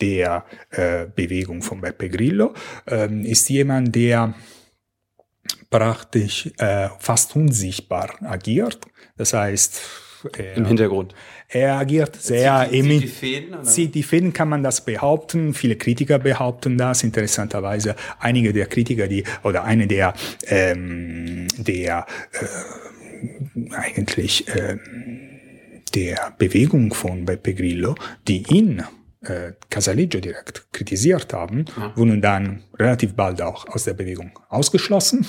der 0.00 0.44
äh, 0.70 1.06
Bewegung 1.14 1.62
von 1.62 1.80
Beppe 1.80 2.08
Grillo, 2.08 2.54
ähm, 2.86 3.24
ist 3.24 3.48
jemand, 3.50 3.94
der 3.94 4.34
praktisch 5.68 6.50
äh, 6.58 6.88
fast 6.98 7.36
unsichtbar 7.36 8.14
agiert. 8.22 8.80
Das 9.16 9.34
heißt, 9.34 9.80
er, 10.32 10.56
im 10.56 10.66
Hintergrund. 10.66 11.14
Er 11.48 11.78
agiert 11.78 12.16
sehr 12.16 12.68
zieht, 12.70 12.82
zieht 12.84 13.02
die 13.02 13.06
Fäden, 13.08 13.54
oder? 13.54 13.62
zieht 13.64 13.94
die 13.94 14.02
Fäden, 14.02 14.32
kann 14.32 14.48
man 14.48 14.62
das 14.62 14.84
behaupten. 14.84 15.54
Viele 15.54 15.76
Kritiker 15.76 16.18
behaupten 16.18 16.78
das. 16.78 17.02
Interessanterweise 17.02 17.96
einige 18.18 18.52
der 18.52 18.66
Kritiker, 18.66 19.08
die 19.08 19.24
oder 19.42 19.64
eine 19.64 19.86
der 19.86 20.14
ähm, 20.46 21.48
der 21.56 22.06
äh, 22.32 23.74
eigentlich 23.74 24.48
äh, 24.48 24.78
der 25.94 26.34
Bewegung 26.38 26.94
von 26.94 27.24
Beppe 27.24 27.54
Grillo, 27.54 27.94
die 28.26 28.44
ihn 28.50 28.82
äh, 29.22 29.52
Casaleggio 29.70 30.20
direkt 30.20 30.66
kritisiert 30.72 31.32
haben, 31.32 31.66
ja. 31.76 31.96
wurden 31.96 32.20
dann 32.20 32.64
relativ 32.78 33.14
bald 33.14 33.40
auch 33.40 33.68
aus 33.68 33.84
der 33.84 33.94
Bewegung 33.94 34.38
ausgeschlossen. 34.48 35.26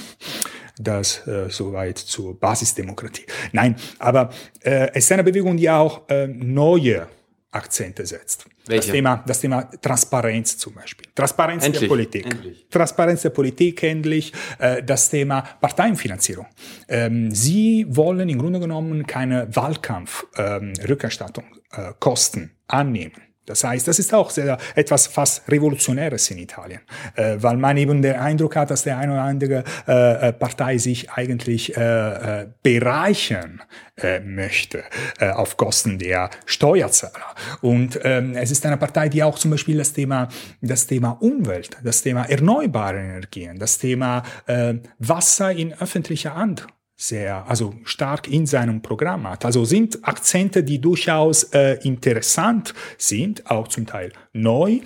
Das 0.77 1.25
äh, 1.27 1.49
soweit 1.49 1.97
zur 1.97 2.39
Basisdemokratie. 2.39 3.25
Nein, 3.51 3.75
aber 3.99 4.31
äh, 4.61 4.89
es 4.93 5.05
ist 5.05 5.11
eine 5.11 5.23
Bewegung, 5.23 5.55
die 5.57 5.69
auch 5.69 6.09
äh, 6.09 6.27
neue 6.27 7.07
Akzente 7.51 8.05
setzt. 8.05 8.45
Welche? 8.65 8.87
Das 8.87 8.91
Thema, 8.91 9.23
das 9.27 9.41
Thema 9.41 9.63
Transparenz 9.63 10.57
zum 10.57 10.73
Beispiel. 10.73 11.07
Transparenz 11.13 11.65
endlich, 11.65 11.81
der 11.81 11.87
Politik. 11.87 12.25
Endlich. 12.25 12.65
Transparenz 12.69 13.21
der 13.21 13.29
Politik 13.29 13.83
endlich. 13.83 14.33
Äh, 14.57 14.81
das 14.81 15.09
Thema 15.09 15.41
Parteienfinanzierung. 15.41 16.47
Ähm, 16.87 17.29
Sie 17.31 17.85
wollen 17.89 18.29
im 18.29 18.39
Grunde 18.39 18.59
genommen 18.59 19.05
keine 19.05 19.53
Wahlkampfrückerstattung, 19.55 21.43
ähm, 21.77 21.83
äh, 21.83 21.93
Kosten 21.99 22.51
annehmen. 22.67 23.22
Das 23.45 23.63
heißt, 23.63 23.87
das 23.87 23.99
ist 23.99 24.13
auch 24.13 24.29
sehr, 24.29 24.57
etwas 24.75 25.07
fast 25.07 25.49
Revolutionäres 25.49 26.31
in 26.31 26.37
Italien, 26.37 26.81
äh, 27.15 27.35
weil 27.39 27.57
man 27.57 27.75
eben 27.77 28.01
den 28.01 28.15
Eindruck 28.15 28.55
hat, 28.55 28.71
dass 28.71 28.83
der 28.83 28.97
eine 28.97 29.13
oder 29.13 29.23
andere 29.23 29.63
äh, 29.87 30.29
äh 30.29 30.33
Partei 30.33 30.77
sich 30.77 31.11
eigentlich 31.11 31.75
äh, 31.75 32.41
äh, 32.41 32.47
bereichern 32.61 33.61
äh, 33.97 34.19
möchte 34.19 34.83
auf 35.19 35.57
Kosten 35.57 35.99
der 35.99 36.29
Steuerzahler. 36.45 37.35
Und 37.61 37.99
ähm, 38.03 38.35
es 38.35 38.51
ist 38.51 38.65
eine 38.65 38.77
Partei, 38.77 39.09
die 39.09 39.23
auch 39.23 39.37
zum 39.37 39.51
Beispiel 39.51 39.77
das 39.77 39.93
Thema, 39.93 40.27
das 40.61 40.87
Thema 40.87 41.11
Umwelt, 41.21 41.77
das 41.83 42.01
Thema 42.01 42.25
erneuerbare 42.25 42.99
Energien, 42.99 43.59
das 43.59 43.77
Thema 43.77 44.23
Wasser 44.99 45.51
in 45.51 45.73
öffentlicher 45.73 46.35
Hand 46.35 46.67
sehr, 47.03 47.47
also 47.49 47.73
stark 47.83 48.27
in 48.27 48.45
seinem 48.45 48.81
Programm 48.81 49.29
hat. 49.29 49.45
Also 49.45 49.65
sind 49.65 50.07
Akzente, 50.07 50.63
die 50.63 50.79
durchaus 50.79 51.43
äh, 51.53 51.77
interessant 51.83 52.73
sind, 52.97 53.49
auch 53.51 53.67
zum 53.67 53.85
Teil 53.85 54.13
neu 54.31 54.79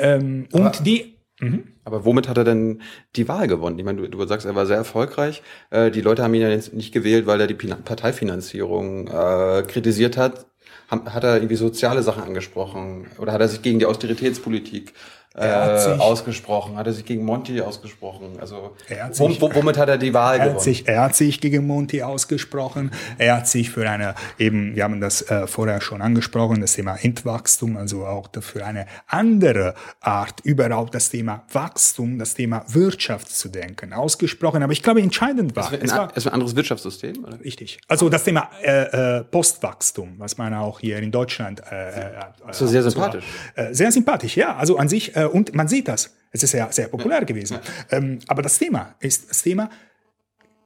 ähm, 0.00 0.48
und 0.52 0.60
aber, 0.62 0.84
die. 0.84 1.16
Mh. 1.40 1.58
Aber 1.84 2.04
womit 2.04 2.28
hat 2.28 2.38
er 2.38 2.44
denn 2.44 2.80
die 3.16 3.28
Wahl 3.28 3.48
gewonnen? 3.48 3.78
Ich 3.78 3.84
meine, 3.84 4.02
du, 4.02 4.08
du 4.08 4.26
sagst, 4.26 4.46
er 4.46 4.54
war 4.54 4.66
sehr 4.66 4.76
erfolgreich. 4.76 5.42
Äh, 5.70 5.90
die 5.90 6.00
Leute 6.00 6.22
haben 6.22 6.34
ihn 6.34 6.42
ja 6.42 6.48
jetzt 6.48 6.74
nicht 6.74 6.92
gewählt, 6.92 7.26
weil 7.26 7.40
er 7.40 7.46
die 7.46 7.54
Parteifinanzierung 7.54 9.08
äh, 9.08 9.62
kritisiert 9.66 10.16
hat. 10.16 10.46
Hat 10.88 11.24
er 11.24 11.36
irgendwie 11.36 11.56
soziale 11.56 12.02
Sachen 12.02 12.22
angesprochen 12.22 13.06
oder 13.18 13.32
hat 13.32 13.40
er 13.40 13.48
sich 13.48 13.62
gegen 13.62 13.78
die 13.78 13.86
Austeritätspolitik 13.86 14.92
äh, 15.34 15.98
ausgesprochen? 15.98 16.76
Hat 16.76 16.86
er 16.86 16.92
sich 16.92 17.04
gegen 17.04 17.24
Monti 17.24 17.60
ausgesprochen? 17.60 18.38
Also 18.40 18.76
sich, 19.12 19.40
womit 19.40 19.78
hat 19.78 19.88
er 19.88 19.98
die 19.98 20.12
Wahl 20.12 20.38
er 20.38 20.46
gewonnen? 20.46 20.60
Sich, 20.60 20.86
er 20.86 21.02
hat 21.02 21.16
sich 21.16 21.40
gegen 21.40 21.66
Monti 21.66 22.02
ausgesprochen. 22.02 22.90
Er 23.18 23.36
hat 23.36 23.48
sich 23.48 23.70
für 23.70 23.88
eine, 23.88 24.14
eben, 24.38 24.74
wir 24.76 24.84
haben 24.84 25.00
das 25.00 25.22
äh, 25.30 25.46
vorher 25.46 25.80
schon 25.80 26.02
angesprochen, 26.02 26.60
das 26.60 26.74
Thema 26.74 26.96
Entwachstum, 26.96 27.76
also 27.76 28.06
auch 28.06 28.28
für 28.40 28.64
eine 28.64 28.86
andere 29.06 29.74
Art, 30.00 30.40
überhaupt 30.42 30.94
das 30.94 31.10
Thema 31.10 31.44
Wachstum, 31.52 32.18
das 32.18 32.34
Thema 32.34 32.64
Wirtschaft 32.68 33.30
zu 33.30 33.48
denken, 33.48 33.92
ausgesprochen. 33.92 34.62
Aber 34.62 34.72
ich 34.72 34.82
glaube, 34.82 35.00
entscheidend 35.00 35.56
war... 35.56 35.72
Es 35.72 35.94
war, 35.94 36.12
es 36.14 36.24
war 36.24 36.32
ein 36.32 36.34
anderes 36.34 36.56
Wirtschaftssystem? 36.56 37.24
Oder? 37.24 37.40
Richtig. 37.40 37.78
Also 37.88 38.08
das 38.08 38.24
Thema 38.24 38.50
äh, 38.62 39.18
äh, 39.18 39.24
Postwachstum, 39.24 40.14
was 40.18 40.38
man 40.38 40.54
auch 40.54 40.80
hier 40.80 40.98
in 40.98 41.10
Deutschland... 41.10 41.62
Äh, 41.70 41.90
äh, 41.90 42.10
so 42.50 42.66
sehr 42.66 42.82
sympathisch. 42.82 43.24
Äh, 43.54 43.72
sehr 43.72 43.92
sympathisch, 43.92 44.36
ja. 44.36 44.56
Also 44.56 44.76
an 44.76 44.88
sich 44.88 45.16
äh, 45.16 45.21
und 45.30 45.54
man 45.54 45.68
sieht 45.68 45.88
das. 45.88 46.14
Es 46.30 46.42
ist 46.42 46.50
sehr, 46.50 46.70
sehr 46.72 46.88
populär 46.88 47.24
gewesen. 47.24 47.58
Ähm, 47.90 48.18
aber 48.26 48.42
das 48.42 48.58
Thema 48.58 48.94
ist 49.00 49.28
das 49.28 49.42
Thema, 49.42 49.70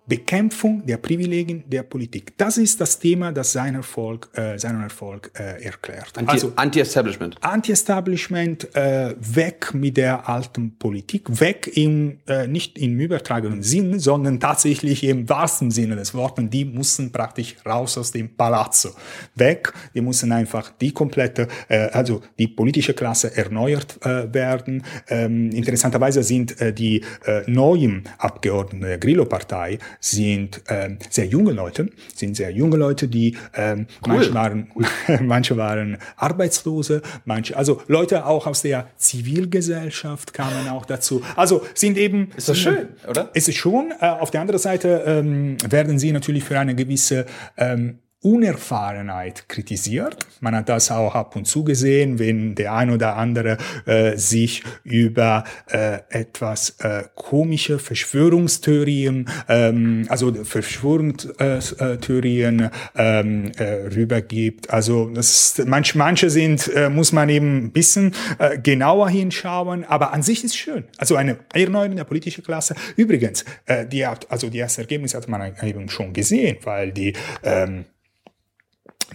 Bekämpfung 0.07 0.87
der 0.87 0.99
Privilegien 0.99 1.65
der 1.67 1.83
Politik. 1.83 2.37
Das 2.39 2.59
ist 2.59 2.81
das 2.81 2.99
Thema, 2.99 3.33
das 3.33 3.53
seinen 3.53 3.77
Erfolg, 3.77 4.29
äh, 4.35 4.57
seinen 4.57 4.83
Erfolg 4.83 5.33
äh, 5.35 5.65
erklärt. 5.65 6.13
Anti, 6.17 6.31
also 6.31 6.53
Anti-Establishment. 6.55 7.37
Anti-Establishment, 7.41 8.75
äh, 8.77 9.15
weg 9.19 9.75
mit 9.75 9.97
der 9.97 10.29
alten 10.29 10.77
Politik, 10.79 11.41
weg 11.41 11.71
im, 11.75 12.19
äh, 12.29 12.47
nicht 12.47 12.79
im 12.79 13.01
übertragenen 13.01 13.63
Sinn, 13.63 13.99
sondern 13.99 14.39
tatsächlich 14.39 15.03
im 15.03 15.29
wahrsten 15.29 15.71
Sinne 15.73 15.97
des 15.97 16.15
Wortes. 16.15 16.45
Die 16.51 16.65
mussten 16.65 17.11
praktisch 17.11 17.57
raus 17.67 17.99
aus 17.99 18.13
dem 18.13 18.37
Palazzo. 18.37 18.91
Weg, 19.35 19.73
die 19.95 20.01
mussten 20.01 20.31
einfach 20.31 20.71
die 20.81 20.93
komplette, 20.93 21.49
äh, 21.69 21.89
also 21.89 22.23
die 22.39 22.49
politische 22.49 22.95
Klasse 22.95 23.37
erneuert 23.37 23.99
äh, 24.05 24.33
werden. 24.33 24.85
Ähm, 25.09 25.51
interessanterweise 25.51 26.23
sind 26.23 26.61
äh, 26.61 26.73
die 26.73 27.03
äh, 27.25 27.43
neuen 27.47 28.05
Abgeordneten 28.19 28.83
der 28.83 28.99
Grillo-Partei 28.99 29.79
sind 30.01 30.63
ähm, 30.69 30.99
sehr 31.11 31.27
junge 31.27 31.53
Leute, 31.53 31.89
sind 32.15 32.37
sehr 32.37 32.51
junge 32.51 32.77
Leute, 32.77 33.09
die 33.09 33.37
ähm, 33.55 33.87
cool. 34.07 34.15
manche 34.15 34.35
waren 34.35 34.73
manche 35.23 35.57
waren 35.57 35.99
Arbeitslose, 36.17 37.03
manche 37.25 37.57
also 37.57 37.83
Leute 37.87 38.27
auch 38.27 38.47
aus 38.47 38.63
der 38.63 38.89
Zivilgesellschaft 38.97 40.33
kamen 40.33 40.69
auch 40.69 40.87
dazu. 40.87 41.23
Also 41.37 41.65
sind 41.75 41.99
eben 41.99 42.31
ist 42.37 42.49
das 42.49 42.59
schön, 42.59 42.89
oder? 43.09 43.31
Es 43.35 43.49
ist 43.49 43.57
schon. 43.57 43.93
Äh, 44.01 44.07
auf 44.07 44.31
der 44.31 44.41
anderen 44.41 44.61
Seite 44.61 45.05
ähm, 45.07 45.57
werden 45.69 45.99
sie 45.99 46.13
natürlich 46.13 46.45
für 46.45 46.59
eine 46.59 46.75
gewisse 46.75 47.27
ähm, 47.57 47.99
Unerfahrenheit 48.27 49.49
kritisiert. 49.49 50.27
Man 50.41 50.57
hat 50.57 50.69
das 50.69 50.91
auch 50.91 51.15
ab 51.15 51.37
und 51.37 51.47
zu 51.47 51.63
gesehen, 51.63 52.19
wenn 52.19 52.57
der 52.57 52.75
ein 52.75 52.91
oder 52.91 53.15
andere 53.17 53.57
äh, 53.87 54.17
sich 54.17 54.65
über 54.83 55.45
äh, 55.71 56.01
etwas 56.11 56.71
äh, 56.81 57.05
komische 57.15 57.79
Verschwörungstheorien, 57.79 59.29
ähm, 59.49 60.07
also 60.09 60.35
Verschwörungstheorien 60.45 62.71
ähm, 62.97 63.53
äh, 63.57 63.87
rübergibt. 63.95 64.71
Also 64.71 65.09
das, 65.11 65.63
manch, 65.65 65.95
manche 65.95 66.29
sind, 66.29 66.69
äh, 66.75 66.91
muss 66.91 67.13
man 67.13 67.29
eben 67.29 67.67
ein 67.67 67.71
bisschen 67.71 68.13
äh, 68.41 68.59
genauer 68.59 69.09
hinschauen, 69.09 69.85
aber 69.85 70.13
an 70.13 70.25
sich 70.25 70.43
ist 70.43 70.57
schön. 70.57 70.83
Also 70.99 71.15
eine 71.15 71.39
Erneuerung 71.55 71.95
der 71.95 72.03
politischen 72.03 72.43
Klasse. 72.43 72.75
Übrigens, 72.97 73.45
äh, 73.67 73.87
die 73.87 74.05
hat, 74.05 74.29
also 74.33 74.51
erste 74.59 74.81
Ergebnisse 74.83 75.17
hat 75.17 75.29
man 75.29 75.55
eben 75.63 75.89
schon 75.89 76.13
gesehen, 76.13 76.57
weil 76.65 76.91
die 76.93 77.13
ähm, 77.43 77.85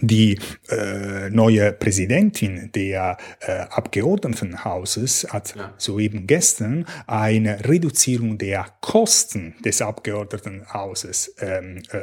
die 0.00 0.38
äh, 0.68 1.30
neue 1.30 1.72
Präsidentin 1.72 2.70
der 2.74 3.18
äh, 3.40 3.52
Abgeordnetenhauses 3.70 5.26
hat 5.30 5.54
ja. 5.54 5.72
soeben 5.76 6.26
gestern 6.26 6.86
eine 7.06 7.64
Reduzierung 7.64 8.38
der 8.38 8.66
Kosten 8.80 9.54
des 9.64 9.82
Abgeordnetenhauses 9.82 11.34
ähm, 11.40 11.82
äh, 11.92 11.98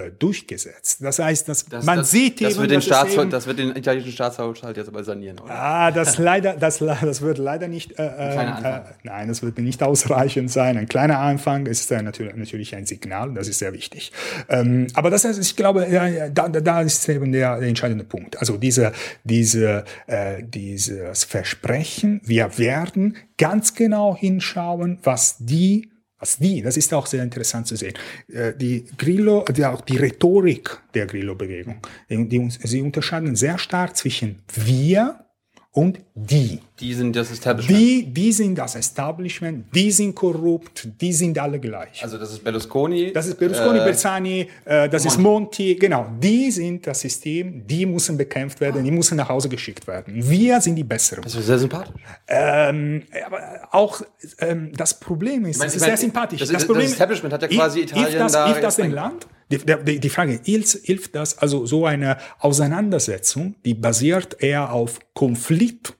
äh 0.00 0.10
durchgesetzt. 0.18 0.98
Das 1.00 1.18
heißt, 1.18 1.48
dass 1.48 1.66
das, 1.66 1.84
man 1.84 1.98
das, 1.98 2.10
sieht 2.10 2.40
das 2.40 2.52
eben, 2.52 2.60
wird 2.62 2.70
den 2.72 2.82
Staats 2.82 3.14
eben, 3.14 3.30
das 3.30 3.46
wird 3.46 3.58
den 3.58 3.76
italienischen 3.76 4.12
Staatshaushalt 4.12 4.76
jetzt 4.76 4.88
aber 4.88 5.04
sanieren, 5.04 5.38
oder? 5.38 5.54
Ah, 5.54 5.90
das 5.90 6.18
leider, 6.18 6.54
das, 6.54 6.78
das 6.78 7.22
wird 7.22 7.38
leider 7.38 7.68
nicht. 7.68 7.98
Äh, 7.98 8.06
äh, 8.06 8.80
nein, 9.04 9.28
das 9.28 9.42
wird 9.42 9.58
nicht 9.58 9.82
ausreichend 9.82 10.50
sein. 10.50 10.76
Ein 10.76 10.88
kleiner 10.88 11.18
Anfang 11.18 11.66
ist 11.66 11.90
natürlich, 11.90 12.34
natürlich 12.34 12.74
ein 12.74 12.86
Signal. 12.86 13.32
Das 13.34 13.48
ist 13.48 13.58
sehr 13.58 13.72
wichtig. 13.72 14.12
Ähm, 14.48 14.86
aber 14.94 15.10
das 15.10 15.24
heißt, 15.24 15.40
ich 15.40 15.56
glaube, 15.56 15.86
da, 16.32 16.48
da 16.48 16.80
ist 16.80 17.11
eben 17.14 17.32
der, 17.32 17.58
der 17.58 17.68
entscheidende 17.68 18.04
Punkt. 18.04 18.38
Also 18.38 18.56
diese, 18.56 18.92
diese, 19.24 19.84
äh, 20.06 20.42
dieses 20.42 21.24
Versprechen, 21.24 22.20
wir 22.24 22.58
werden 22.58 23.16
ganz 23.38 23.74
genau 23.74 24.16
hinschauen, 24.16 24.98
was 25.02 25.36
die 25.38 25.88
was 26.22 26.38
die, 26.38 26.62
das 26.62 26.76
ist 26.76 26.94
auch 26.94 27.06
sehr 27.06 27.24
interessant 27.24 27.66
zu 27.66 27.74
sehen, 27.74 27.94
äh, 28.32 28.52
die 28.54 28.84
Grillo, 28.96 29.44
die, 29.44 29.64
auch 29.64 29.80
die 29.80 29.96
Rhetorik 29.96 30.78
der 30.94 31.06
Grillo-Bewegung, 31.06 31.80
die, 32.08 32.28
die, 32.28 32.48
sie 32.48 32.80
unterscheiden 32.80 33.34
sehr 33.34 33.58
stark 33.58 33.96
zwischen 33.96 34.40
wir 34.54 35.26
und 35.72 35.98
die. 36.14 36.60
Die 36.80 36.94
sind 36.94 37.14
das 37.14 37.30
Establishment. 37.30 37.78
Die, 37.78 38.06
die 38.06 38.32
sind 38.32 38.56
das 38.56 38.74
Establishment, 38.74 39.66
die 39.74 39.92
sind 39.92 40.14
korrupt, 40.14 40.88
die 41.00 41.12
sind 41.12 41.38
alle 41.38 41.60
gleich. 41.60 42.02
Also 42.02 42.16
das 42.18 42.32
ist 42.32 42.42
Berlusconi. 42.42 43.12
Das 43.12 43.26
ist 43.26 43.38
Berlusconi, 43.38 43.78
äh, 43.78 43.84
Bersani, 43.84 44.48
äh, 44.64 44.88
das 44.88 45.04
Monti. 45.04 45.08
ist 45.08 45.18
Monti, 45.18 45.74
genau. 45.74 46.06
Die 46.20 46.50
sind 46.50 46.86
das 46.86 47.00
System, 47.00 47.66
die 47.66 47.84
müssen 47.84 48.16
bekämpft 48.16 48.60
werden, 48.60 48.82
die 48.82 48.90
müssen 48.90 49.16
nach 49.16 49.28
Hause 49.28 49.48
geschickt 49.48 49.86
werden. 49.86 50.14
Wir 50.16 50.60
sind 50.60 50.76
die 50.76 50.84
Besseren. 50.84 51.22
Das 51.22 51.34
ist 51.34 51.46
sehr 51.46 51.58
sympathisch. 51.58 52.00
Ähm, 52.26 53.02
aber 53.26 53.68
auch 53.70 54.00
ähm, 54.38 54.72
das 54.74 54.98
Problem 54.98 55.44
ist, 55.44 55.62
es 55.62 55.76
ist 55.76 55.84
sehr 55.84 55.96
sympathisch. 55.96 56.40
Das, 56.40 56.50
das, 56.50 56.64
Problem, 56.64 56.86
das 56.86 56.92
Establishment 56.92 57.34
hat 57.34 57.42
ja 57.42 57.48
quasi 57.48 57.80
hilft 57.80 57.96
Italien 57.96 58.18
das, 58.18 58.32
da... 58.32 58.46
Hilft 58.46 58.62
das 58.62 58.76
dem 58.76 58.92
Land? 58.92 59.26
Die, 59.50 59.58
die, 59.58 60.00
die 60.00 60.08
Frage, 60.08 60.40
hilft 60.42 61.14
das, 61.14 61.36
also 61.36 61.66
so 61.66 61.84
eine 61.84 62.16
Auseinandersetzung, 62.38 63.56
die 63.66 63.74
basiert 63.74 64.42
eher 64.42 64.72
auf 64.72 64.98
Konflikt 65.12 65.94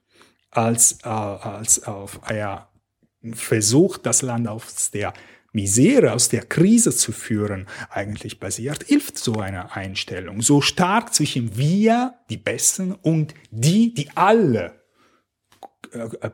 als, 0.53 0.99
äh, 1.03 1.09
als 1.09 1.83
auf 1.85 2.21
ja, 2.31 2.69
Versuch, 3.33 3.99
das 3.99 4.23
Land 4.23 4.49
aus 4.49 4.91
der 4.91 5.13
Misere, 5.53 6.13
aus 6.13 6.29
der 6.29 6.45
Krise 6.45 6.95
zu 6.97 7.13
führen, 7.13 7.67
eigentlich 7.91 8.41
basiert, 8.41 8.85
hilft 8.85 9.19
so 9.19 9.35
eine 9.35 9.75
Einstellung. 9.77 10.41
So 10.41 10.61
stark 10.61 11.13
zwischen 11.15 11.57
wir, 11.57 12.15
die 12.31 12.39
Besten, 12.39 12.93
und 12.93 13.35
die, 13.51 13.93
die 13.93 14.09
alle 14.15 14.67
äh, 14.67 14.82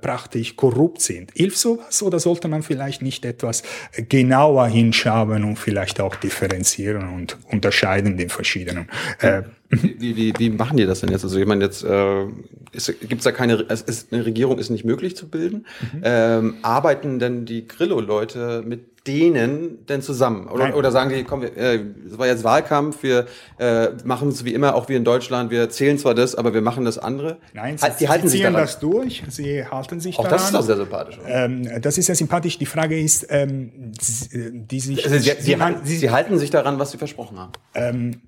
praktisch 0.01 0.57
korrupt 0.57 1.01
sind. 1.01 1.33
Hilft 1.35 1.59
sowas 1.59 2.03
oder 2.03 2.19
sollte 2.19 2.49
man 2.49 2.63
vielleicht 2.63 3.03
nicht 3.03 3.25
etwas 3.25 3.63
genauer 4.09 4.69
hinschauen 4.69 5.45
und 5.45 5.57
vielleicht 5.57 6.01
auch 6.01 6.15
differenzieren 6.17 7.09
und 7.15 7.37
unterscheiden 7.51 8.17
den 8.17 8.29
verschiedenen? 8.29 8.89
Äh, 9.21 9.43
wie, 9.71 10.17
wie, 10.17 10.33
wie 10.39 10.51
machen 10.51 10.77
die 10.77 10.87
das 10.87 11.01
denn 11.01 11.11
jetzt? 11.11 11.25
Also 11.25 11.39
ich 11.39 11.47
meine 11.47 11.65
jetzt 11.65 11.85
äh, 11.85 12.27
gibt 12.73 13.19
es 13.19 13.25
da 13.25 13.33
keine, 13.33 13.65
es 13.69 13.83
ist, 13.83 14.13
eine 14.13 14.25
Regierung 14.25 14.59
ist 14.59 14.71
nicht 14.71 14.85
möglich 14.85 15.17
zu 15.17 15.29
bilden. 15.29 15.67
Mhm. 15.93 16.01
Ähm, 16.05 16.55
arbeiten 16.63 17.19
denn 17.19 17.45
die 17.45 17.67
Grillo-Leute 17.67 18.63
mit 18.67 18.98
denen 19.09 19.87
denn 19.87 20.03
zusammen? 20.03 20.47
Oder, 20.47 20.77
oder 20.77 20.93
sagen 20.93 21.11
die, 21.11 21.25
komm, 21.25 21.43
äh, 21.43 21.81
das 22.07 22.19
war 22.19 22.27
jetzt 22.27 22.45
Wahlkampf, 22.45 23.03
wir 23.03 23.27
äh, 23.59 23.89
machen 24.05 24.29
es 24.29 24.45
wie 24.45 24.53
immer, 24.53 24.75
auch 24.75 24.89
wie 24.89 24.95
in 24.95 25.05
Deutschland, 25.05 25.51
wir 25.51 25.71
zählen 25.71 25.99
zwar 25.99 26.15
das, 26.15 26.35
aber 26.35 26.53
wir 26.53 26.61
machen 26.61 26.85
das 26.85 26.99
andere. 26.99 27.39
Nein, 27.55 27.79
sie, 27.79 27.87
die 27.99 28.09
halten 28.09 28.29
sie 28.29 28.33
sich 28.33 28.43
daran. 28.43 28.61
das 28.61 28.79
durch, 28.79 29.25
sie 29.29 29.65
halten 29.65 29.99
sich 29.99 30.19
auch 30.19 30.25
daran. 30.25 30.39
das 30.39 30.45
ist 30.45 30.55
doch 30.55 30.63
sehr 30.63 30.77
sympathisch. 30.77 31.19
Ähm, 31.27 31.81
das 31.81 31.99
ist 31.99 32.07
sehr 32.07 32.15
sympathisch. 32.15 32.59
Die 32.59 32.67
Frage 32.67 33.01
ist, 33.01 33.27
ähm, 33.31 33.93
die 33.93 34.81
sich... 34.81 35.05
Also 35.05 35.19
sie, 35.19 35.31
sie, 35.41 35.57
sie, 35.85 35.97
sie, 35.97 36.11
halten 36.11 36.39
sich 36.39 36.51
daran, 36.51 36.79
was 36.79 36.91
sie 36.91 36.99
versprochen 36.99 37.39
haben. 37.39 37.53
Ähm, 37.75 38.21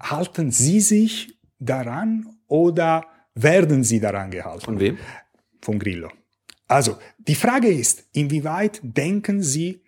halten 0.00 0.52
sie 0.52 0.80
sich 0.80 1.36
daran 1.58 2.28
oder 2.46 3.04
werden 3.34 3.82
sie 3.82 4.00
daran 4.00 4.30
gehalten? 4.30 4.60
Von 4.60 4.80
wem? 4.80 4.98
Von 5.60 5.78
Grillo. 5.78 6.08
Also, 6.72 6.96
die 7.18 7.34
Frage 7.34 7.68
ist, 7.68 8.04
inwieweit 8.14 8.80
denken 8.82 9.42
Sie 9.42 9.81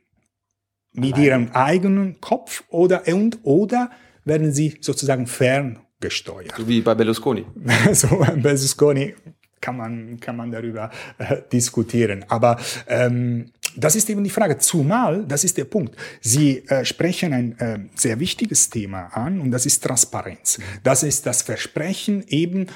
mit 0.94 1.18
ihrem 1.18 1.50
eigenen 1.52 2.20
Kopf 2.20 2.64
oder 2.68 3.06
und 3.08 3.38
oder 3.42 3.90
werden 4.24 4.52
sie 4.52 4.78
sozusagen 4.80 5.26
ferngesteuert. 5.26 6.54
So 6.56 6.66
wie 6.66 6.80
bei 6.80 6.94
Berlusconi. 6.94 7.44
so 7.92 8.18
bei 8.18 8.30
Berlusconi 8.30 9.14
kann 9.60 9.76
man, 9.76 10.20
kann 10.20 10.36
man 10.36 10.50
darüber 10.50 10.90
äh, 11.18 11.38
diskutieren. 11.52 12.24
Aber 12.28 12.58
ähm, 12.86 13.50
das 13.76 13.96
ist 13.96 14.08
eben 14.08 14.22
die 14.22 14.30
Frage. 14.30 14.58
Zumal, 14.58 15.24
das 15.26 15.42
ist 15.42 15.56
der 15.56 15.64
Punkt. 15.64 15.96
Sie 16.20 16.58
äh, 16.68 16.84
sprechen 16.84 17.32
ein 17.32 17.58
äh, 17.58 17.78
sehr 17.94 18.20
wichtiges 18.20 18.70
Thema 18.70 19.06
an 19.08 19.40
und 19.40 19.50
das 19.50 19.66
ist 19.66 19.82
Transparenz. 19.82 20.58
Das 20.82 21.02
ist 21.02 21.26
das 21.26 21.42
Versprechen 21.42 22.24
eben 22.28 22.68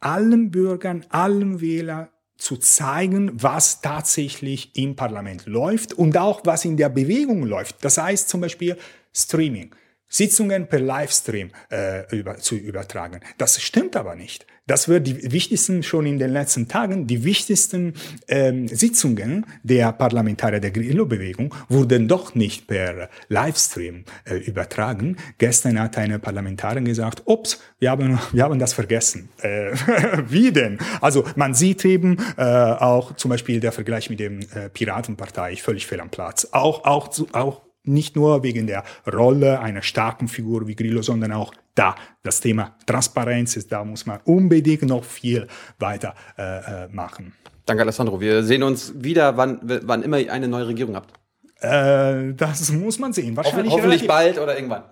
allen 0.00 0.50
Bürgern, 0.50 1.04
allen 1.10 1.60
Wählern 1.60 2.08
zu 2.36 2.56
zeigen, 2.56 3.30
was 3.34 3.80
tatsächlich 3.80 4.70
im 4.76 4.96
Parlament 4.96 5.46
läuft 5.46 5.94
und 5.94 6.16
auch 6.16 6.42
was 6.44 6.64
in 6.64 6.76
der 6.76 6.88
Bewegung 6.88 7.44
läuft. 7.44 7.84
Das 7.84 7.98
heißt 7.98 8.28
zum 8.28 8.40
Beispiel 8.42 8.76
Streaming. 9.12 9.74
Sitzungen 10.08 10.68
per 10.68 10.80
Livestream 10.80 11.50
äh, 11.70 12.16
über, 12.16 12.38
zu 12.38 12.56
übertragen. 12.56 13.20
Das 13.38 13.60
stimmt 13.60 13.96
aber 13.96 14.14
nicht. 14.14 14.46
Das 14.68 14.88
wird 14.88 15.06
die 15.06 15.30
wichtigsten 15.30 15.84
schon 15.84 16.06
in 16.06 16.18
den 16.18 16.32
letzten 16.32 16.66
Tagen, 16.66 17.06
die 17.06 17.22
wichtigsten 17.22 17.94
ähm, 18.26 18.66
Sitzungen 18.66 19.46
der 19.62 19.92
Parlamentarier 19.92 20.58
der 20.58 20.72
Grillo-Bewegung 20.72 21.54
wurden 21.68 22.08
doch 22.08 22.34
nicht 22.34 22.66
per 22.66 23.08
Livestream 23.28 24.04
äh, 24.24 24.34
übertragen. 24.38 25.18
Gestern 25.38 25.78
hat 25.78 25.96
eine 25.98 26.18
Parlamentarin 26.18 26.84
gesagt, 26.84 27.22
ups, 27.26 27.60
wir 27.78 27.90
haben, 27.90 28.18
wir 28.32 28.42
haben 28.42 28.58
das 28.58 28.72
vergessen. 28.72 29.28
Äh, 29.40 29.70
wie 30.28 30.50
denn? 30.50 30.78
Also 31.00 31.24
man 31.36 31.54
sieht 31.54 31.84
eben 31.84 32.16
äh, 32.36 32.42
auch 32.42 33.14
zum 33.14 33.28
Beispiel 33.28 33.60
der 33.60 33.70
Vergleich 33.70 34.10
mit 34.10 34.18
dem 34.18 34.40
äh, 34.40 34.68
Piratenpartei 34.68 35.54
völlig 35.56 35.86
fehl 35.86 36.00
am 36.00 36.10
Platz. 36.10 36.48
Auch, 36.50 36.84
auch, 36.84 37.08
auch 37.32 37.65
nicht 37.88 38.16
nur 38.16 38.42
wegen 38.42 38.66
der 38.66 38.84
Rolle 39.10 39.60
einer 39.60 39.82
starken 39.82 40.28
Figur 40.28 40.66
wie 40.66 40.74
Grillo, 40.74 41.02
sondern 41.02 41.32
auch 41.32 41.54
da. 41.74 41.94
Das 42.22 42.40
Thema 42.40 42.76
Transparenz 42.86 43.56
ist, 43.56 43.70
da 43.72 43.84
muss 43.84 44.06
man 44.06 44.20
unbedingt 44.24 44.82
noch 44.82 45.04
viel 45.04 45.46
weiter 45.78 46.14
äh, 46.38 46.84
äh 46.84 46.88
machen. 46.88 47.34
Danke, 47.64 47.82
Alessandro. 47.82 48.20
Wir 48.20 48.44
sehen 48.44 48.62
uns 48.62 48.92
wieder, 48.96 49.36
wann, 49.36 49.60
wann 49.62 50.02
immer 50.02 50.18
ihr 50.18 50.32
eine 50.32 50.48
neue 50.48 50.68
Regierung 50.68 50.94
habt. 50.94 51.12
Äh, 51.60 52.34
das 52.34 52.70
muss 52.70 52.98
man 52.98 53.12
sehen. 53.12 53.36
Wahrscheinlich 53.36 53.72
hoffentlich 53.72 54.06
bald 54.06 54.38
oder 54.38 54.54
irgendwann. 54.56 54.84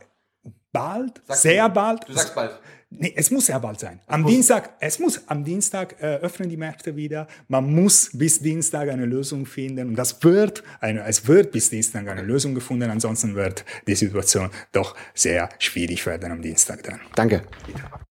Bald, 0.72 1.22
Sag 1.26 1.36
sehr 1.36 1.68
du, 1.68 1.74
bald. 1.74 2.08
Du 2.08 2.12
sagst 2.12 2.34
bald. 2.34 2.58
Nee, 2.98 3.12
es 3.16 3.30
muss 3.30 3.46
sehr 3.46 3.58
bald 3.60 3.80
sein. 3.80 4.00
Am 4.06 4.24
Dienstag, 4.24 4.74
es 4.80 4.98
muss 4.98 5.22
am 5.26 5.44
Dienstag 5.44 5.96
äh, 6.00 6.16
öffnen 6.16 6.48
die 6.48 6.56
Märkte 6.56 6.96
wieder. 6.96 7.26
Man 7.48 7.74
muss 7.74 8.10
bis 8.12 8.40
Dienstag 8.40 8.88
eine 8.88 9.06
Lösung 9.06 9.46
finden 9.46 9.88
und 9.88 9.96
das 9.96 10.22
wird 10.22 10.62
eine, 10.80 11.04
es 11.04 11.26
wird 11.26 11.50
bis 11.50 11.70
Dienstag 11.70 12.08
eine 12.08 12.22
Lösung 12.22 12.54
gefunden. 12.54 12.90
Ansonsten 12.90 13.34
wird 13.34 13.64
die 13.86 13.94
Situation 13.94 14.50
doch 14.72 14.96
sehr 15.14 15.48
schwierig 15.58 16.06
werden 16.06 16.32
am 16.32 16.42
Dienstag 16.42 16.82
dann. 16.84 17.00
Danke. 17.14 17.42